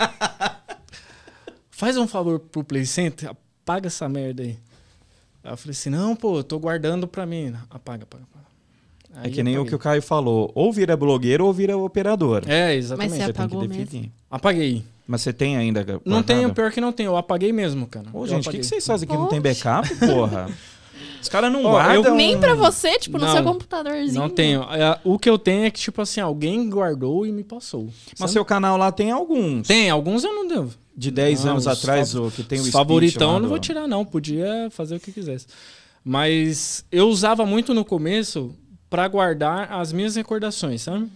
[1.70, 4.56] faz um favor pro Play Center, apaga essa merda aí.
[5.48, 7.54] Aí eu falei assim, não, pô, eu tô guardando pra mim.
[7.70, 8.46] Apaga, apaga, apaga.
[9.22, 9.70] É Aí que nem o apaguei.
[9.70, 10.52] que o Caio falou.
[10.54, 12.42] Ou vira blogueiro ou vira operador.
[12.46, 13.12] É, exatamente.
[13.12, 14.12] Você Você tem que apagou definir.
[14.30, 14.84] Apaguei.
[15.06, 16.24] Mas você tem ainda Não guardado?
[16.26, 17.08] tenho, pior que não tenho.
[17.12, 18.06] Eu apaguei mesmo, cara.
[18.12, 19.16] Ô, Eu gente, o que, que vocês fazem aqui?
[19.16, 20.50] Não tem backup, porra?
[21.20, 22.14] Os caras não Ó, guardam...
[22.14, 23.32] Nem pra você, tipo, no Não.
[23.32, 24.20] seu computadorzinho.
[24.20, 24.62] Não tenho.
[24.64, 27.86] É, O que eu tenho é que, tipo assim, alguém guardou e me passou.
[28.10, 28.32] Mas Sabe?
[28.32, 29.66] seu canal lá tem alguns.
[29.66, 30.76] Tem, alguns eu não devo.
[30.98, 33.86] De 10 Não, anos os atrás, o que tem o favoritão eu não vou tirar,
[33.86, 34.04] não.
[34.04, 35.46] Podia fazer o que quisesse.
[36.04, 38.52] Mas eu usava muito no começo
[38.90, 41.08] pra guardar as minhas recordações, sabe?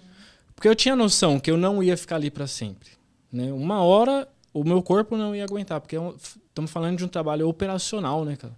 [0.55, 2.91] Porque eu tinha noção que eu não ia ficar ali pra sempre.
[3.33, 3.53] Né?
[3.53, 8.25] Uma hora o meu corpo não ia aguentar, porque estamos falando de um trabalho operacional,
[8.25, 8.55] né, cara?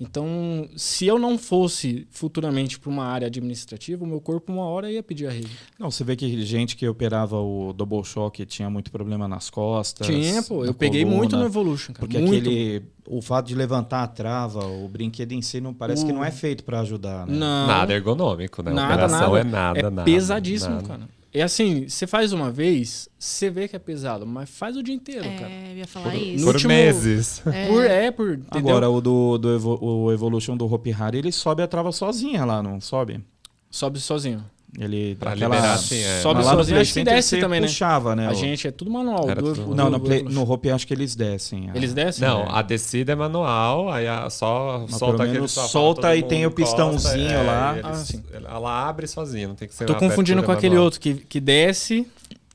[0.00, 4.90] Então, se eu não fosse futuramente para uma área administrativa, o meu corpo uma hora
[4.90, 5.48] ia pedir arrego.
[5.78, 10.06] Não, você vê que gente que operava o double shock tinha muito problema nas costas.
[10.06, 10.64] Tinha, pô.
[10.64, 12.00] Eu peguei coluna, muito no Evolution, cara.
[12.06, 12.48] Porque muito.
[12.48, 12.82] aquele.
[13.06, 16.24] O fato de levantar a trava, o brinquedo em si, não, parece que O- não
[16.24, 17.36] é feito pra ajudar, né?
[17.36, 17.66] Não.
[17.66, 18.72] Nada ergonômico, né?
[18.72, 19.38] Nada, Operação nada.
[19.40, 20.04] é nada, é nada.
[20.04, 20.88] pesadíssimo, nada.
[20.88, 21.08] cara.
[21.36, 24.94] É assim, você faz uma vez, você vê que é pesado, mas faz o dia
[24.94, 25.50] inteiro, cara.
[25.50, 26.38] É, ia falar Por, isso.
[26.38, 27.42] No por último- meses.
[27.46, 27.66] É.
[27.66, 28.32] Por, é, por.
[28.34, 28.70] Entendeu?
[28.70, 32.44] Agora, o do, do Evo- o Evolution do Hopi Hari, ele sobe a trava sozinha
[32.44, 33.20] lá, não sobe?
[33.68, 34.44] Sobe sozinho.
[34.76, 36.20] Ele Pra aquela- liberar, sim, é.
[36.20, 37.66] Sobe Mas lá sozinho, acho que desce também, né?
[37.68, 38.26] puxava, né?
[38.26, 39.24] A o- gente é tudo manual.
[39.26, 41.70] Do- tudo do- Não, no, play, no Hopi acho que eles descem.
[41.70, 42.26] a- Eles descem?
[42.26, 42.48] Não, É.
[42.50, 46.50] a descida é manual, aí a, só Mas solta aquele só solta e tem o
[46.50, 47.78] pistãozinho é, lá.
[47.78, 48.54] eles- Ah.
[48.56, 52.04] Ela abre sozinha, não tem que ser Tô confundindo com aquele outro que, que desce,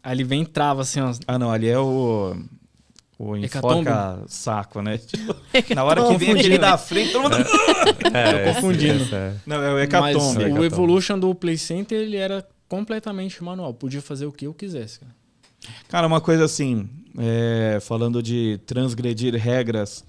[0.04, 1.14] aí ele vem e trava assim, ó.
[1.26, 2.36] Ah, não, ali é o.
[3.22, 3.82] O Hecatombe?
[3.90, 4.98] enfoca saco, né?
[5.06, 5.36] Tipo,
[5.76, 7.36] Na hora que vem aquele da frente, todo mundo.
[7.36, 7.42] É,
[8.50, 9.14] esse- confundindo.
[9.14, 9.34] é.
[9.46, 10.44] Não, é o Mas hecatombe.
[10.46, 13.74] o Evolution do Play Center, ele era completamente manual.
[13.74, 15.12] Podia fazer o que eu quisesse, cara.
[15.90, 20.06] Cara, uma coisa assim, é, falando de transgredir regras,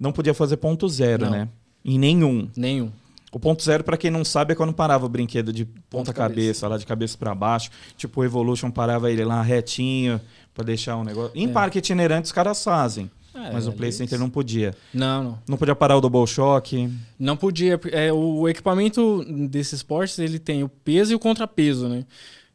[0.00, 1.30] não podia fazer ponto zero, Não.
[1.32, 1.48] né?
[1.84, 2.48] Em nenhum.
[2.56, 2.90] Nenhum.
[3.32, 6.12] O ponto zero, pra quem não sabe, é quando parava o brinquedo de ponta Ponta
[6.12, 6.68] cabeça, cabeça.
[6.68, 7.70] lá de cabeça pra baixo.
[7.96, 10.20] Tipo, o Evolution parava ele lá retinho
[10.54, 11.32] pra deixar um negócio.
[11.34, 11.52] Em É.
[11.52, 14.74] parque itinerante os caras fazem, É, mas o ali Play eles- Center não podia.
[14.94, 15.38] Não, não.
[15.48, 16.88] Não podia parar o Double Shock.
[17.18, 17.78] Não podia.
[17.92, 22.04] É, o equipamento desses esportes, ele tem o peso e o contrapeso, né?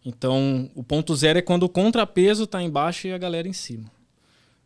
[0.03, 3.91] Então, o ponto zero é quando o contrapeso tá embaixo e a galera em cima.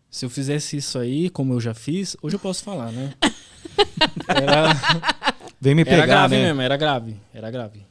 [0.10, 3.14] Se eu fizesse isso aí, como eu já fiz, hoje eu posso falar, né?
[4.30, 6.44] Era, Vem me era pegar, grave né?
[6.44, 7.86] mesmo, era grave, era grave.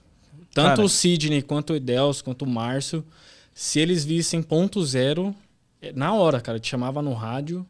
[0.53, 0.83] Tanto Cara.
[0.83, 3.05] o Sidney, quanto o Edelso, quanto o Márcio,
[3.53, 5.35] se eles vissem ponto zero,
[5.83, 7.67] é, na hora, cara, te chamava no rádio,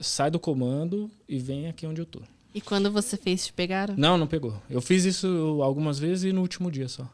[0.00, 2.20] sai do comando e vem aqui onde eu tô.
[2.54, 3.94] E quando você fez, te pegaram?
[3.96, 4.60] Não, não pegou.
[4.68, 7.06] Eu fiz isso algumas vezes e no último dia só.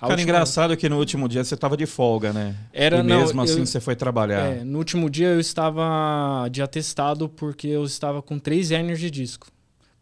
[0.00, 2.54] A Cara, engraçado que no último dia você tava de folga, né?
[2.72, 4.46] Era, e não, mesmo assim eu- você foi trabalhar.
[4.58, 9.10] É, no último dia eu estava de atestado porque eu estava com três hernias de
[9.10, 9.48] disco.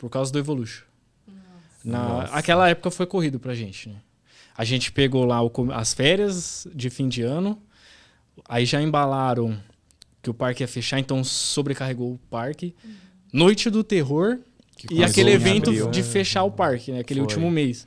[0.03, 0.83] Por causa do Evolution.
[1.85, 2.33] Na, Nossa.
[2.35, 3.95] aquela época foi corrido pra gente, né?
[4.59, 7.57] A gente pegou lá o com- as férias de fim de ano.
[8.49, 9.57] Aí já embalaram
[10.21, 12.75] que o parque ia fechar, então sobrecarregou o parque.
[13.33, 14.39] Noite do terror
[14.77, 15.89] Que e aquele evento abril.
[15.89, 16.99] de fechar o parque, né?
[16.99, 17.27] Aquele Foi.
[17.29, 17.87] último mês.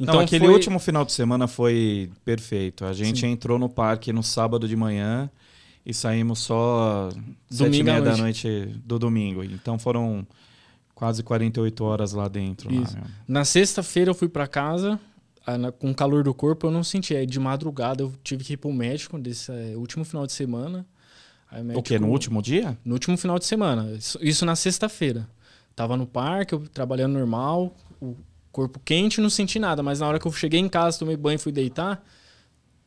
[0.00, 2.84] Então, aquele foi- último final de semana foi perfeito.
[2.84, 3.28] A gente Sim.
[3.28, 5.30] entrou no parque no sábado de manhã
[5.86, 8.48] e saímos só sete e Domingo meia da noite.
[8.48, 9.44] noite do domingo.
[9.44, 10.26] Então foram
[10.94, 12.72] quase 48 horas lá dentro.
[12.74, 12.94] lá, Isso.
[12.96, 13.04] meu.
[13.26, 14.98] Na sexta-feira eu fui pra casa,
[15.78, 17.14] com o calor do corpo eu não senti.
[17.16, 20.86] Aí de madrugada eu tive que ir pro médico desse eh, último final de semana.
[21.50, 21.98] Aí O médico- quê?
[21.98, 22.78] No último dia?
[22.84, 23.90] No último final de semana.
[23.92, 25.28] Isso, isso na sexta-feira.
[25.74, 28.14] Tava no parque, eu trabalhando normal, o
[28.52, 29.82] corpo quente, não senti nada.
[29.82, 32.04] Mas na hora que eu cheguei em casa, tomei banho e fui deitar,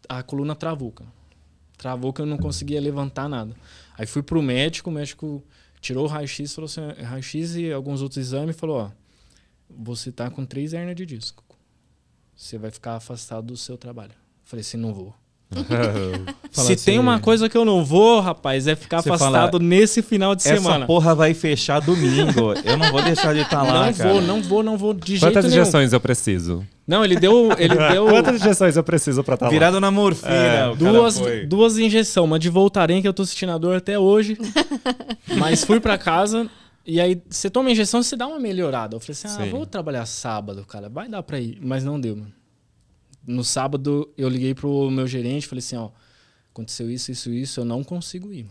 [0.07, 1.10] a coluna travou, cara.
[1.77, 3.53] Travou que eu não conseguia levantar nada.
[3.98, 5.44] Aí fui pro médico, o médico
[5.86, 8.91] tirou o raio-x, falou assim, raio-x e alguns outros exames, e falou, ó,
[9.70, 11.44] você tá com três hernias de disco.
[12.36, 14.14] Você vai ficar afastado do seu trabalho.
[14.44, 15.14] Falei assim, não vou.
[16.51, 20.01] Se assim, tem uma coisa que eu não vou, rapaz, é ficar afastado fala, nesse
[20.01, 20.85] final de Essa semana.
[20.85, 22.53] porra vai fechar domingo.
[22.63, 24.09] Eu não vou deixar de estar lá, não cara.
[24.09, 25.61] vou, não vou, não vou de Quantas jeito nenhum.
[25.61, 26.65] injeções eu preciso?
[26.88, 29.51] Não, ele deu, ele deu Quantas injeções eu preciso pra estar lá?
[29.51, 30.34] Virado na morfina.
[30.34, 34.38] É, duas, duas injeções, uma de Voltaren que eu tô sentindo a dor até hoje.
[35.38, 36.49] mas fui pra casa
[36.85, 38.95] e aí você toma a injeção, você dá uma melhorada.
[38.95, 39.49] Eu falei assim: "Ah, Sim.
[39.49, 42.31] vou trabalhar sábado, cara, vai dar pra ir", mas não deu, mano.
[43.26, 45.89] No sábado eu liguei pro meu gerente, falei assim, ó,
[46.52, 48.47] aconteceu isso, isso, isso, eu não consigo ir.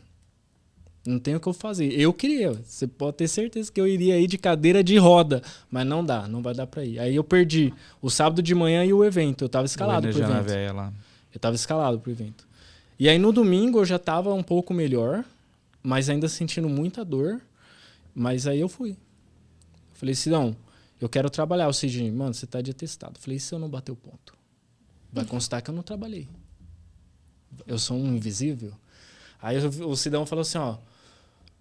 [1.06, 1.92] Não tem o que eu fazer.
[1.92, 5.86] Eu queria, você pode ter certeza que eu iria ir de cadeira de roda, mas
[5.86, 6.98] não dá, não vai dar pra ir.
[6.98, 10.42] Aí eu perdi o sábado de manhã e o evento, eu tava escalado pro evento.
[10.42, 10.92] véia lá.
[11.32, 12.46] Eu tava escalado pro evento.
[12.98, 15.24] E aí no domingo eu já tava um pouco melhor,
[15.82, 17.40] mas ainda sentindo muita dor.
[18.14, 18.90] Mas aí eu fui.
[18.92, 18.96] Eu
[19.94, 20.56] falei, Sidão,
[21.00, 21.68] eu quero trabalhar.
[21.68, 23.14] O Sidney, mano, você tá de atestado.
[23.16, 24.34] Eu falei, e se eu não bater o ponto?
[25.14, 26.28] Vai constar que eu não trabalhei.
[27.68, 28.72] Eu sou um invisível.
[29.40, 30.76] Aí o Sidão falou assim, ó,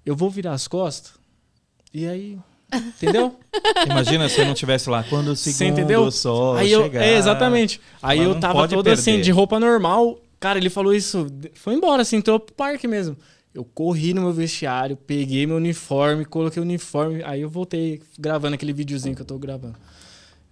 [0.03, 1.13] eu vou virar as costas.
[1.93, 2.39] E aí,
[2.73, 3.38] entendeu?
[3.85, 5.03] Imagina se eu não tivesse lá.
[5.03, 6.09] Quando o Você segundo entendeu?
[6.09, 7.03] sol Aí eu, chegar.
[7.03, 7.80] é, exatamente.
[8.01, 9.23] Aí eu tava todo assim, perder.
[9.23, 10.19] de roupa normal.
[10.39, 13.15] Cara, ele falou isso, foi embora, assim, entrou pro parque mesmo.
[13.53, 18.55] Eu corri no meu vestiário, peguei meu uniforme, coloquei o uniforme, aí eu voltei gravando
[18.55, 19.75] aquele videozinho que eu tô gravando.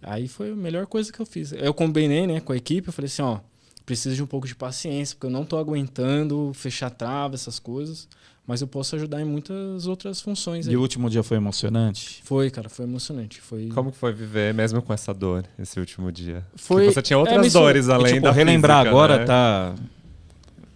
[0.01, 1.51] Aí foi a melhor coisa que eu fiz.
[1.53, 3.39] Eu combinei, né, com a equipe, eu falei assim, ó,
[3.85, 8.07] preciso de um pouco de paciência, porque eu não tô aguentando fechar trava, essas coisas,
[8.47, 10.73] mas eu posso ajudar em muitas outras funções aí.
[10.73, 12.21] E o último dia foi emocionante?
[12.23, 13.39] Foi, cara, foi emocionante.
[13.41, 16.43] Foi, Como que foi viver mesmo com essa dor esse último dia?
[16.55, 19.25] Foi- você tinha é, outras sur- dores E, além tipo, da relembrar física, agora né?
[19.25, 19.75] tá.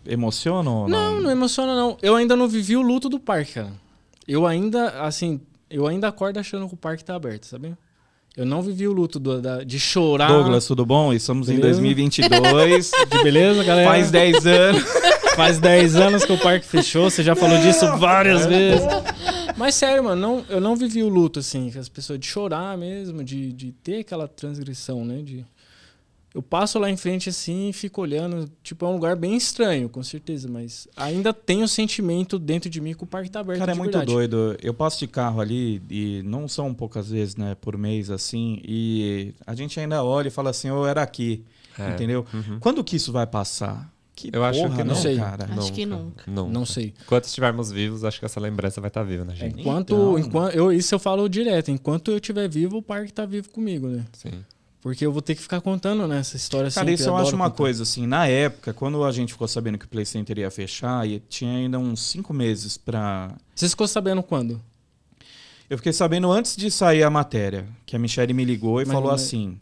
[0.06, 1.14] Emociona ou não?
[1.15, 1.97] Não, não emociona não.
[2.02, 3.72] Eu ainda não vivi o luto do parque, cara.
[4.27, 7.76] Eu ainda, assim, eu ainda acordo achando que o parque tá aberto, sabe?
[8.36, 10.28] Eu não vivi o luto do- da- de chorar.
[10.28, 11.14] Douglas, tudo bom?
[11.14, 11.80] Estamos em Beleza?
[11.80, 12.91] 2022.
[13.10, 13.90] De beleza, galera?
[13.90, 14.84] Faz 10 anos.
[15.36, 18.86] Faz 10 anos que o parque fechou, você já falou disso várias vezes.
[19.57, 23.22] Mas sério, mano, não, eu não vivi o luto, assim, as pessoas de chorar mesmo,
[23.22, 25.22] de, de ter aquela transgressão, né?
[25.22, 25.45] De,
[26.36, 28.52] eu passo lá em frente assim e fico olhando.
[28.62, 32.82] Tipo, é um lugar bem estranho, com certeza, mas ainda tenho o sentimento dentro de
[32.82, 34.12] mim que o parque tá aberto Cara, é muito verdade.
[34.12, 34.57] doido.
[34.62, 39.34] Eu passo de carro ali e não são poucas vezes, né, por mês assim, e
[39.48, 41.45] a gente ainda olha e fala assim, eu era aqui,
[41.80, 41.91] É.
[41.91, 42.26] entendeu?
[42.34, 42.60] Uhum.
[42.60, 43.90] Quando que isso vai passar?
[44.14, 45.02] Que Eu acho porra, que não, não.
[45.02, 45.16] sei.
[45.18, 45.45] cara.
[45.57, 46.24] Acho que nunca.
[46.32, 46.49] Nunca.
[46.52, 46.94] Não sei.
[47.03, 49.60] Enquanto estivermos vivos, acho que essa lembrança vai estar viva na gente.
[49.60, 50.20] Enquanto, Então.
[50.20, 51.70] enquanto eu, isso eu falo direto.
[51.72, 54.06] Enquanto eu estiver vivo, o parque tá vivo comigo, né?
[54.14, 54.32] Sim.
[54.86, 56.20] Porque eu vou ter que ficar contando, né?
[56.20, 56.94] Essa história Cara, sempre.
[56.94, 57.57] isso eu adoro acho uma contar.
[57.57, 61.07] coisa, assim, na época, quando a gente ficou sabendo que o Play Center ia fechar,
[61.10, 63.32] e tinha ainda uns cinco meses pra...
[63.56, 64.62] Você ficou sabendo quando?
[65.68, 68.94] Eu fiquei sabendo antes de sair a matéria, que a Michelle me ligou e Mas
[68.94, 69.57] falou não é- assim...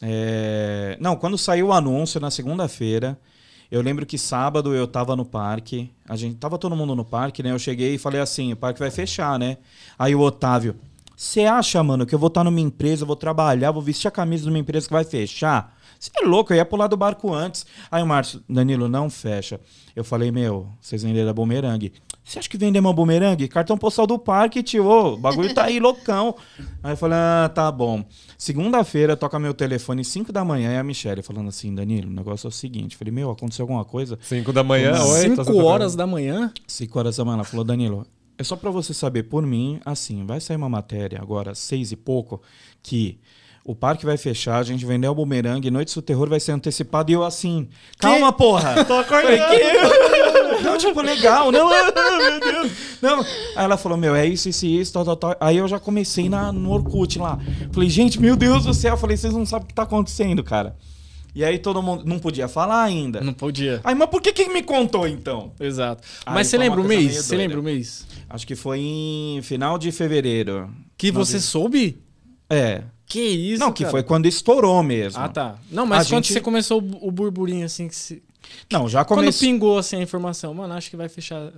[0.00, 3.18] é, Não, quando saiu o anúncio na segunda-feira,
[3.72, 7.42] eu lembro que sábado eu tava no parque, a gente tava todo mundo no parque,
[7.42, 7.50] né?
[7.50, 9.56] Eu cheguei e falei assim, o parque vai fechar, né?
[9.98, 10.76] Aí o Otávio,
[11.20, 14.44] você acha, mano, que eu vou estar numa empresa, vou trabalhar, vou vestir a camisa
[14.44, 15.76] de uma empresa que vai fechar?
[15.98, 17.66] Você é louco, eu ia pular do barco antes.
[17.90, 19.60] Aí o Márcio, Danilo, não fecha.
[19.94, 21.92] Eu falei, meu, vocês venderam a bumerangue.
[22.24, 23.48] Você acha que vendemos uma bumerangue?
[23.48, 24.86] Cartão postal do parque, tio.
[24.86, 26.34] Ô, O bagulho tá aí loucão.
[26.82, 28.02] Aí eu falei, ah, tá bom.
[28.38, 32.46] Segunda-feira, toca meu telefone, 5 da manhã, e a Michelle falando assim, Danilo, o negócio
[32.46, 32.92] é o seguinte.
[32.94, 34.18] Eu falei, meu, aconteceu alguma coisa?
[34.22, 35.36] Cinco da manhã, oi.
[35.36, 36.50] tá 5 horas da manhã?
[36.66, 38.06] 5 horas da manhã, ela falou, Danilo,
[38.40, 41.96] é só pra você saber por mim, assim, vai sair uma matéria agora, seis e
[41.96, 42.40] pouco,
[42.82, 43.20] que
[43.62, 47.10] o parque vai fechar, a gente vendeu o bumerangue, Noites do Terror vai ser antecipado,
[47.10, 47.68] e eu assim,
[47.98, 48.82] calma, porra!
[48.86, 49.42] Tô acordando!
[50.62, 52.72] Não, tipo, legal, não, meu Deus,
[53.02, 53.20] não.
[53.20, 55.36] Aí ela falou, meu, é isso, isso isso, tal, tal, tal.
[55.38, 57.38] Aí eu já comecei na, no Orkut lá.
[57.72, 60.76] Falei, gente, meu Deus do céu, falei, vocês não sabem o que tá acontecendo, cara.
[61.34, 63.20] E aí todo mundo não podia falar ainda.
[63.20, 63.80] Não podia.
[63.84, 65.52] Aí, mas por que quem me contou então?
[65.60, 66.02] Exato.
[66.26, 67.16] Aí Mas você lembra o mês?
[67.16, 68.06] Você lembra o mês?
[68.28, 70.70] Acho que foi em final de fevereiro.
[70.98, 72.02] Que você soube?
[72.48, 72.82] É.
[73.06, 73.90] Que isso, não, que cara?
[73.90, 75.20] foi quando estourou mesmo.
[75.20, 75.58] Ah, tá.
[75.70, 78.22] Não, mas A quando gente- você começou o burburinho, assim, que se...
[78.72, 81.52] Não, já Quando começou pingou, assim, a informação, mano, acho que vai fechar...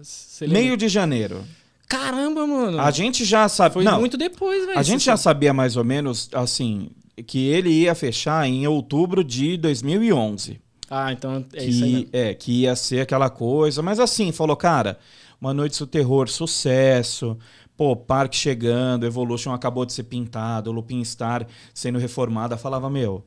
[0.49, 1.43] Meio de janeiro.
[1.89, 2.81] Caramba, mano.
[2.81, 3.74] A gente já sabe.
[3.74, 4.78] Foi não, muito depois, velho.
[4.78, 5.23] a gente já sabe.
[5.24, 6.89] sabia mais ou menos, assim,
[7.23, 10.61] que ele ia fechar em outubro de 2011.
[10.90, 11.90] Ah, então é isso aí.
[11.90, 12.09] que, mesmo.
[12.12, 13.82] é, que ia ser aquela coisa.
[13.82, 14.99] Mas assim, falou, cara,
[15.40, 17.39] Uma Noite do Terror, sucesso.
[17.77, 22.57] Pô, Parque chegando, Evolution acabou de ser pintado, Lupin Star sendo reformada.
[22.59, 23.24] Falava, meu,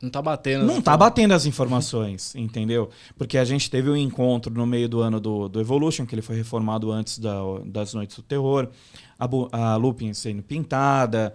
[0.00, 0.64] Não tá batendo.
[0.64, 2.88] não tá batendo as informações, entendeu?
[3.16, 6.22] Porque a gente teve um encontro no meio do ano do, do Evolution, que ele
[6.22, 7.36] foi reformado antes da-
[7.66, 8.68] das Noites do Terror,
[9.18, 9.28] a,
[9.72, 11.34] a Lupin sendo pintada.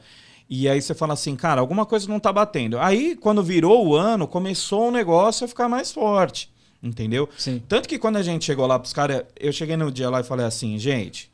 [0.56, 2.78] E aí você fala assim, cara, alguma coisa não tá batendo.
[2.78, 6.48] Aí, quando virou o ano, começou o negócio a ficar mais forte,
[6.82, 7.28] entendeu?
[7.36, 7.60] Sim.
[7.68, 10.24] Tanto que quando a gente chegou lá pros caras, eu cheguei no dia lá e
[10.24, 11.32] falei assim, gente,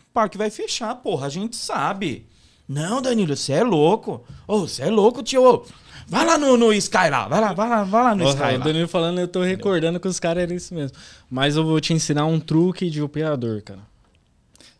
[0.00, 2.26] o parque vai fechar, porra, a gente sabe.
[2.68, 4.24] Não, Danilo, você é louco.
[4.44, 5.62] Ô, você é louco, tio.
[6.08, 8.56] Vai lá no, no Sky lá, vai lá, vai lá, vai lá no Porra, Sky
[8.56, 8.64] o lá.
[8.64, 10.98] Danilo falando, eu tô recordando que os caras eram isso mesmo.
[11.30, 13.86] Mas eu vou te ensinar um truque de operador, cara.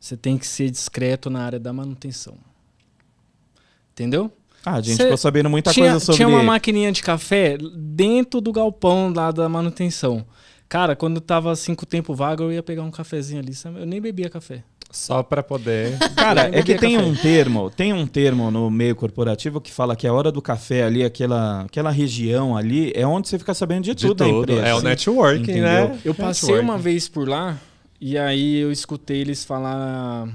[0.00, 2.47] Você tem que ser discreto na área da manutenção.
[3.98, 4.30] Entendeu?
[4.64, 6.16] Ah, a gente Cê- ficou sabendo muita tinha, coisa sobre...
[6.18, 10.24] tinha uma maquininha de café dentro do galpão lá da manutenção.
[10.68, 13.52] Cara, quando tava cinco tempo vago, eu ia pegar um cafezinho ali.
[13.76, 14.62] Eu nem bebia café.
[14.90, 15.98] Só pra poder.
[16.14, 17.06] Cara, é que tem café.
[17.08, 20.84] um termo, tem um termo no meio corporativo que fala que a hora do café
[20.84, 24.52] ali, aquela, aquela região ali, é onde você fica sabendo de, De tudo, tudo.
[24.52, 24.68] empresa.
[24.68, 25.62] É o networking, Entendeu?
[25.62, 25.98] né?
[26.04, 26.64] Eu passei Networking.
[26.70, 27.58] uma vez por lá
[28.00, 30.28] e aí eu escutei eles falar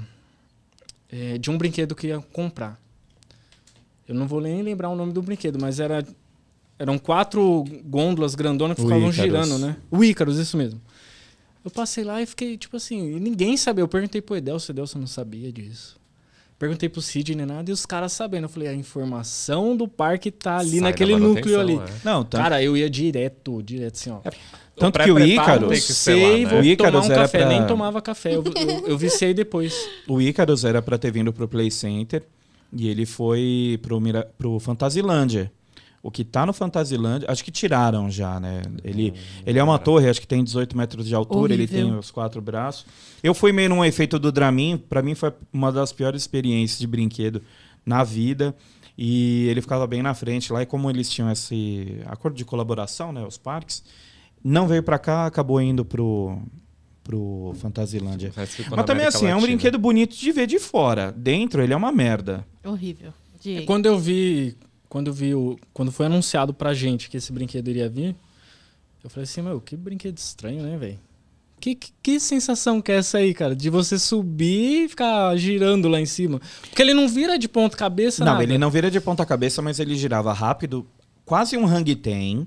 [1.10, 2.78] é, de um brinquedo que ia comprar.
[4.08, 6.04] Eu não vou nem lembrar o nome do brinquedo, mas era
[6.78, 9.24] eram quatro gôndolas grandonas que O ficavam Ícaros.
[9.46, 9.76] girando, né?
[9.90, 10.80] O Ícaros, isso mesmo.
[11.64, 13.82] Eu passei lá e fiquei, tipo assim, e ninguém sabia.
[13.82, 15.96] Eu perguntei pro Edelso, o Edelso não sabia disso.
[16.58, 18.44] Perguntei pro Cid nem nada, e os caras sabendo.
[18.44, 21.74] Eu falei, a informação do parque tá ali Sai naquele núcleo ali.
[21.76, 21.84] é.
[22.04, 24.18] Não, tanto, Cara, eu ia direto, direto assim, ó.
[24.76, 26.50] tanto que o pré-preparo Ícaro, tem que ser lá, Sei, né?
[26.50, 28.34] vou O Ícaros tomar um era café, pra- nem tomava café.
[28.36, 29.74] Eu, eu, eu viciei depois.
[30.08, 32.22] o Ícaros era pra ter vindo pro Play Center
[32.74, 35.52] e ele foi pro, Mira, pro Fantasilândia.
[36.02, 38.60] O que tá no Fantasilândia, acho que tiraram já, né?
[38.82, 39.14] Ele,
[39.46, 41.88] ele é uma torre, acho que tem 18 metros de altura, ele Horrível.
[41.88, 42.84] tem os quatro braços.
[43.22, 46.86] Eu fui meio num efeito do Dramin, pra mim foi uma das piores experiências de
[46.86, 47.40] brinquedo
[47.86, 48.54] na vida.
[48.98, 53.10] E ele ficava bem na frente lá, e como eles tinham esse acordo de colaboração,
[53.10, 53.24] né?
[53.26, 53.82] Os parques,
[54.42, 56.38] não veio pra cá, acabou indo pro,
[57.04, 58.32] pro Fantasilândia.
[58.34, 58.56] Mas,
[58.86, 59.46] também assim, é um Latina.
[59.46, 61.12] brinquedo bonito de ver de fora.
[61.12, 62.44] Dentro ele é uma merda.
[62.64, 63.12] Horrível.
[63.40, 63.66] Diego.
[63.66, 64.56] Quando eu vi,
[64.88, 68.16] quando eu vi o, quando foi anunciado pra gente que esse brinquedo iria vir,
[69.04, 70.98] eu falei assim, meu, que brinquedo estranho, né, velho?
[71.60, 73.54] Que, que, que sensação que é essa aí, cara?
[73.54, 76.40] De você subir e ficar girando lá em cima.
[76.62, 78.44] Porque ele não vira de ponta cabeça, não, nada.
[78.44, 80.86] ele não vira de ponta cabeça, mas ele girava rápido,
[81.24, 82.46] quase um hang ten.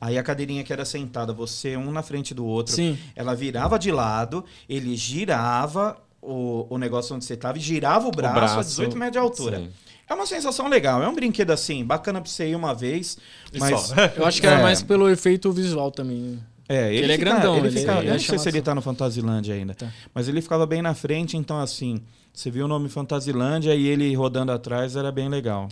[0.00, 2.96] Aí a cadeirinha que era sentada, você um na frente do outro, Sim.
[3.14, 8.10] ela virava de lado, ele girava o, o negócio onde você estava e girava o
[8.10, 9.58] braço, a braço, 18 metros de altura.
[9.58, 9.70] sim.
[10.08, 13.16] É uma sensação legal, é um brinquedo assim, bacana pra você ir uma vez,
[13.58, 13.94] mas só.
[14.16, 14.62] Eu acho que era É.
[14.62, 16.18] mais pelo efeito visual também.
[16.18, 16.38] né?
[16.68, 18.48] É, ele, Ele é fica- grandão, Ele ele- fica, ele eu é não sei se
[18.48, 19.72] ele tá no Fantasilândia ainda.
[19.74, 19.86] Tá.
[20.14, 22.00] Mas ele ficava bem na frente, então assim,
[22.32, 25.68] você viu o nome Fantasilândia e ele rodando atrás era bem legal.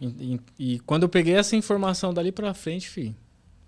[0.00, 0.40] E, e-
[0.74, 3.14] e quando eu peguei essa informação dali pra frente, fi,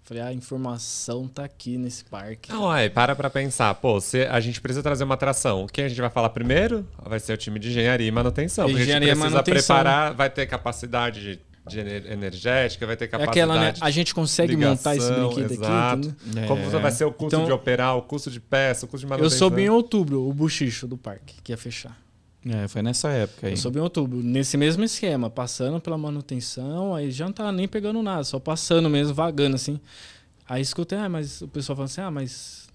[0.05, 2.51] falei, "Ah, a informação tá aqui nesse parque.
[2.53, 3.75] Não, aí, para pra pensar.
[3.75, 5.67] Pô, se a gente precisa trazer uma atração.
[5.73, 6.87] Quem a gente vai falar primeiro?
[7.05, 8.67] Vai ser o time de engenharia e manutenção.
[8.67, 9.77] Porque Engenharia a gente precisa manutenção.
[9.77, 13.41] preparar, vai ter capacidade de, de ener- energética, vai ter É capacidade.
[13.41, 13.75] aquela, né?
[13.81, 16.09] A gente consegue montar esse ligação, brinquedo exato.
[16.09, 16.49] aqui, entendeu?
[16.49, 16.81] Como É.
[16.81, 19.17] vai ser o custo Então- de operar, o custo de peça, o custo de Eu
[19.17, 19.39] manutenção.
[19.39, 21.97] soube em outubro o buchicho do parque, que ia fechar.
[22.45, 23.53] É, foi nessa época aí.
[23.53, 27.69] Eu soube em outubro, nesse mesmo esquema, passando pela manutenção, aí já não tava nem
[27.69, 29.79] pegando nada, só passando mesmo, vagando assim.
[30.49, 32.69] Aí escutei, ah, mas o pessoal falando assim, ah, mas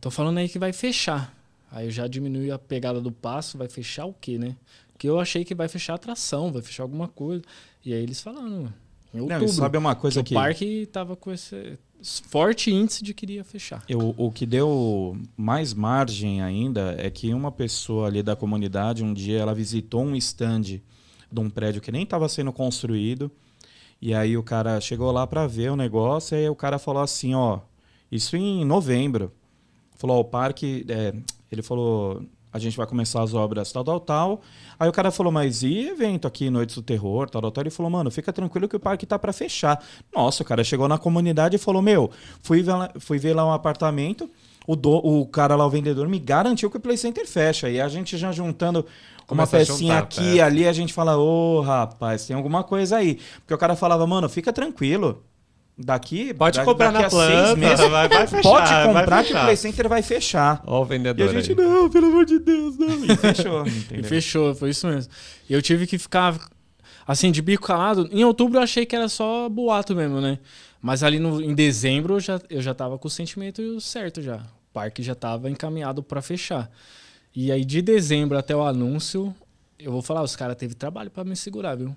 [0.00, 1.34] tô falando aí que vai fechar.
[1.72, 4.56] Aí eu já diminui a pegada do passo, vai fechar o quê, né?
[4.92, 7.42] Porque eu achei que vai fechar a atração, vai fechar alguma coisa.
[7.84, 8.72] E aí eles falando,
[9.12, 11.76] em outubro, Não, sabe uma coisa que que o parque tava com esse
[12.26, 13.82] forte índice de que iria fechar.
[13.88, 19.14] eu, o que deu mais margem ainda é que uma pessoa ali da comunidade um
[19.14, 20.80] dia ela visitou um stand de
[21.40, 23.30] um prédio que nem estava sendo construído
[24.00, 27.02] e aí o cara chegou lá para ver o negócio e aí o cara falou
[27.02, 27.60] assim, ó,
[28.12, 29.32] isso em novembro.
[29.96, 31.14] Falou, ó, o parque, é,
[31.50, 32.22] ele falou,
[32.54, 34.40] a gente vai começar as obras tal, tal, tal.
[34.78, 37.62] Aí o cara falou, mas e evento aqui, Noites do Terror, tal, tal, tal?
[37.62, 39.84] Ele falou, mano, fica tranquilo que o parque tá para fechar.
[40.14, 42.12] Nossa, o cara chegou na comunidade e falou, meu,
[42.42, 44.30] fui ver lá, fui ver lá um apartamento,
[44.68, 47.68] o, do, o cara lá, o vendedor, me garantiu que o Play Center fecha.
[47.68, 48.86] E a gente já juntando
[49.28, 50.44] uma Começa pecinha juntar aqui peça.
[50.44, 53.18] ali, a gente fala, ô, rapaz, tem alguma coisa aí.
[53.40, 55.24] Porque o cara falava, mano, fica tranquilo.
[55.76, 56.32] Daqui.
[56.34, 58.42] Pode da- comprar daqui na a seis planta, meses, vai, vai fechar.
[58.42, 59.40] Pode vai comprar que o.
[59.42, 60.62] Play Center vai fechar.
[60.66, 61.66] Ó o E vendedor a gente, aí.
[61.66, 63.04] não, pelo amor de Deus, não.
[63.04, 63.64] E fechou.
[63.92, 65.10] E fechou, foi isso mesmo.
[65.50, 66.38] E eu tive que ficar,
[67.06, 68.08] assim, de bico calado.
[68.12, 70.38] Em outubro eu achei que era só boato mesmo, né?
[70.80, 74.36] Mas ali no, em dezembro eu já, eu já tava com o sentimento certo já.
[74.36, 76.70] O parque já tava encaminhado pra fechar.
[77.34, 79.34] E aí de dezembro até o anúncio,
[79.78, 81.96] eu vou falar, os caras teve trabalho pra me segurar, viu?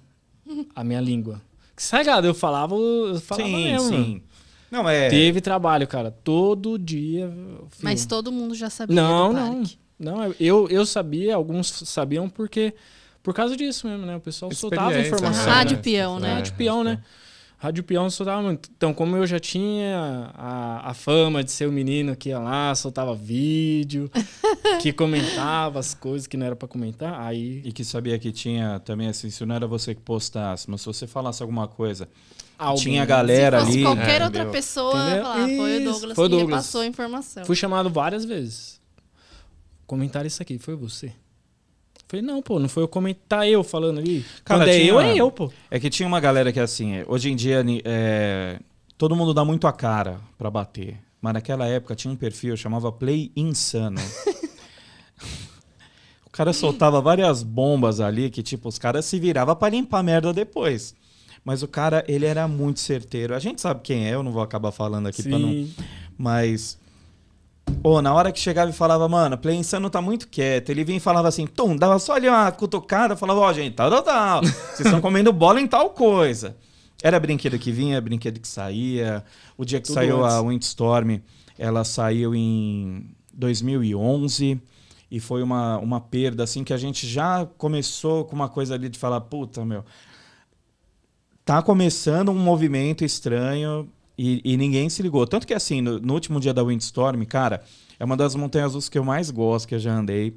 [0.75, 1.39] A minha língua.
[1.77, 3.87] Que sagado, eu falava, eu falava Sim, mesmo.
[3.89, 4.21] sim.
[4.69, 5.09] Não, é.
[5.09, 6.11] Teve trabalho, cara.
[6.11, 7.29] Todo dia.
[7.29, 7.69] filho.
[7.83, 9.53] Mas todo mundo já sabia Não, do não.
[9.59, 9.77] parque.
[9.99, 12.73] Não, eu, eu sabia, alguns sabiam porque.
[13.23, 14.15] Por causa disso mesmo, né?
[14.15, 15.45] O pessoal soltava Experiência, informação.
[15.45, 15.51] né?
[15.51, 15.83] Rádio né?
[15.83, 16.29] peão, né?
[16.29, 17.03] É, Rádio peão, né?
[17.59, 18.69] Rádio peão soltava muito.
[18.77, 22.75] Então, como eu já tinha a, a fama de ser o menino que ia lá,
[22.75, 24.11] soltava vídeo,
[24.81, 27.63] que comentava as coisas que não era pra comentar, aí.
[27.65, 30.85] E que sabia que tinha também, assim, se não era você que postasse, mas se
[30.85, 32.07] você falasse alguma coisa,
[32.59, 33.83] alguém- tinha galera Se fosse ali.
[33.85, 34.51] qualquer É, outra entendeu?
[34.51, 36.49] pessoa, falar, foi o Douglas foi o que Douglas.
[36.59, 37.43] repassou a informação.
[37.45, 38.79] Fui chamado várias vezes.
[39.87, 41.11] Comentaram isso aqui, foi você?
[42.07, 44.25] Falei, não, pô, não foi eu comentar eu falando ali.
[44.45, 45.51] Cara, Quando é tinha- eu, é eu, pô.
[45.69, 48.59] É que tinha uma galera que, assim, hoje em dia, é,
[48.97, 50.97] todo mundo dá muito a cara pra bater.
[51.21, 53.99] Mas naquela época tinha um perfil, chamava Play Insano.
[56.25, 60.03] o cara soltava várias bombas ali que, tipo, os caras se viravam pra limpar a
[60.03, 60.95] merda depois.
[61.43, 63.33] Mas o cara, ele era muito certeiro.
[63.33, 65.49] A gente sabe quem é, eu não vou acabar falando aqui pra não.
[65.49, 65.73] Sim.
[66.17, 66.77] Mas.
[67.81, 70.69] Pô, na hora que chegava e falava, mano, Play Insano tá muito quieto.
[70.69, 73.89] Ele vinha e falava assim, tum, dava só ali uma cutucada, falava, ó, gente, tal,
[73.89, 74.41] tal, tal.
[74.43, 76.57] Vocês estão comendo bola em tal coisa.
[77.01, 79.23] Era brinquedo que vinha, brinquedo que saía.
[79.57, 80.47] O dia que Tudo saiu a antes.
[80.49, 81.19] Windstorm,
[81.57, 84.59] ela saiu em 2011.
[85.09, 88.89] E foi uma, uma perda, assim, que a gente já começou com uma coisa ali
[88.89, 89.85] de falar, puta, meu,
[91.45, 95.25] tá começando um movimento estranho e, e ninguém se ligou.
[95.27, 97.61] Tanto que, assim, no, no último dia da Windstorm, cara,
[97.99, 100.35] é uma das montanhas russas que eu mais gosto, que eu já andei.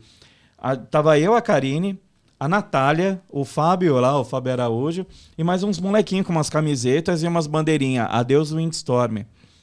[0.59, 1.99] A- tava eu, a Karine,
[2.39, 7.23] a Natália, o Fábio lá, o Fábio Araújo, e mais uns molequinhos com umas camisetas
[7.23, 8.07] e umas bandeirinhas.
[8.11, 9.19] Adeus Windstorm.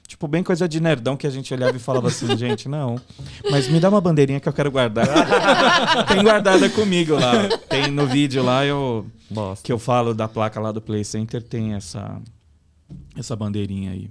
[0.07, 2.95] Tipo, bem coisa de nerdão que a gente olhava e falava assim, gente, não.
[3.52, 5.06] Mas me dá uma bandeirinha que eu quero guardar.
[6.07, 7.49] Tem guardada comigo lá.
[7.69, 9.65] Tem no vídeo lá, eu Mostra.
[9.65, 12.22] que eu falo da placa lá do Play Center, tem essa,
[13.15, 14.09] essa bandeirinha aí.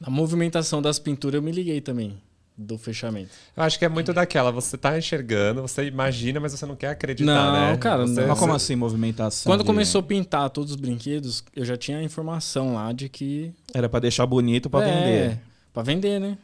[0.00, 2.18] Na movimentação das pinturas eu me liguei também,
[2.56, 3.30] do fechamento.
[3.56, 6.88] Eu acho que é muito daquela, você tá enxergando, você imagina, mas você não quer
[6.88, 7.76] acreditar, Não, né?
[7.78, 8.28] cara, Você- não.
[8.28, 9.50] Mas como assim, movimentação?
[9.50, 13.08] Quando de- começou a pintar todos os brinquedos, eu já tinha a informação lá de
[13.08, 15.40] que Era pra deixar bonito pra é, vender.
[15.72, 16.38] Pra vender, né?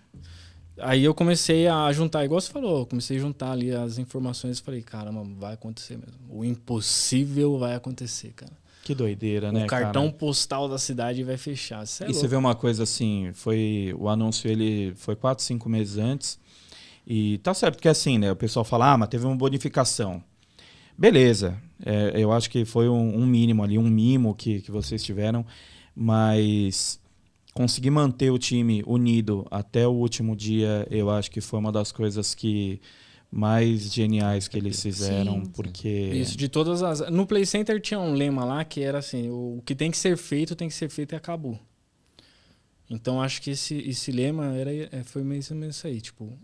[0.78, 4.58] Aí eu comecei a juntar, igual você falou, eu comecei a juntar ali as informações
[4.58, 6.18] e falei, caramba, vai acontecer mesmo.
[6.30, 8.52] O impossível vai acontecer, cara.
[8.84, 10.18] Que doideira, né, o cartão cara?
[10.18, 11.80] postal da cidade vai fechar.
[11.80, 12.28] É E você louco.
[12.28, 16.38] vê uma coisa assim, foi o anúncio ele foi quatro, cinco meses antes
[17.06, 18.32] e tá certo que assim, né?
[18.32, 20.22] O pessoal fala, ah, mas teve uma bonificação.
[20.98, 25.02] Beleza, é, eu acho que foi um, um mínimo ali, um mimo que, que vocês
[25.02, 25.44] tiveram,
[25.94, 27.00] mas
[27.54, 31.92] conseguir manter o time unido até o último dia, eu acho que foi uma das
[31.92, 32.80] coisas que
[33.34, 37.00] mais geniais que eles fizeram, Sim, porque Isso, de todas as.
[37.10, 40.18] No Play Center tinha um lema lá que era assim: o que tem que ser
[40.18, 41.58] feito, tem que ser feito e acabou.
[42.90, 45.98] Então acho que esse, esse lema era, é, foi meio isso aí.
[45.98, 46.38] Tipo,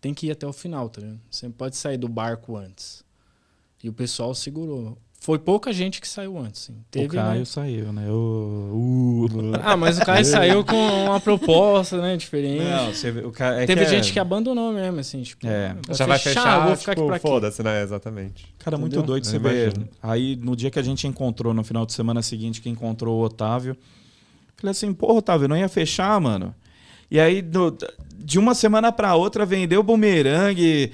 [0.00, 1.20] tem que ir até o final, tá ligado?
[1.30, 3.04] Você não pode sair do barco antes.
[3.80, 4.98] E o pessoal segurou.
[5.22, 6.62] Foi pouca gente que saiu antes.
[6.62, 6.74] Sim.
[6.90, 7.44] Teve, o Caio né?
[7.44, 8.10] saiu, né?
[8.10, 10.74] O, o- Ah, mas o Caio saiu com
[11.04, 12.16] uma proposta, né?
[12.16, 12.64] Diferente.
[12.64, 15.46] Não, você o cara, é Teve que gente é- que abandonou mesmo, assim, tipo.
[15.46, 15.76] É.
[15.90, 17.84] Já vai fechar, vou ficar tipo, aqui pra foda-se, né?
[17.84, 18.52] Exatamente.
[18.58, 19.06] Cara, muito Entendeu?
[19.06, 19.74] doido Eu você ver.
[20.02, 23.22] Aí, no dia que a gente encontrou, no final de semana seguinte, que encontrou o
[23.24, 23.76] Otávio,
[24.56, 26.52] falei assim, porra, Otávio, não ia fechar, mano.
[27.08, 27.78] E aí, do-
[28.16, 30.92] de uma semana pra outra, vendeu bumerangue,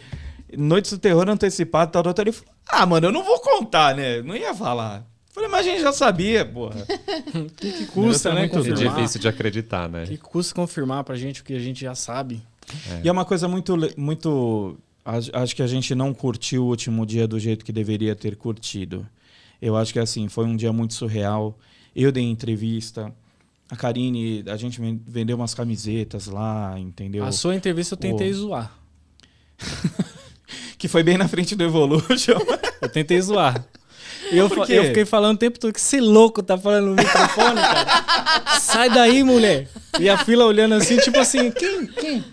[0.57, 2.23] Noites do Terror antecipado, tal, tal, tal.
[2.25, 4.23] Ele falou, ah, mano, eu não vou contar, né?
[4.23, 5.05] Não ia falar.
[5.33, 6.85] Falei, mas a gente já sabia, porra.
[7.35, 8.41] O que, que custa, é né?
[8.41, 8.71] muito É.
[8.71, 8.95] Confirmar.
[8.97, 10.05] difícil de acreditar, né?
[10.05, 12.43] O que custa confirmar pra gente o que a gente já sabe?
[13.03, 13.77] E é uma coisa muito.
[13.97, 14.77] muito
[15.33, 19.07] acho que a gente não curtiu o último dia do jeito que deveria ter curtido.
[19.63, 21.59] Eu acho que assim, foi um dia muito surreal.
[21.97, 23.13] Eu dei entrevista.
[23.71, 27.25] A Karine, a gente ven- vendeu umas camisetas lá, entendeu?
[27.25, 28.73] A sua entrevista eu tentei o- zoar.
[30.79, 32.39] Que foi bem na frente do Evolution.
[32.81, 33.65] Eu tentei zoar.
[34.31, 38.61] Eu, eu fiquei falando o tempo todo que esse louco tá falando no microfone, cara.
[38.61, 39.69] Sai daí, mulher.
[39.99, 41.87] E a fila olhando assim, tipo assim, quem?
[41.87, 42.25] Quem?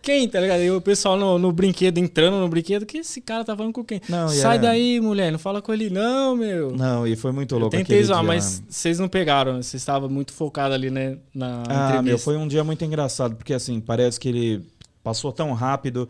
[0.00, 0.60] quem, tá ligado?
[0.62, 3.84] E o pessoal no, no brinquedo, entrando no brinquedo, que esse cara tá falando com
[3.84, 4.00] quem?
[4.08, 6.72] Não, Sai era- daí, mulher, não fala com ele, não, meu.
[6.74, 10.08] Não, e foi muito Eu louco tentei aquele zoar, mas vocês não pegaram, vocês estavam
[10.08, 12.02] muito focados ali, né, na Ah, entrevista.
[12.02, 14.62] meu, foi um dia muito engraçado, porque assim, parece que ele
[15.04, 16.08] passou tão rápido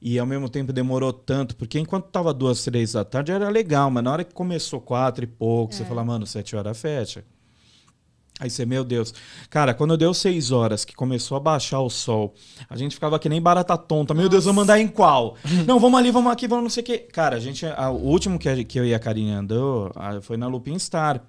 [0.00, 3.90] e ao mesmo tempo demorou tanto, porque enquanto tava duas, três da tarde era legal,
[3.90, 7.24] mas na hora que começou quatro e pouco, você fala, mano, sete horas fecha.
[8.38, 9.12] Aí você, meu Deus.
[9.50, 12.32] Cara, quando deu seis horas, que começou a baixar o sol,
[12.70, 14.14] a gente ficava que nem barata tonta.
[14.14, 15.36] Meu Deus, vamos mandar em qual?
[15.66, 16.98] não, vamos ali, vamos aqui, vamos não sei o quê.
[17.12, 20.18] Cara, a gente, a- o último que, a- que eu e a Karine andou ah,
[20.22, 21.22] foi na Lupin Star.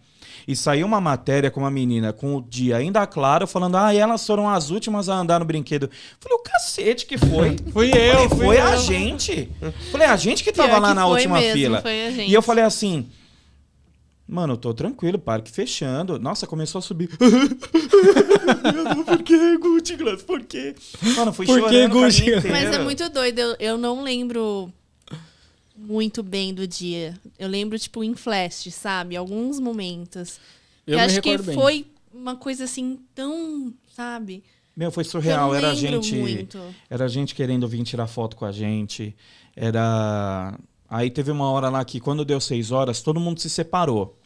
[0.47, 4.25] E saiu uma matéria com uma menina com o dia ainda claro, falando: ah, elas
[4.25, 5.89] foram as últimas a andar no brinquedo.
[6.19, 7.55] Falei, o cacete que foi.
[7.71, 8.63] Fui Falei, eu, fui foi eu.
[8.63, 9.49] a gente.
[9.91, 11.81] Falei, a gente que Pior tava lá que na foi última mesmo, fila.
[11.81, 12.29] foi a gente.
[12.29, 13.07] E eu falei assim.
[14.27, 16.17] Mano, eu tô tranquilo, parque fechando.
[16.17, 17.09] Nossa, começou a subir.
[19.05, 20.23] por que, Gucci Glass?
[20.23, 20.73] Por quê?
[21.17, 22.47] Mano, fui Por que, chorando caminho Gucci?
[22.49, 23.39] Mas é muito doido.
[23.39, 24.71] Eu, eu não lembro
[25.75, 27.19] muito bem do dia.
[27.37, 29.15] Eu lembro, tipo, em flash, sabe?
[29.15, 30.39] Alguns momentos.
[30.85, 31.55] Eu e me acho que bem.
[31.55, 34.43] foi uma coisa assim tão, sabe?
[34.75, 35.53] Meu, foi eu surreal.
[35.53, 36.15] Era a gente.
[36.15, 36.59] muito.
[36.89, 39.15] Era a gente querendo vir tirar foto com a gente.
[39.55, 40.57] Era.
[40.89, 44.20] Aí teve uma hora lá que, quando deu seis horas, todo mundo se separou.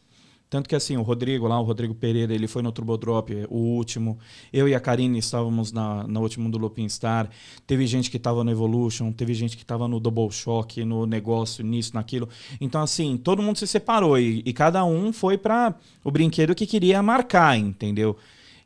[0.55, 3.57] Tanto que assim, o Rodrigo lá, o Rodrigo Pereira, ele foi no Turbo Drop, o
[3.57, 4.17] último.
[4.53, 7.29] Eu e a Karine estávamos na, no último do Lupin Star.
[7.67, 11.61] Teve gente que estava no Evolution, teve gente que estava no Double Shock, no negócio,
[11.61, 12.29] nisso, naquilo.
[12.61, 15.75] Então, assim, todo mundo se separou e, e cada um foi para
[16.05, 18.15] o brinquedo que queria marcar, entendeu?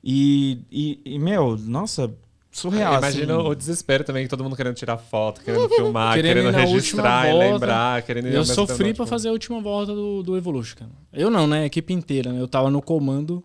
[0.04, 2.16] E, e, e, meu, nossa,
[2.52, 2.98] surreal.
[2.98, 3.48] Imagina assim.
[3.48, 7.32] o desespero também, que todo mundo querendo tirar foto, querendo filmar, Querendo querendo, registrar e
[7.32, 7.52] volta.
[7.52, 10.92] lembrar, querendo Eu sofri pra tipo, fazer a última volta do, do Evolution, cara.
[11.14, 11.62] Eu não, né?
[11.62, 12.42] A equipe inteira, né?
[12.42, 13.44] Eu tava no comando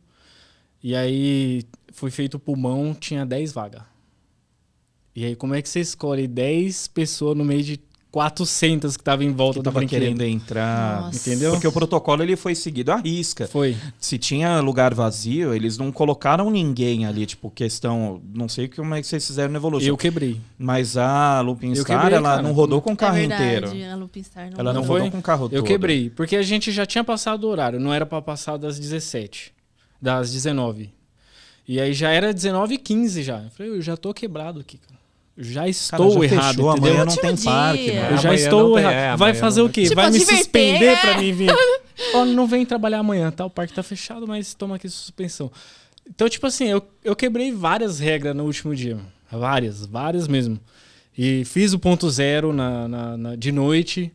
[0.83, 3.83] e aí fui feito o pulmão, tinha 10 vagas.
[5.17, 7.81] E aí, como é que você escolhe 10 pessoas no meio de
[8.15, 10.01] 400 que estavam em volta que do tava brinquedo?
[10.01, 11.03] querendo entrar.
[11.03, 11.17] Nossa.
[11.31, 11.51] Entendeu?
[11.51, 13.49] Porque o protocolo ele foi seguido à risca.
[13.49, 13.77] Foi.
[13.99, 18.23] Se tinha lugar vazio, eles não colocaram ninguém ali, tipo, questão.
[18.33, 19.89] Não sei como é que vocês fizeram no Evolution.
[19.89, 20.41] Eu quebrei.
[20.57, 22.43] Mas a Lupin Eu Star, quebrei, ela cara.
[22.43, 23.93] não rodou com o carro é verdade, inteiro.
[23.93, 25.11] a Lupin Star não Ela não rodou.
[25.11, 25.65] com o carro Eu todo.
[25.65, 26.09] quebrei.
[26.09, 27.81] Porque a gente já tinha passado o horário.
[27.81, 29.53] Não era pra passar das 17.
[30.01, 30.91] Das 19.
[31.67, 33.39] E aí já era 19 e 15 já.
[33.43, 34.94] Eu falei, eu já tô quebrado aqui, cara.
[35.37, 36.91] Já Cara, estou já errado, fechou, entendeu?
[36.93, 37.45] amanhã não tem dia.
[37.45, 38.09] parque, mano.
[38.11, 38.93] Eu já Amanhã estou errado.
[38.93, 39.83] é, vai fazer não o quê?
[39.83, 40.97] Tipo, vai me diverter, suspender é.
[40.97, 41.51] pra mim vir?
[42.15, 43.45] Ó, não vem trabalhar amanhã, tá?
[43.45, 45.51] O parque tá fechado, mas toma aqui suspensão.
[46.09, 48.99] Então, tipo assim, eu, eu quebrei várias regras no último dia.
[49.31, 50.61] Várias, várias mesmo.
[51.17, 54.13] E fiz o ponto zero na, na- na- de noite.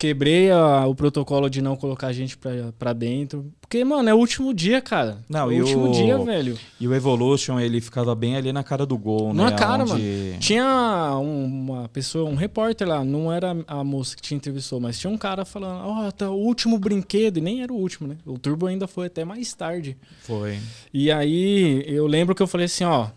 [0.00, 3.52] Quebrei a- o protocolo de não colocar a gente pra, pra dentro.
[3.60, 5.18] Porque, mano, é o último dia, cara.
[5.28, 6.58] Não, é e o último o- dia, velho.
[6.80, 9.44] E o Evolution, ele ficava bem ali na cara do gol, né?
[9.44, 10.38] Na cara, Onde- mano.
[10.40, 14.98] Tinha um- uma pessoa, um repórter lá, não era a moça que te entrevistou, mas
[14.98, 18.16] tinha um cara falando, ó, tá o último brinquedo, e nem era o último, né?
[18.24, 19.98] O Turbo ainda foi até mais tarde.
[20.22, 20.58] Foi.
[20.94, 23.08] E aí eu lembro que eu falei assim, ó,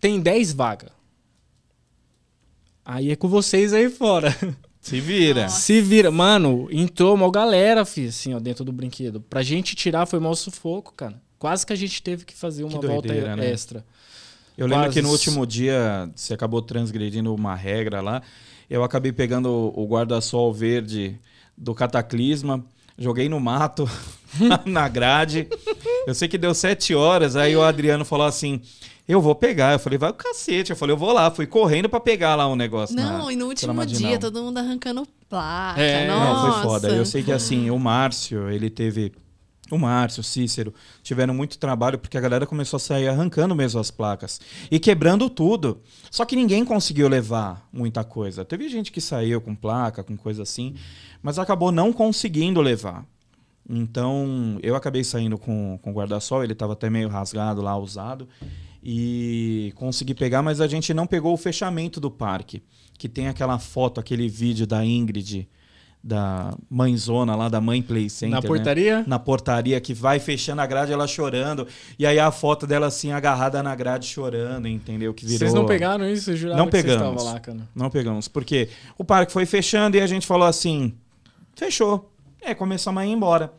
[0.00, 0.90] tem 10 vagas.
[2.84, 4.34] Aí é com vocês aí fora.
[4.80, 5.42] Se vira.
[5.42, 5.60] Nossa.
[5.60, 6.10] Se vira.
[6.10, 9.20] Mano, entrou uma galera, fi, assim, ó, dentro do brinquedo.
[9.20, 11.20] Pra gente tirar foi mal sufoco, cara.
[11.38, 13.50] Quase que a gente teve que fazer uma Que volta doideira, né?
[13.50, 13.84] extra.
[14.56, 14.94] Eu lembro Quase.
[14.94, 18.22] que no último dia você acabou transgredindo uma regra lá.
[18.68, 21.18] Eu acabei pegando o guarda-sol verde
[21.56, 22.64] do Cataclisma,
[22.98, 23.88] joguei no mato,
[24.66, 25.48] na grade.
[26.06, 28.60] Eu sei que deu sete horas, aí o Adriano falou assim:
[29.10, 29.72] Eu vou pegar.
[29.72, 30.70] Eu falei, vai o cacete.
[30.70, 31.30] Eu falei, eu vou lá.
[31.30, 32.94] Fui correndo pra pegar lá um negócio.
[32.94, 35.80] Não, na- e no último dia, todo mundo arrancando placa.
[35.80, 36.52] É, Não, Nossa.
[36.52, 36.88] foi foda.
[36.90, 39.12] Eu sei que assim, o Márcio, ele teve.
[39.70, 43.78] O Márcio, o Cícero, tiveram muito trabalho porque a galera começou a sair arrancando mesmo
[43.80, 45.80] as placas e quebrando tudo.
[46.10, 48.44] Só que ninguém conseguiu levar muita coisa.
[48.44, 50.74] Teve gente que saiu com placa, com coisa assim,
[51.22, 53.04] mas acabou não conseguindo levar.
[53.68, 58.28] Então, eu acabei saindo com, com o guarda-sol, ele estava até meio rasgado lá, usado,
[58.82, 62.62] e consegui pegar, mas a gente não pegou o fechamento do parque,
[62.98, 65.48] que tem aquela foto, aquele vídeo da Ingrid,
[66.02, 68.46] da mãezona lá, da mãe Play Center, Na né?
[68.48, 69.04] portaria?
[69.06, 71.66] Na portaria, que vai fechando a grade, ela chorando,
[71.98, 75.12] e aí a foto dela assim, agarrada na grade, chorando, entendeu?
[75.12, 75.38] Que virou...
[75.38, 76.34] Vocês não pegaram isso?
[76.34, 77.24] Jurava Não pegamos.
[77.24, 77.40] lá.
[77.74, 80.94] Não pegamos, porque o parque foi fechando e a gente falou assim:
[81.54, 82.10] fechou.
[82.40, 83.52] É, começamos a ir embora.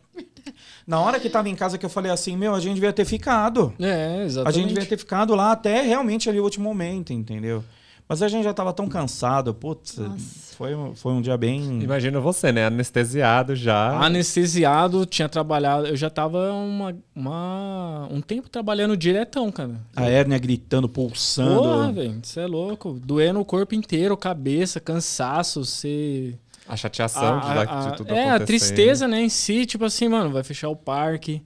[0.92, 3.06] Na hora que tava em casa que eu falei assim, meu, a gente devia ter
[3.06, 3.74] ficado.
[3.80, 4.56] É, A exatamente.
[4.60, 7.64] gente devia ter ficado lá até realmente ali o último momento, entendeu?
[8.10, 10.54] Mas a gente já tava tão cansado, putz, Nossa.
[10.58, 11.82] foi, foi um dia bem.
[11.82, 12.66] Imagina você, né?
[12.66, 13.92] Anestesiado já.
[14.04, 15.88] Anestesiado, tinha trabalhado.
[15.88, 19.80] Eu já tava uma, uma- um tempo trabalhando diretão, cara.
[19.96, 21.62] A hérnia gritando, pulsando.
[21.62, 23.00] Porra, velho, você é louco.
[23.02, 26.38] Doendo o corpo inteiro, cabeça, cansaço, você.
[26.68, 29.84] A chateação de, a- dar- a- de tudo É, a tristeza, né, em si, tipo
[29.86, 31.42] assim, mano, vai fechar o parque.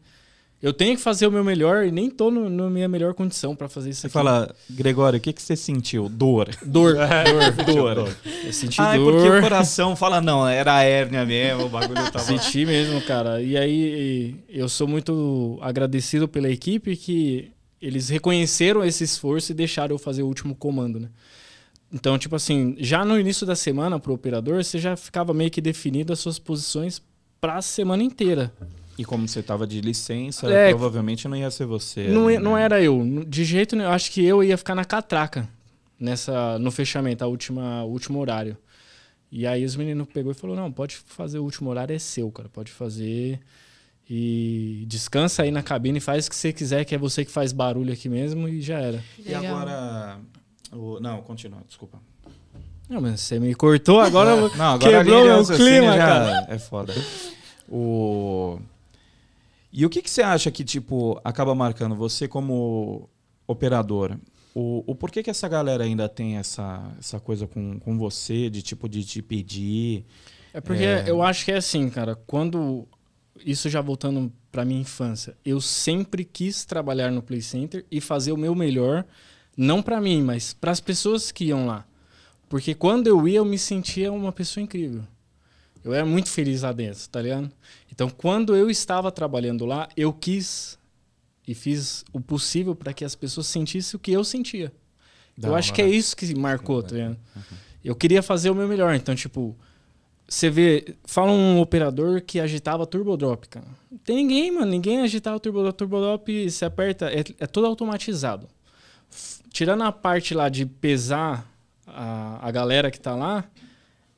[0.62, 3.56] Eu tenho que fazer o meu melhor e nem tô no- na minha melhor condição
[3.56, 4.14] pra fazer isso Você aqui.
[4.14, 6.10] fala, Gregório, o que, que você sentiu?
[6.10, 6.50] Dor.
[6.66, 6.96] Dor,
[7.66, 7.96] Dor.
[7.96, 8.18] dor.
[8.44, 9.42] Eu senti Ah, é porque o dor.
[9.42, 12.20] coração fala, não, era a hérnia mesmo, o bagulho tava.
[12.26, 13.42] Senti mesmo, cara.
[13.44, 17.52] E aí eu sou muito agradecido pela equipe que
[17.82, 21.10] eles reconheceram esse esforço e deixaram eu fazer o último comando, né?
[21.97, 25.61] Então, tipo assim, já no início da semana pro operador, você já ficava meio que
[25.61, 27.01] definido as suas posições
[27.39, 28.51] pra semana inteira.
[28.97, 30.69] E como você tava de licença, É.
[30.72, 32.09] provavelmente não ia ser você.
[32.09, 32.63] Não, ali, é- não né?
[32.63, 33.23] era eu.
[33.26, 33.88] De jeito nenhum.
[33.88, 35.47] Eu acho que eu ia ficar na catraca
[35.97, 38.57] nessa, no fechamento, a última, o último horário.
[39.31, 42.30] E aí os meninos pegou e falou: não, pode fazer o último horário, é seu,
[42.30, 42.49] cara.
[42.49, 43.39] Pode fazer.
[44.09, 47.51] E descansa aí na cabine, faz o que você quiser, que é você que faz
[47.53, 49.03] barulho aqui mesmo, e já era.
[49.26, 50.19] E agora.
[50.76, 51.99] O- Não, continua, desculpa.
[52.89, 56.45] Não, mas você me cortou, agora eu- Não, agora quebrou meu clima, já cara.
[56.49, 56.93] É foda.
[57.69, 58.60] O...
[59.72, 63.10] E o que, que você acha que, tipo, acaba marcando você como
[63.45, 64.18] operador?
[64.53, 68.61] O, o porquê que essa galera ainda tem essa, essa coisa com, com você, de
[68.61, 70.06] tipo, de te pedir?
[70.53, 72.15] É porque eu acho que é assim, cara.
[72.15, 72.88] Quando.
[73.45, 75.35] Isso já voltando pra minha infância.
[75.43, 79.03] Eu sempre quis trabalhar no Play Center e fazer o meu melhor.
[79.56, 81.86] Não pra mim, mas para as pessoas que iam lá.
[82.49, 85.03] Porque quando eu ia, eu me sentia uma pessoa incrível.
[85.84, 87.52] Eu era muito feliz lá dentro, tá ligado?
[87.91, 90.77] Então, quando eu estava trabalhando lá, eu quis
[91.48, 94.73] e fiz o possível para que as pessoas sentissem o que eu sentia.
[95.38, 95.76] Da eu acho hora.
[95.76, 97.18] que é isso que marcou, tá ligado?
[97.84, 98.95] Eu queria fazer o meu melhor.
[98.95, 99.56] Então, tipo,
[100.27, 103.68] você vê, fala um operador que agitava Turbo Drop, cara.
[104.03, 104.72] Tem ninguém, mano.
[104.72, 105.77] Ninguém agitava Turbo Drop.
[105.77, 108.48] Turbo Drop, você aperta, é, é todo automatizado.
[109.56, 111.49] Tirando a parte lá de pesar
[111.88, 113.45] a, a galera que tá lá,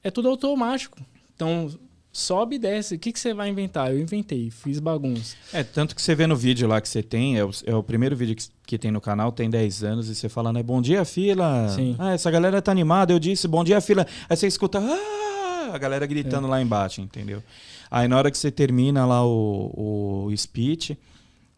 [0.03, 0.97] é tudo automático.
[1.35, 1.69] Então,
[2.11, 2.95] sobe e desce.
[2.95, 3.91] O que, que você vai inventar?
[3.93, 5.35] Eu inventei, fiz bagunça.
[5.53, 7.83] É, tanto que você vê no vídeo lá que você tem, é o, é o
[7.83, 10.81] primeiro vídeo que, que tem no canal, tem 10 anos, e você fala, né, bom
[10.81, 11.69] dia, fila.
[11.69, 11.95] Sim.
[11.99, 14.07] Ah, essa galera tá animada, eu disse, bom dia, fila.
[14.27, 17.43] Aí você escuta, ah, a galera gritando lá embaixo, entendeu?
[17.91, 20.97] Aí na hora que você termina lá o, o speech,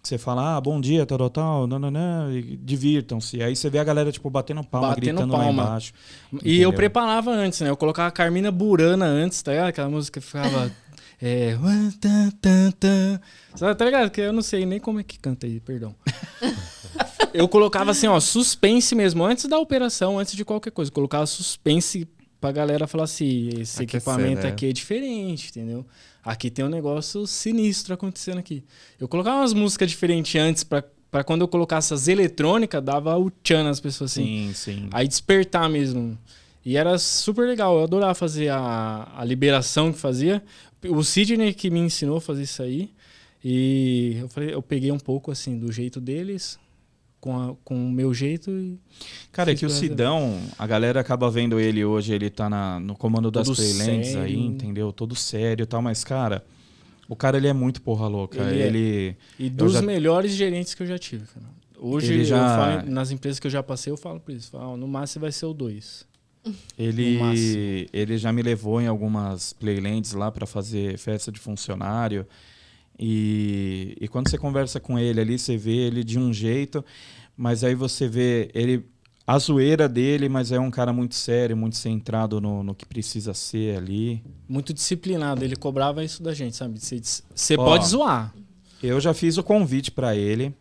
[0.01, 3.43] você fala, ah, bom dia, tal, tal, não, não, não, e divirtam-se.
[3.43, 5.63] Aí você vê a galera, tipo, batendo palma, Batendo gritando lá palma.
[5.63, 5.93] embaixo.
[6.31, 6.61] E Entendeu?
[6.61, 7.69] eu preparava antes, né?
[7.69, 9.67] Eu colocava a Carmina Burana antes, tá ligado?
[9.67, 10.71] Aquela música que ficava.
[11.21, 11.53] É.
[13.53, 14.09] Sabe, tá ligado?
[14.09, 15.93] Que eu não sei nem como é que canta aí, perdão.
[17.33, 20.89] eu colocava assim, ó, suspense mesmo, antes da operação, antes de qualquer coisa.
[20.89, 22.07] Eu colocava suspense
[22.39, 24.49] pra galera falar assim: esse Aquecer, equipamento né?
[24.49, 25.85] aqui é diferente, entendeu?
[26.29, 28.63] Aqui tem um negócio sinistro acontecendo aqui.
[28.99, 30.83] Eu colocava umas músicas diferentes antes pra.
[31.09, 34.49] Pra quando eu colocasse as eletrônicas, dava o tchan nas pessoas assim.
[34.49, 34.89] Sim, sim.
[34.91, 36.15] Aí despertar mesmo.
[36.63, 37.79] E era super legal.
[37.79, 40.39] Eu adorava fazer a, a liberação que fazia.
[40.87, 42.91] O Sidney que me ensinou a fazer isso aí.
[43.43, 46.59] E eu, falei, eu peguei um pouco assim do jeito deles,
[47.19, 48.49] com, a- com o meu jeito.
[48.51, 48.79] E
[49.31, 52.95] Cara, é que o Sidão, a galera acaba vendo ele hoje, ele tá na- no
[52.95, 54.91] comando das playlands aí, entendeu?
[54.93, 56.43] Todo sério e tal, mas, cara,
[57.07, 58.41] o cara ele é muito porra louca.
[58.41, 59.15] Ele Ele.
[59.39, 59.43] é.
[59.43, 61.25] e dos já- melhores gerentes que eu já tive.
[61.27, 61.45] Cara.
[61.81, 64.51] Hoje, Ele já- falo- nas empresas que eu já passei, eu falo por isso.
[64.51, 66.05] Falo, "Ó, no máximo vai ser o 2.
[66.45, 72.25] No Ele, ele já me levou em algumas playlands lá pra fazer festa de funcionário.
[72.99, 76.83] E, e quando você conversa com ele ali, você vê ele de um jeito,
[77.37, 78.85] mas aí você vê ele
[79.25, 83.33] a zoeira dele, mas é um cara muito sério, muito centrado no, no que precisa
[83.33, 84.23] ser ali.
[84.49, 85.45] Muito disciplinado.
[85.45, 86.79] Ele cobrava isso da gente, sabe?
[86.79, 88.33] Você, pode zoar.
[88.81, 90.53] Eu já fiz o convite pra ele.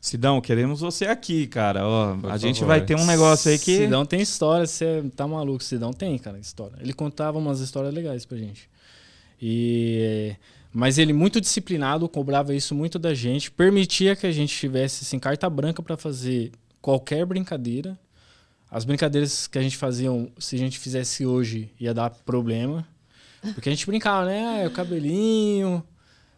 [0.00, 1.86] Sidão, queremos você aqui, cara.
[1.86, 2.68] Ó, Por a gente favor.
[2.68, 3.76] vai ter um negócio aí que.
[3.76, 5.62] Sidão tem história, você tá maluco.
[5.62, 6.76] Sidão tem, cara, história.
[6.80, 8.70] Ele contava umas histórias legais pra gente.
[9.40, 10.34] E
[10.72, 15.18] mas ele muito disciplinado, cobrava isso muito da gente, permitia que a gente tivesse assim
[15.18, 17.98] carta branca pra fazer qualquer brincadeira.
[18.70, 22.86] As brincadeiras que a gente fazia, se a gente fizesse hoje, ia dar problema.
[23.54, 24.64] Porque a gente brincava, né?
[24.64, 25.82] Ah, o cabelinho,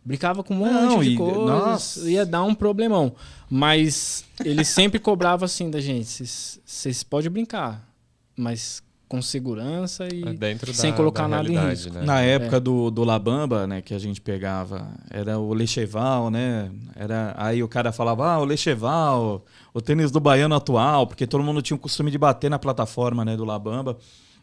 [0.05, 2.11] brincava com um monte Não, de coisas, nossa.
[2.11, 3.15] ia dar um problemão.
[3.48, 6.24] Mas ele sempre cobrava assim da gente,
[6.65, 7.89] vocês podem brincar,
[8.36, 11.92] mas com segurança e É dentro sem da- colocar da nada em risco.
[11.92, 12.02] né?
[12.04, 12.34] Na É.
[12.34, 16.70] época do, do Labamba, né, que a gente pegava, era o Lecheval, né?
[16.94, 21.42] Era, aí o cara falava, ah, o Lecheval, o tênis do baiano atual, porque todo
[21.42, 23.98] mundo tinha o costume de bater na plataforma, né, do Labamba.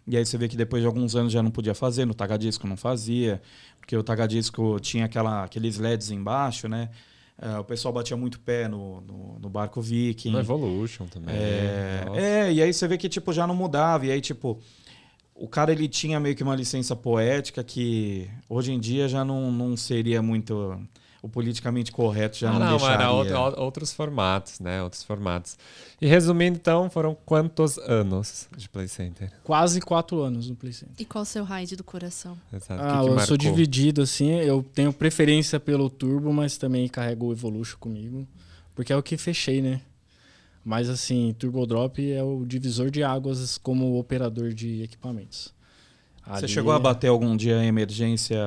[0.06, 2.68] E aí você vê que depois de alguns anos já não podia fazer, no Tagadisco
[2.68, 3.42] não fazia,
[3.80, 6.90] porque o Tagadisco tinha aquela, aqueles LEDs embaixo, né?
[7.40, 10.32] Eh, o pessoal batia muito pé no, no, no barco Viking.
[10.32, 11.36] No Evolution também.
[11.36, 14.06] É, é, e aí você vê que tipo já não mudava.
[14.06, 14.60] E aí, tipo,
[15.36, 19.52] o cara ele tinha meio que uma licença poética que hoje em dia já não,
[19.52, 20.82] não seria muito.
[21.22, 22.96] O politicamente correto já Ah, não, não, deixaria.
[22.96, 24.84] era outro- outros formatos, né?
[24.84, 25.58] Outros formatos.
[26.00, 29.32] E resumindo, então, foram quantos anos de Play Center?
[29.44, 30.94] Quase quatro anos no Play Center.
[31.00, 32.38] E qual o seu raid do coração?
[32.54, 32.74] Exato.
[32.74, 33.26] Ah, que que eu marcou?
[33.26, 34.30] sou dividido, assim.
[34.36, 38.28] Eu tenho preferência pelo Turbo, mas também carrego o Evolution comigo.
[38.76, 39.82] Porque é o que fechei, né?
[40.64, 45.52] Mas, assim, Turbo Drop é o divisor de águas como operador de equipamentos.
[46.26, 48.38] Você Ali chegou a é- bater algum dia em emergência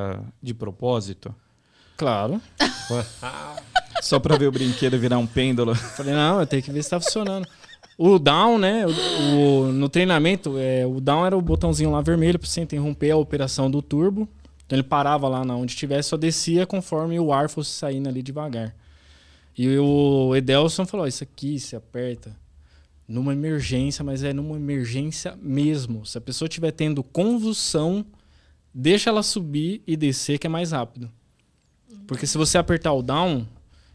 [0.42, 1.34] de propósito?
[2.00, 2.40] Claro.
[4.00, 5.74] Só pra ver o brinquedo virar um pêndulo.
[5.74, 7.46] Falei, não, eu tenho que ver se tá funcionando.
[7.98, 8.86] O down, né?
[8.86, 9.34] o-
[9.68, 13.16] o- no treinamento, é, o down era o botãozinho lá vermelho pra você interromper a
[13.18, 14.26] operação do turbo.
[14.64, 18.22] Então ele parava lá na onde tivesse, só descia conforme o ar fosse saindo ali
[18.22, 18.74] devagar.
[19.58, 22.34] E o Edelson falou: Isso aqui se aperta
[23.06, 26.06] numa emergência, mas é numa emergência mesmo.
[26.06, 28.06] Se a pessoa estiver tendo convulsão,
[28.72, 31.10] deixa ela subir e descer, que é mais rápido.
[32.06, 33.46] Porque se você apertar o down,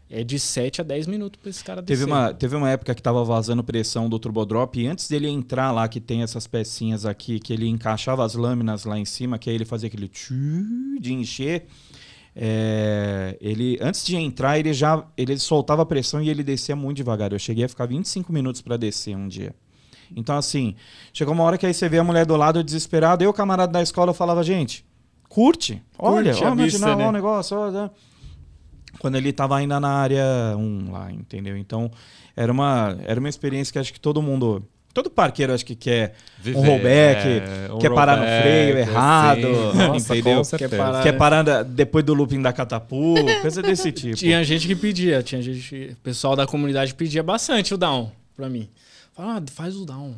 [0.08, 2.04] é de 7 a 10 minutos pra esse cara descer.
[2.04, 5.72] Teve uma, teve uma época que tava vazando pressão do Turbodrop e antes dele entrar
[5.72, 9.50] lá, que tem essas pecinhas aqui, que ele encaixava as lâminas lá em cima, que
[9.50, 10.34] aí ele fazia aquele tchu
[11.00, 11.66] de encher.
[12.34, 16.98] é, ele, antes de entrar, ele já ele soltava a pressão e ele descia muito
[16.98, 17.32] devagar.
[17.32, 19.54] Eu cheguei a ficar 25 minutos para descer um dia.
[20.14, 20.76] Então, assim,
[21.12, 23.72] chegou uma hora que aí você vê a mulher do lado desesperada, e o camarada
[23.72, 24.84] da escola falava, gente,
[25.28, 27.08] curte, olha, Curte a ó, vista, imagina, ó, né?
[27.08, 27.90] o negócio, ó, né?
[28.98, 30.24] quando ele estava ainda na área
[30.56, 31.56] 1 lá, entendeu?
[31.56, 31.90] Então,
[32.34, 36.14] era uma, era uma experiência que acho que todo mundo, todo parqueiro acho que quer
[36.38, 39.78] Viver, um rollback, é, um quer parar no rollback, freio errado, assim.
[39.78, 40.44] Nossa, entendeu?
[40.44, 40.76] certeza.
[40.76, 44.16] parar- quer parar da- depois do looping da catapu, coisa desse tipo.
[44.16, 48.48] Tinha gente que pedia, tinha gente, o pessoal da comunidade pedia bastante o down pra
[48.48, 48.68] mim.
[49.14, 50.14] Fala, ah, faz o down.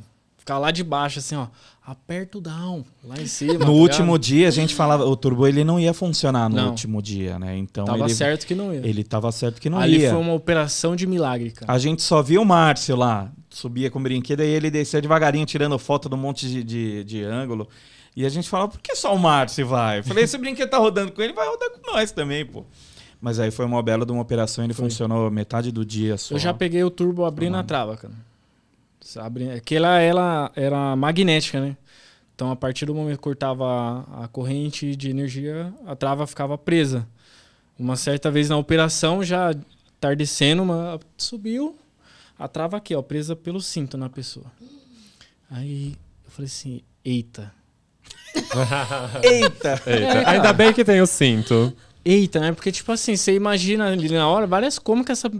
[0.48, 1.46] Ficar lá de baixo, assim, ó.
[1.86, 3.52] Aperta o down, lá em cima.
[3.52, 3.80] tá No ligado?
[3.82, 6.68] último dia a gente falava, o turbo ele não ia funcionar no Não.
[6.70, 7.54] último dia, né?
[7.58, 8.80] Então Tava ele certo que não ia.
[8.86, 10.10] ele tava certo que não Ali ia.
[10.10, 11.70] foi uma operação de milagre, cara.
[11.70, 15.44] A gente só via o Márcio lá, subia com o brinquedo e ele descia devagarinho
[15.44, 17.68] tirando foto de um monte de, de, de ângulo.
[18.16, 19.98] E a gente falava, por que só o Márcio vai?
[19.98, 22.64] Eu falei, esse brinquedo tá rodando com ele, vai rodar com nós também, pô.
[23.20, 24.86] Mas aí foi uma bela de uma operação, ele Foi.
[24.88, 26.34] funcionou metade do dia só.
[26.34, 28.14] Eu já peguei o turbo abrindo a trava, cara.
[29.16, 29.50] Abre...
[29.50, 31.76] Aquela ela era magnética, né?
[32.34, 36.56] Então, a partir do momento que cortava a, a corrente de energia, a trava ficava
[36.56, 37.06] presa.
[37.78, 39.52] Uma certa vez na operação, já
[40.00, 41.00] tardecendo, uma...
[41.16, 41.76] subiu
[42.38, 44.46] a trava aqui, ó, presa pelo cinto na pessoa.
[45.50, 47.52] Aí eu falei assim: eita.
[49.24, 49.82] Eita!
[49.86, 51.74] Eita, Ainda bem que tem o cinto.
[52.04, 52.52] Eita, né?
[52.52, 55.30] Porque, tipo assim, você imagina ali na hora várias como que essa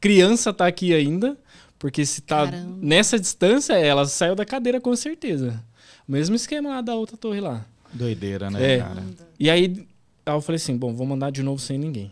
[0.00, 1.36] criança tá aqui ainda.
[1.78, 2.78] Porque se tá Caramba.
[2.82, 5.62] nessa distância, ela saiu da cadeira com certeza.
[6.06, 7.64] Mesmo esquema lá da outra torre lá.
[7.92, 8.78] Doideira, né, É.
[8.78, 9.04] cara?
[9.38, 9.86] E aí,
[10.26, 12.10] aí eu falei assim: bom, vou mandar de novo sem ninguém.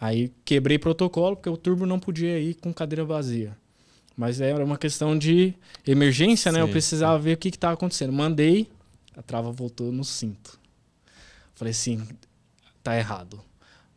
[0.00, 3.56] Aí quebrei protocolo, porque o turbo não podia ir com cadeira vazia.
[4.16, 5.54] Mas era uma questão de
[5.86, 6.60] emergência, né?
[6.60, 8.12] Eu Sim, precisava ver o que estava acontecendo.
[8.12, 8.68] Mandei,
[9.16, 10.58] a trava voltou no cinto.
[11.54, 12.02] Falei assim:
[12.82, 13.40] tá errado.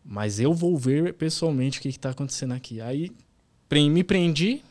[0.06, 2.80] Mas eu vou ver pessoalmente o que está acontecendo aqui.
[2.81, 3.11] Aí
[3.72, 4.61] me prendi,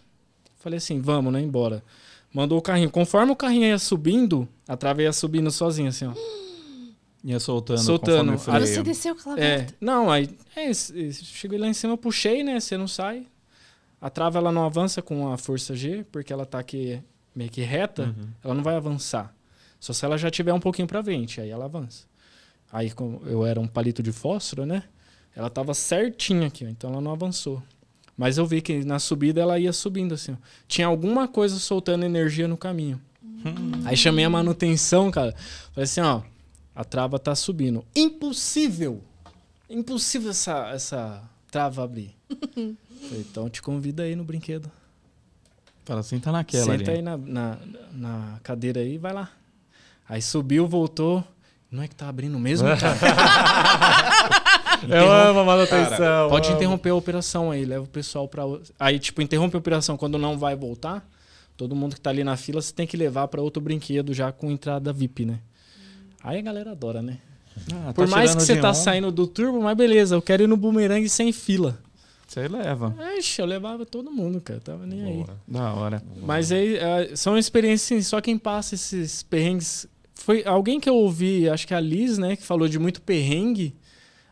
[0.59, 1.41] falei assim: vamos, né?
[1.41, 1.83] Embora.
[2.33, 2.91] Mandou o carrinho.
[2.91, 6.13] Conforme o carrinho ia subindo, a trava ia subindo sozinha, assim, ó.
[7.25, 8.35] Ia soltando, Soltando.
[8.35, 8.67] o freio.
[8.67, 12.61] Você desceu com ela É, não, aí é, cheguei lá em cima, puxei, né?
[12.61, 13.27] Você não sai.
[14.01, 17.03] A trava ela não avança com a força G, porque ela tá aqui
[17.35, 18.29] meio que reta, Uhum.
[18.45, 19.35] ela não vai avançar.
[19.81, 22.07] Só se ela já tiver um pouquinho pra frente, aí ela avança.
[22.71, 24.85] Aí como eu era um palito de fósforo, né?
[25.35, 27.61] Ela tava certinha aqui, ó, então ela não avançou.
[28.19, 30.37] Mas eu vi que na subida ela ia subindo assim, ó.
[30.67, 33.01] Tinha alguma coisa soltando energia no caminho.
[33.85, 35.33] Aí chamei a manutenção, cara.
[35.73, 36.23] Falei assim, ó,
[36.75, 37.85] a trava tá subindo.
[37.95, 39.01] Impossível!
[39.71, 42.17] Impossível essa, essa trava abrir.
[42.59, 42.77] Falei,
[43.21, 44.69] então te convida aí no brinquedo.
[45.85, 46.99] Fala assim, tá naquela Senta ali.
[46.99, 47.59] aí na, na,
[47.93, 49.31] na cadeira aí e vai lá.
[50.09, 51.23] Aí subiu, voltou.
[51.71, 52.99] Não é que tá abrindo mesmo, cara?
[54.89, 56.29] Eu amo a manutenção.
[56.29, 56.57] Pode amo.
[56.57, 58.47] interromper a operação aí, leva o pessoal pra.
[58.47, 61.09] o- Aí, tipo, interrompe a operação quando não vai voltar.
[61.57, 64.31] Todo mundo que tá ali na fila, você tem que levar pra outro brinquedo já
[64.31, 65.41] com entrada VIP, né?
[66.23, 67.19] Aí a galera adora, né?
[67.73, 70.45] Ah, Por tá mais que você tá um, saindo do turbo, mas beleza, eu quero
[70.45, 71.79] ir no bumerangue sem fila.
[72.29, 72.95] Você leva.
[73.19, 74.61] Ixi, eu levava todo mundo, cara.
[74.61, 75.15] Tava nem aí.
[75.25, 75.37] Boa.
[75.49, 76.03] Da hora.
[76.23, 79.87] Mas aí é, são experiências, assim, só quem passa esses perrengues.
[80.15, 83.75] Foi alguém que eu ouvi, acho que a Liz, né, que falou de muito perrengue.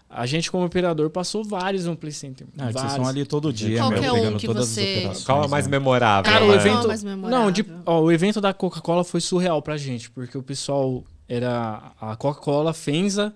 [0.09, 2.47] A gente, como operador, passou vários no Play Center.
[2.57, 2.93] Ah, vocês vários.
[2.95, 5.25] são ali todo dia, Qual meu, é um pegando que todas você- as operações.
[5.25, 5.71] Qual é o mais né?
[5.73, 6.33] memorável?
[6.33, 6.55] Cara, o né?
[6.55, 6.89] evento- evento.
[6.89, 7.45] mais memorável?
[7.45, 11.93] Não, de- ó, o evento da Coca-Cola foi surreal pra gente, porque o pessoal era.
[12.01, 13.35] A Coca-Cola Fenza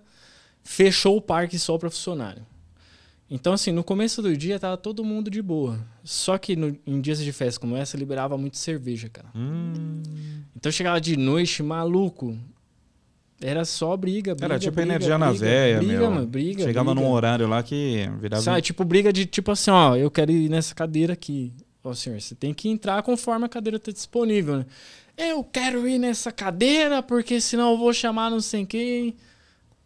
[0.62, 2.46] fechou o parque só pra funcionário.
[3.28, 5.78] Então, assim, no começo do dia tava todo mundo de boa.
[6.04, 9.28] Só que no- em dias de festa como essa, liberava muito cerveja, cara.
[9.34, 10.02] Hum,
[10.56, 12.36] Então chegava de noite, maluco.
[13.42, 14.44] Era só briga, briga.
[14.52, 16.10] Era tipo briga, energia na briga, véia, briga, meu.
[16.10, 17.06] Mano, briga, Chegava briga.
[17.06, 18.42] num horário lá que virava.
[18.42, 21.52] Sabe, tipo briga de tipo assim, ó, eu quero ir nessa cadeira aqui.
[21.82, 24.66] Ó, senhor, você tem que entrar conforme a cadeira tá disponível, né?
[25.16, 29.16] Eu quero ir nessa cadeira porque senão eu vou chamar não sei quem.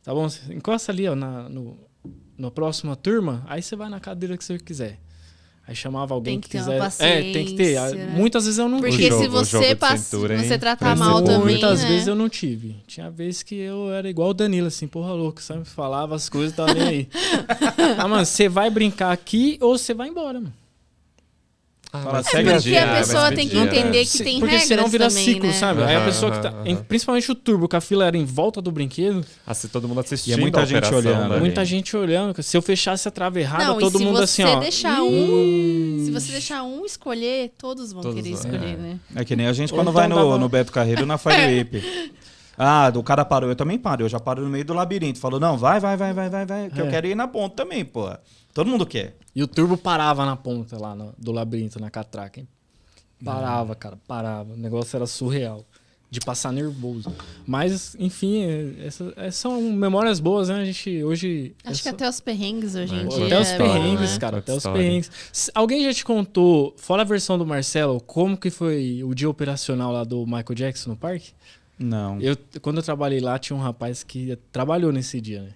[0.02, 0.26] Tá bom?
[0.50, 1.78] Encosta ali, ó, na, no,
[2.36, 4.98] na próxima turma, aí você vai na cadeira que você quiser.
[5.66, 7.06] Aí chamava alguém Tem que, que ter uma quiser.
[7.10, 7.74] é, tem que ter.
[7.76, 8.12] paciência, né?
[8.18, 9.08] Muitas vezes eu não Porque tive.
[9.08, 11.88] jogo- se você passa, cintura, você tratar Parece mal também, Muitas né?
[11.88, 12.76] vezes eu não tive.
[12.86, 15.64] Tinha vezes que eu era igual o Danilo, assim, porra louco, sabe?
[15.64, 17.08] Falava as coisas e tava nem aí.
[17.98, 20.52] ah, mano, você vai brincar aqui ou você vai embora, mano.
[21.96, 24.50] Ah, Fala, É a porque dia, a pessoa tem que entender que Se- tem Porque
[24.56, 25.52] regras senão vira também, ciclo, né?
[25.52, 25.82] sabe?
[25.84, 26.52] Aí a pessoa que tá.
[26.88, 30.00] principalmente o turbo, que a fila era em volta do brinquedo, Ah, se todo mundo
[30.00, 32.42] assistindo E é muita a gente olhando, muita gente olhando.
[32.42, 34.58] Se eu fechasse a trava errada, Não, todo se mundo você assim, ó.
[34.58, 38.76] deixar um, se você deixar um escolher, todos vão Todos querer vão, escolher, é.
[38.76, 38.98] né?
[39.14, 41.36] É que nem a gente quando então vai no, dava- no Beto Carreiro na Fire
[41.60, 42.10] Whip.
[42.58, 44.04] Ah, o cara parou, eu também paro.
[44.04, 45.18] Eu já paro no meio do labirinto.
[45.18, 46.70] Falou, não, vai, vai, vai, vai, vai, vai.
[46.70, 46.90] Que eu É.
[46.90, 48.08] quero ir na ponta também, pô.
[48.54, 49.16] Todo mundo quer.
[49.34, 52.48] E o turbo parava na ponta lá no- do labirinto, na catraca, hein?
[53.24, 54.52] Parava, cara, parava.
[54.52, 55.64] O negócio era surreal.
[56.10, 57.12] De passar nervoso.
[57.44, 60.60] Mas, enfim, é- essa- é- são memórias boas, né?
[60.60, 61.56] A gente hoje.
[61.64, 63.26] Acho que até os perrengues hoje em dia.
[63.26, 64.18] Até os é perrengues, bom, né?
[64.20, 65.50] cara, até os perrengues.
[65.52, 69.90] Alguém já te contou, fora a versão do Marcelo, como que foi o dia operacional
[69.90, 71.32] lá do Michael Jackson no parque?
[71.76, 72.20] Não.
[72.20, 75.54] Eu, quando eu trabalhei lá, tinha um rapaz que trabalhou nesse dia, né?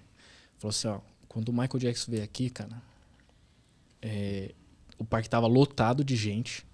[0.57, 0.97] Falou assim, ó,
[1.29, 2.69] quando o Michael Jackson veio aqui, cara,
[4.01, 4.51] é,
[4.97, 6.65] o parque tava lotado de gente.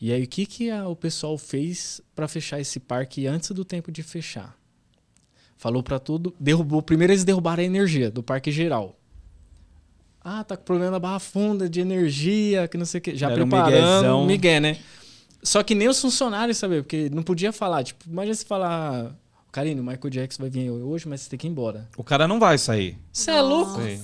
[0.00, 3.64] E aí, o que, que a- o pessoal fez pra fechar esse parque antes do
[3.64, 4.56] tempo de fechar?
[5.56, 6.82] Falou pra tudo, derrubou.
[6.82, 8.98] Primeiro eles derrubaram a energia do parque geral.
[10.22, 13.14] Ah, tá com problema na barra funda de energia, que não sei o que.
[13.16, 14.78] Já Era um preparando, migué, né?
[15.42, 17.84] Só que nem os funcionários sabiam, porque não podia falar.
[17.84, 19.14] Tipo, imagina se falar,
[19.52, 21.88] Karine, o Michael Jackson vai vir hoje, mas você tem que ir embora.
[21.96, 22.98] O cara não vai sair.
[23.12, 23.80] Você é louco?
[23.82, 24.02] Sim.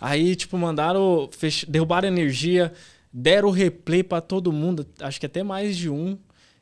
[0.00, 1.66] Aí, tipo, mandaram, fech...
[1.66, 2.72] derrubaram a energia,
[3.12, 6.16] deram o replay pra todo mundo, acho que até mais de um,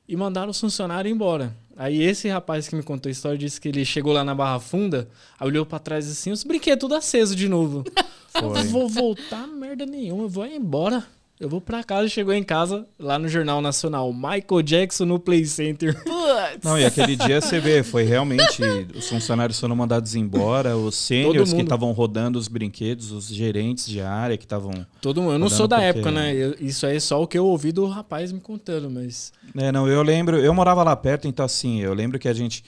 [0.08, 1.54] e mandaram os funcionários embora.
[1.76, 4.58] Aí esse rapaz que me contou a história disse que ele chegou lá na Barra
[4.58, 5.08] Funda,
[5.38, 7.84] aí olhou pra trás assim, os brinquedos tudo aceso de novo.
[8.34, 8.64] Eu Foi.
[8.64, 11.04] vou voltar merda nenhuma, eu vou embora.
[11.40, 15.44] Eu vou pra casa, chegou em casa, lá no Jornal Nacional, Michael Jackson no Play
[15.46, 15.94] Center.
[16.02, 16.64] Putz.
[16.64, 18.60] Não, e aquele dia você vê, foi realmente.
[18.96, 24.00] Os funcionários foram mandados embora, os sêniores que estavam rodando os brinquedos, os gerentes de
[24.00, 24.84] área que estavam.
[25.00, 25.34] Todo mundo.
[25.34, 26.34] Eu não sou da porque- época, né?
[26.34, 29.32] Eu- isso aí é só o que eu ouvi do rapaz me contando, mas.
[29.56, 32.64] É, não, eu lembro, eu morava lá perto, então assim, eu lembro que a gente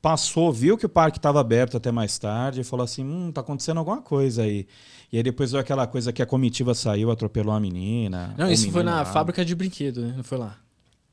[0.00, 3.42] passou, viu que o parque estava aberto até mais tarde e falou assim: hum, tá
[3.42, 4.66] acontecendo alguma coisa aí.
[5.12, 8.34] E aí depois veio aquela coisa que a comitiva saiu, atropelou a menina.
[8.36, 9.04] Não, isso foi na lá.
[9.04, 10.14] fábrica de brinquedo, né?
[10.16, 10.58] Não foi lá.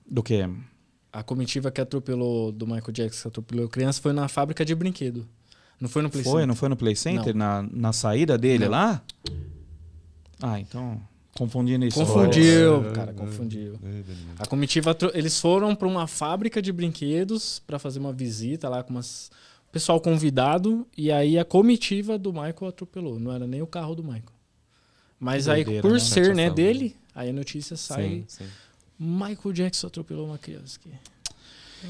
[0.09, 0.49] Do quê?
[1.13, 5.27] A comitiva que atropelou do Michael Jackson, que atropelou criança, foi na fábrica de brinquedo.
[5.79, 6.47] Não foi no Play Foi, Center.
[6.47, 7.35] não foi no Play Center?
[7.35, 8.71] Na, na saída dele Não.
[8.71, 9.01] lá?
[10.41, 11.01] Ah, então.
[11.35, 11.97] Confundindo isso.
[11.97, 12.91] Confundiu, Nossa.
[12.91, 13.79] cara, confundiu.
[14.37, 18.91] A comitiva, eles foram para uma fábrica de brinquedos para fazer uma visita lá com
[18.91, 19.31] umas
[19.71, 23.19] pessoal convidado e aí a comitiva do Michael atropelou.
[23.19, 24.23] Não era nem o carro do Michael.
[25.19, 25.99] Mas Que aí, doideira, por né?
[25.99, 28.03] ser né, dele, aí a notícia sai.
[28.03, 28.45] Sim, sim.
[28.99, 30.79] Michael Jackson atropelou uma criança.
[30.79, 30.89] aqui.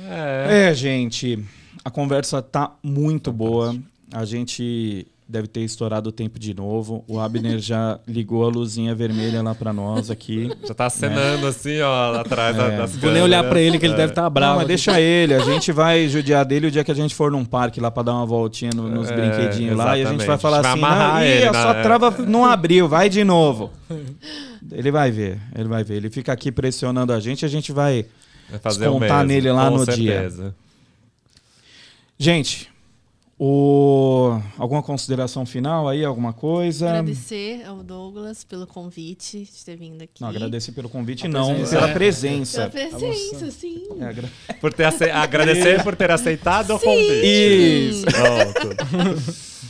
[0.09, 0.69] É.
[0.69, 1.43] É, gente,
[1.83, 3.77] a conversa tá muito boa.
[4.13, 7.05] A gente deve ter estourado o tempo de novo.
[7.07, 10.51] O Abner já ligou a luzinha vermelha lá pra nós aqui.
[10.67, 12.77] Já tá acenando assim, ó, lá atrás da- É.
[12.77, 13.97] das Vou nem olhar pra ele que ele É.
[13.97, 14.55] deve estar Não, bravo.
[14.55, 14.67] mas aqui.
[14.67, 15.33] deixa ele.
[15.33, 18.03] A gente vai judiar dele o dia que a gente for num parque lá pra
[18.03, 19.97] dar uma voltinha no- nos É, brinquedinhos lá.
[19.97, 22.11] E a gente vai falar Vai assim: amarrar não, ih, ele a na- sua trava
[22.27, 23.71] não abriu, vai de novo.
[24.71, 25.95] Ele vai ver, ele vai ver.
[25.95, 28.05] Ele fica aqui pressionando a gente, a gente vai.
[28.49, 30.11] Vai fazer descontar nele lá com no dia.
[30.21, 30.55] certeza.
[32.19, 32.69] Gente,
[33.43, 34.39] O...
[34.55, 36.05] Alguma consideração final aí?
[36.05, 36.89] Alguma coisa?
[36.89, 40.21] Agradecer ao Douglas pelo convite de ter vindo aqui.
[40.21, 41.75] Não, agradecer pelo convite, A não, presença.
[41.75, 41.93] pela É.
[41.95, 42.69] presença.
[42.69, 43.83] Pela presença, sim.
[43.99, 44.29] É, agra-
[44.61, 46.85] Por ter ace- Agradecer por ter aceitado o Sim.
[46.85, 47.89] convite.
[47.89, 48.05] Isso.
[48.05, 49.51] Pronto.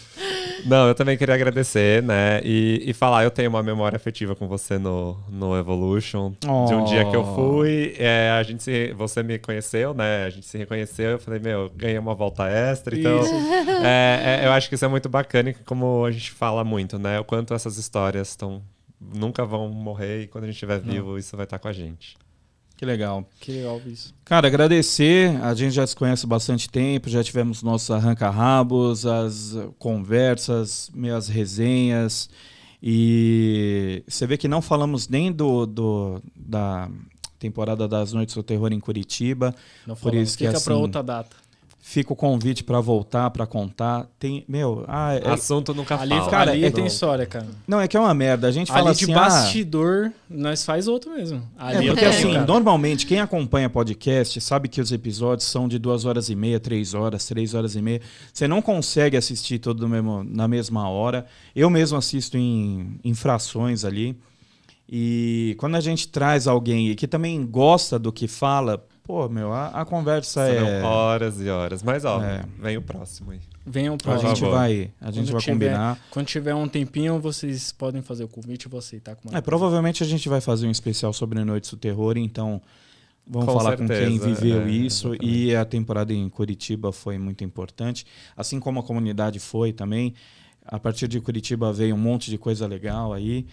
[0.66, 2.42] Não, eu também queria agradecer, né?
[2.44, 6.34] E, e falar, eu tenho uma memória afetiva com você no, no Evolution.
[6.40, 7.36] De um dia que eu Oh.
[7.36, 10.26] fui, é, a gente se, você me conheceu, né?
[10.26, 11.12] A gente se reconheceu.
[11.12, 12.98] Eu falei, meu, ganhei uma volta extra.
[12.98, 13.20] Então,
[13.86, 16.98] é, é, eu acho que isso é muito bacana e como a gente fala muito,
[17.00, 17.20] né?
[17.20, 18.62] O quanto essas histórias estão
[19.00, 22.16] nunca vão morrer e quando a gente estiver vivo, isso vai estar com a gente.
[22.82, 23.24] Que legal.
[23.40, 24.12] Que legal isso.
[24.26, 25.40] Cara, agradecer.
[25.44, 31.28] A gente já se conhece há bastante tempo, já tivemos nossos arranca-rabos, as conversas, minhas
[31.28, 32.28] resenhas.
[32.82, 36.90] E você vê que não falamos nem do, do- da
[37.38, 39.54] temporada das Noites do Terror em Curitiba.
[39.86, 40.30] Não Por falamos.
[40.30, 41.36] isso que, Fica assim, pra outra data.
[41.92, 44.08] Fica o convite para voltar, para contar.
[44.18, 46.32] Tem, meu, ah, é- Assunto nunca Ali, fala.
[46.32, 47.46] cara, ali é- tem história, cara.
[47.68, 48.48] não é que é uma merda.
[48.48, 51.44] A gente fala Ali de assim, ah, bastidor, nós faz outro mesmo.
[51.60, 52.46] Ali É porque eu assim, cara.
[52.46, 56.94] normalmente quem acompanha podcast sabe que os episódios são de duas horas e meia, três
[56.94, 58.00] horas, três horas e meia.
[58.32, 61.26] Você não consegue assistir tudo no mesmo- na mesma hora.
[61.54, 64.18] Eu mesmo assisto em, em frações ali.
[64.90, 68.82] E quando a gente traz alguém que também gosta do que fala,
[69.12, 70.82] pô, meu, a, a conversa Serão é.
[70.84, 71.84] horas e horas.
[71.84, 72.46] Mas, ó, É.
[72.58, 73.42] vem o próximo aí.
[73.66, 76.00] Venham A pra Por gente vai, a gente Quando vai tiver- combinar.
[76.10, 79.42] Quando tiver um tempinho, vocês podem fazer o convite e vou aceitar com uma É,
[79.42, 82.62] provavelmente a gente vai fazer um especial sobre Noites do Terror, então
[83.28, 85.10] vamos Com falar com quem certeza, viveu é, isso.
[85.10, 85.38] exatamente.
[85.50, 88.06] E a temporada em Curitiba foi muito importante,
[88.38, 90.14] assim como a comunidade foi também.
[90.66, 93.46] A partir de Curitiba veio um monte de coisa legal aí.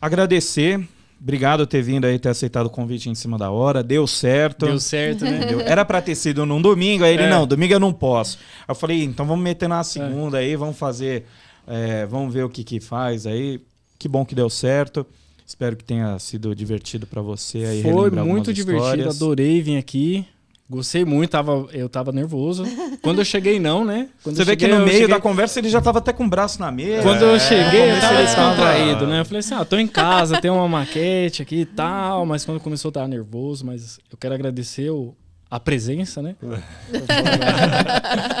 [0.00, 0.86] Agradecer,
[1.20, 4.66] obrigado por ter vindo aí, ter aceitado o convite em cima da hora, deu certo.
[4.66, 5.36] Deu certo, né?
[5.38, 5.60] Entendeu?
[5.60, 7.30] Era pra ter sido num domingo, aí ele, É.
[7.30, 8.38] não, domingo eu não posso.
[8.60, 11.24] Aí eu falei, então vamos meter na segunda aí, vamos fazer,
[11.66, 13.60] é, vamos ver o que que faz aí.
[13.98, 15.06] Que bom que deu certo.
[15.46, 17.82] Espero que tenha sido divertido pra você aí.
[17.82, 19.16] Foi muito divertido, histórias.
[19.16, 20.26] adorei vir aqui.
[20.68, 22.64] Gostei muito, tava, eu tava nervoso.
[23.00, 24.08] Quando eu cheguei, não, né?
[24.22, 26.12] Quando Você eu vê que no eu meio cheguei- da conversa ele já tava até
[26.12, 27.02] com o braço na mesa.
[27.02, 29.20] Quando eu cheguei, eu como tava ele tava- descontraído, né?
[29.20, 32.58] Eu falei assim, ah, tô em casa, tem uma maquete aqui e tal, mas quando
[32.58, 35.14] começou eu tava nervoso, mas eu quero agradecer o-
[35.48, 36.34] a presença, né?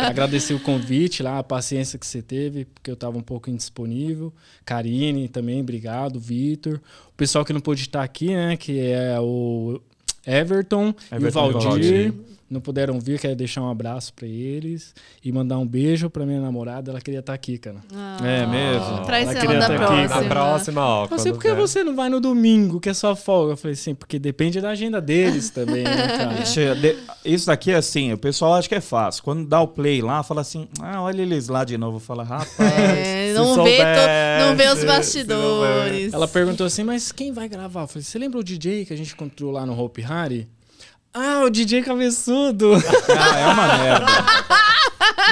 [0.08, 4.32] agradecer o convite lá, a paciência que você teve, porque eu tava um pouco indisponível.
[4.64, 6.80] Karine também, obrigado, Vitor.
[7.08, 9.80] O pessoal que não pôde estar aqui, né, que é o
[10.26, 12.12] Everton, Everton e o Valdir.
[12.48, 14.94] Não puderam vir, quero deixar um abraço pra eles
[15.24, 17.78] e mandar um beijo pra minha namorada, ela queria estar aqui, cara.
[18.24, 19.04] É mesmo?
[19.04, 20.20] Traz Ela ela queria da ter aqui, próxima.
[20.20, 21.02] Na próxima, ó.
[21.04, 21.60] Eu sei quando porque vier.
[21.60, 23.54] você não vai no domingo, que é só folga.
[23.54, 26.44] Eu falei assim, porque depende da agenda deles também, né,
[27.24, 29.24] Isso daqui é assim, o pessoal acha que é fácil.
[29.24, 31.98] Quando dá o play lá, fala assim, ah, olha eles lá de novo.
[31.98, 32.56] Fala, rapaz.
[32.60, 36.12] É, Se não, vê to- não vê os soubesse, bastidores.
[36.12, 37.82] Ela perguntou assim, mas quem vai gravar?
[37.82, 40.46] Eu falei, você lembra o DJ que a gente encontrou lá no Hope Harry?
[41.18, 42.72] Ah, o DJ cabeçudo.
[43.08, 44.06] Ah, é uma merda.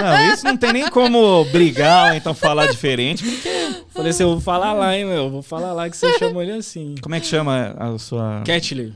[0.01, 3.23] Não, isso não tem nem como brigar ou então falar diferente.
[3.91, 5.25] falei assim, eu vou falar lá, hein, meu?
[5.25, 6.95] Eu Vou falar lá que você chamou ele assim.
[7.03, 8.43] Como é que chama a sua.
[8.47, 8.93] Catler.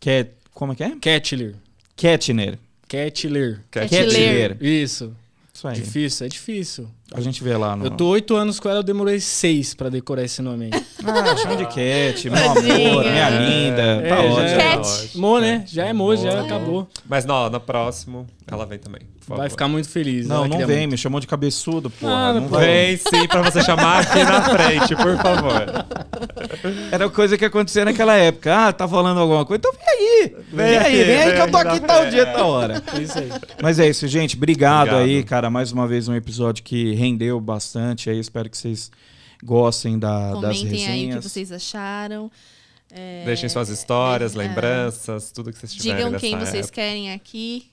[0.00, 0.30] Cat...
[0.52, 0.90] Como é que é?
[0.90, 1.54] Catler.
[1.96, 2.58] Catner.
[2.88, 3.60] Catler.
[3.70, 4.56] Catler.
[4.60, 5.14] Isso.
[5.52, 5.74] Isso aí.
[5.76, 6.88] Difícil, é difícil.
[7.12, 7.84] A gente vê lá no.
[7.86, 10.84] Eu tô oito anos com ela, eu demorei seis pra decorar esse nome aí.
[11.06, 13.82] Ah, chama de Cat, meu amor, minha linda.
[13.82, 14.40] É, tá já ótimo.
[14.40, 14.56] é.
[14.58, 15.10] Cat.
[15.18, 15.64] Mo, né?
[15.66, 16.88] Já é Mo, já acabou.
[17.06, 19.02] Mas não, no próximo ela vem também.
[19.20, 19.40] por favor.
[19.40, 20.26] Vai ficar muito feliz.
[20.26, 20.90] Não, não vem, muito.
[20.92, 22.12] me chamou de cabeçudo, porra.
[22.12, 22.48] Ah, não.
[22.48, 25.86] Vem sim pra você chamar aqui na frente, por favor.
[26.90, 28.68] Era coisa que acontecia naquela época.
[28.68, 29.58] Ah, tá falando alguma coisa?
[29.60, 30.34] Então vem aí.
[30.52, 32.82] Vem, Vem aí, vem aí que eu tô aqui tal dia, tal hora.
[32.96, 33.28] É isso aí.
[33.62, 34.36] Mas é isso, gente.
[34.36, 35.04] Obrigado, Obrigado.
[35.04, 35.50] aí, cara.
[35.50, 38.08] Mais uma vez um episódio que rendeu bastante.
[38.08, 38.90] Aí espero que vocês
[39.42, 40.90] gostem da, das Comentem resenhas.
[40.90, 42.30] aí o que vocês acharam.
[42.90, 46.74] É, Deixem suas histórias, é, lembranças, tudo que vocês tiverem Digam quem vocês época.
[46.74, 47.66] querem aqui.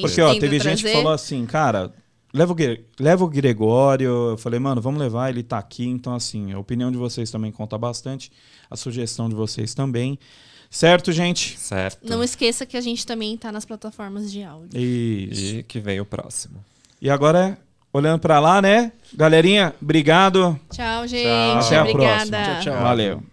[0.00, 0.96] Porque, ó, teve gente que trazer.
[0.96, 1.92] falou assim, cara,
[2.32, 2.56] leva o,
[2.98, 4.30] leva o Gregório.
[4.30, 5.86] Eu falei, mano, vamos levar, ele tá aqui.
[5.86, 8.32] Então, assim, a opinião de vocês também conta bastante.
[8.70, 10.18] A sugestão de vocês também.
[10.70, 11.58] Certo, gente?
[11.58, 12.08] Certo.
[12.08, 14.80] Não esqueça que a gente também tá nas plataformas de áudio.
[14.80, 15.56] Isso.
[15.56, 16.64] E que vem o próximo.
[17.00, 17.58] E agora,
[17.92, 18.92] olhando pra lá, né?
[19.14, 20.58] Galerinha, obrigado.
[20.70, 21.24] Tchau, gente.
[21.24, 21.66] Tchau.
[21.66, 22.30] Até a Obrigada.
[22.30, 22.44] próxima.
[22.44, 22.82] Tchau, tchau.
[22.82, 23.31] Valeu.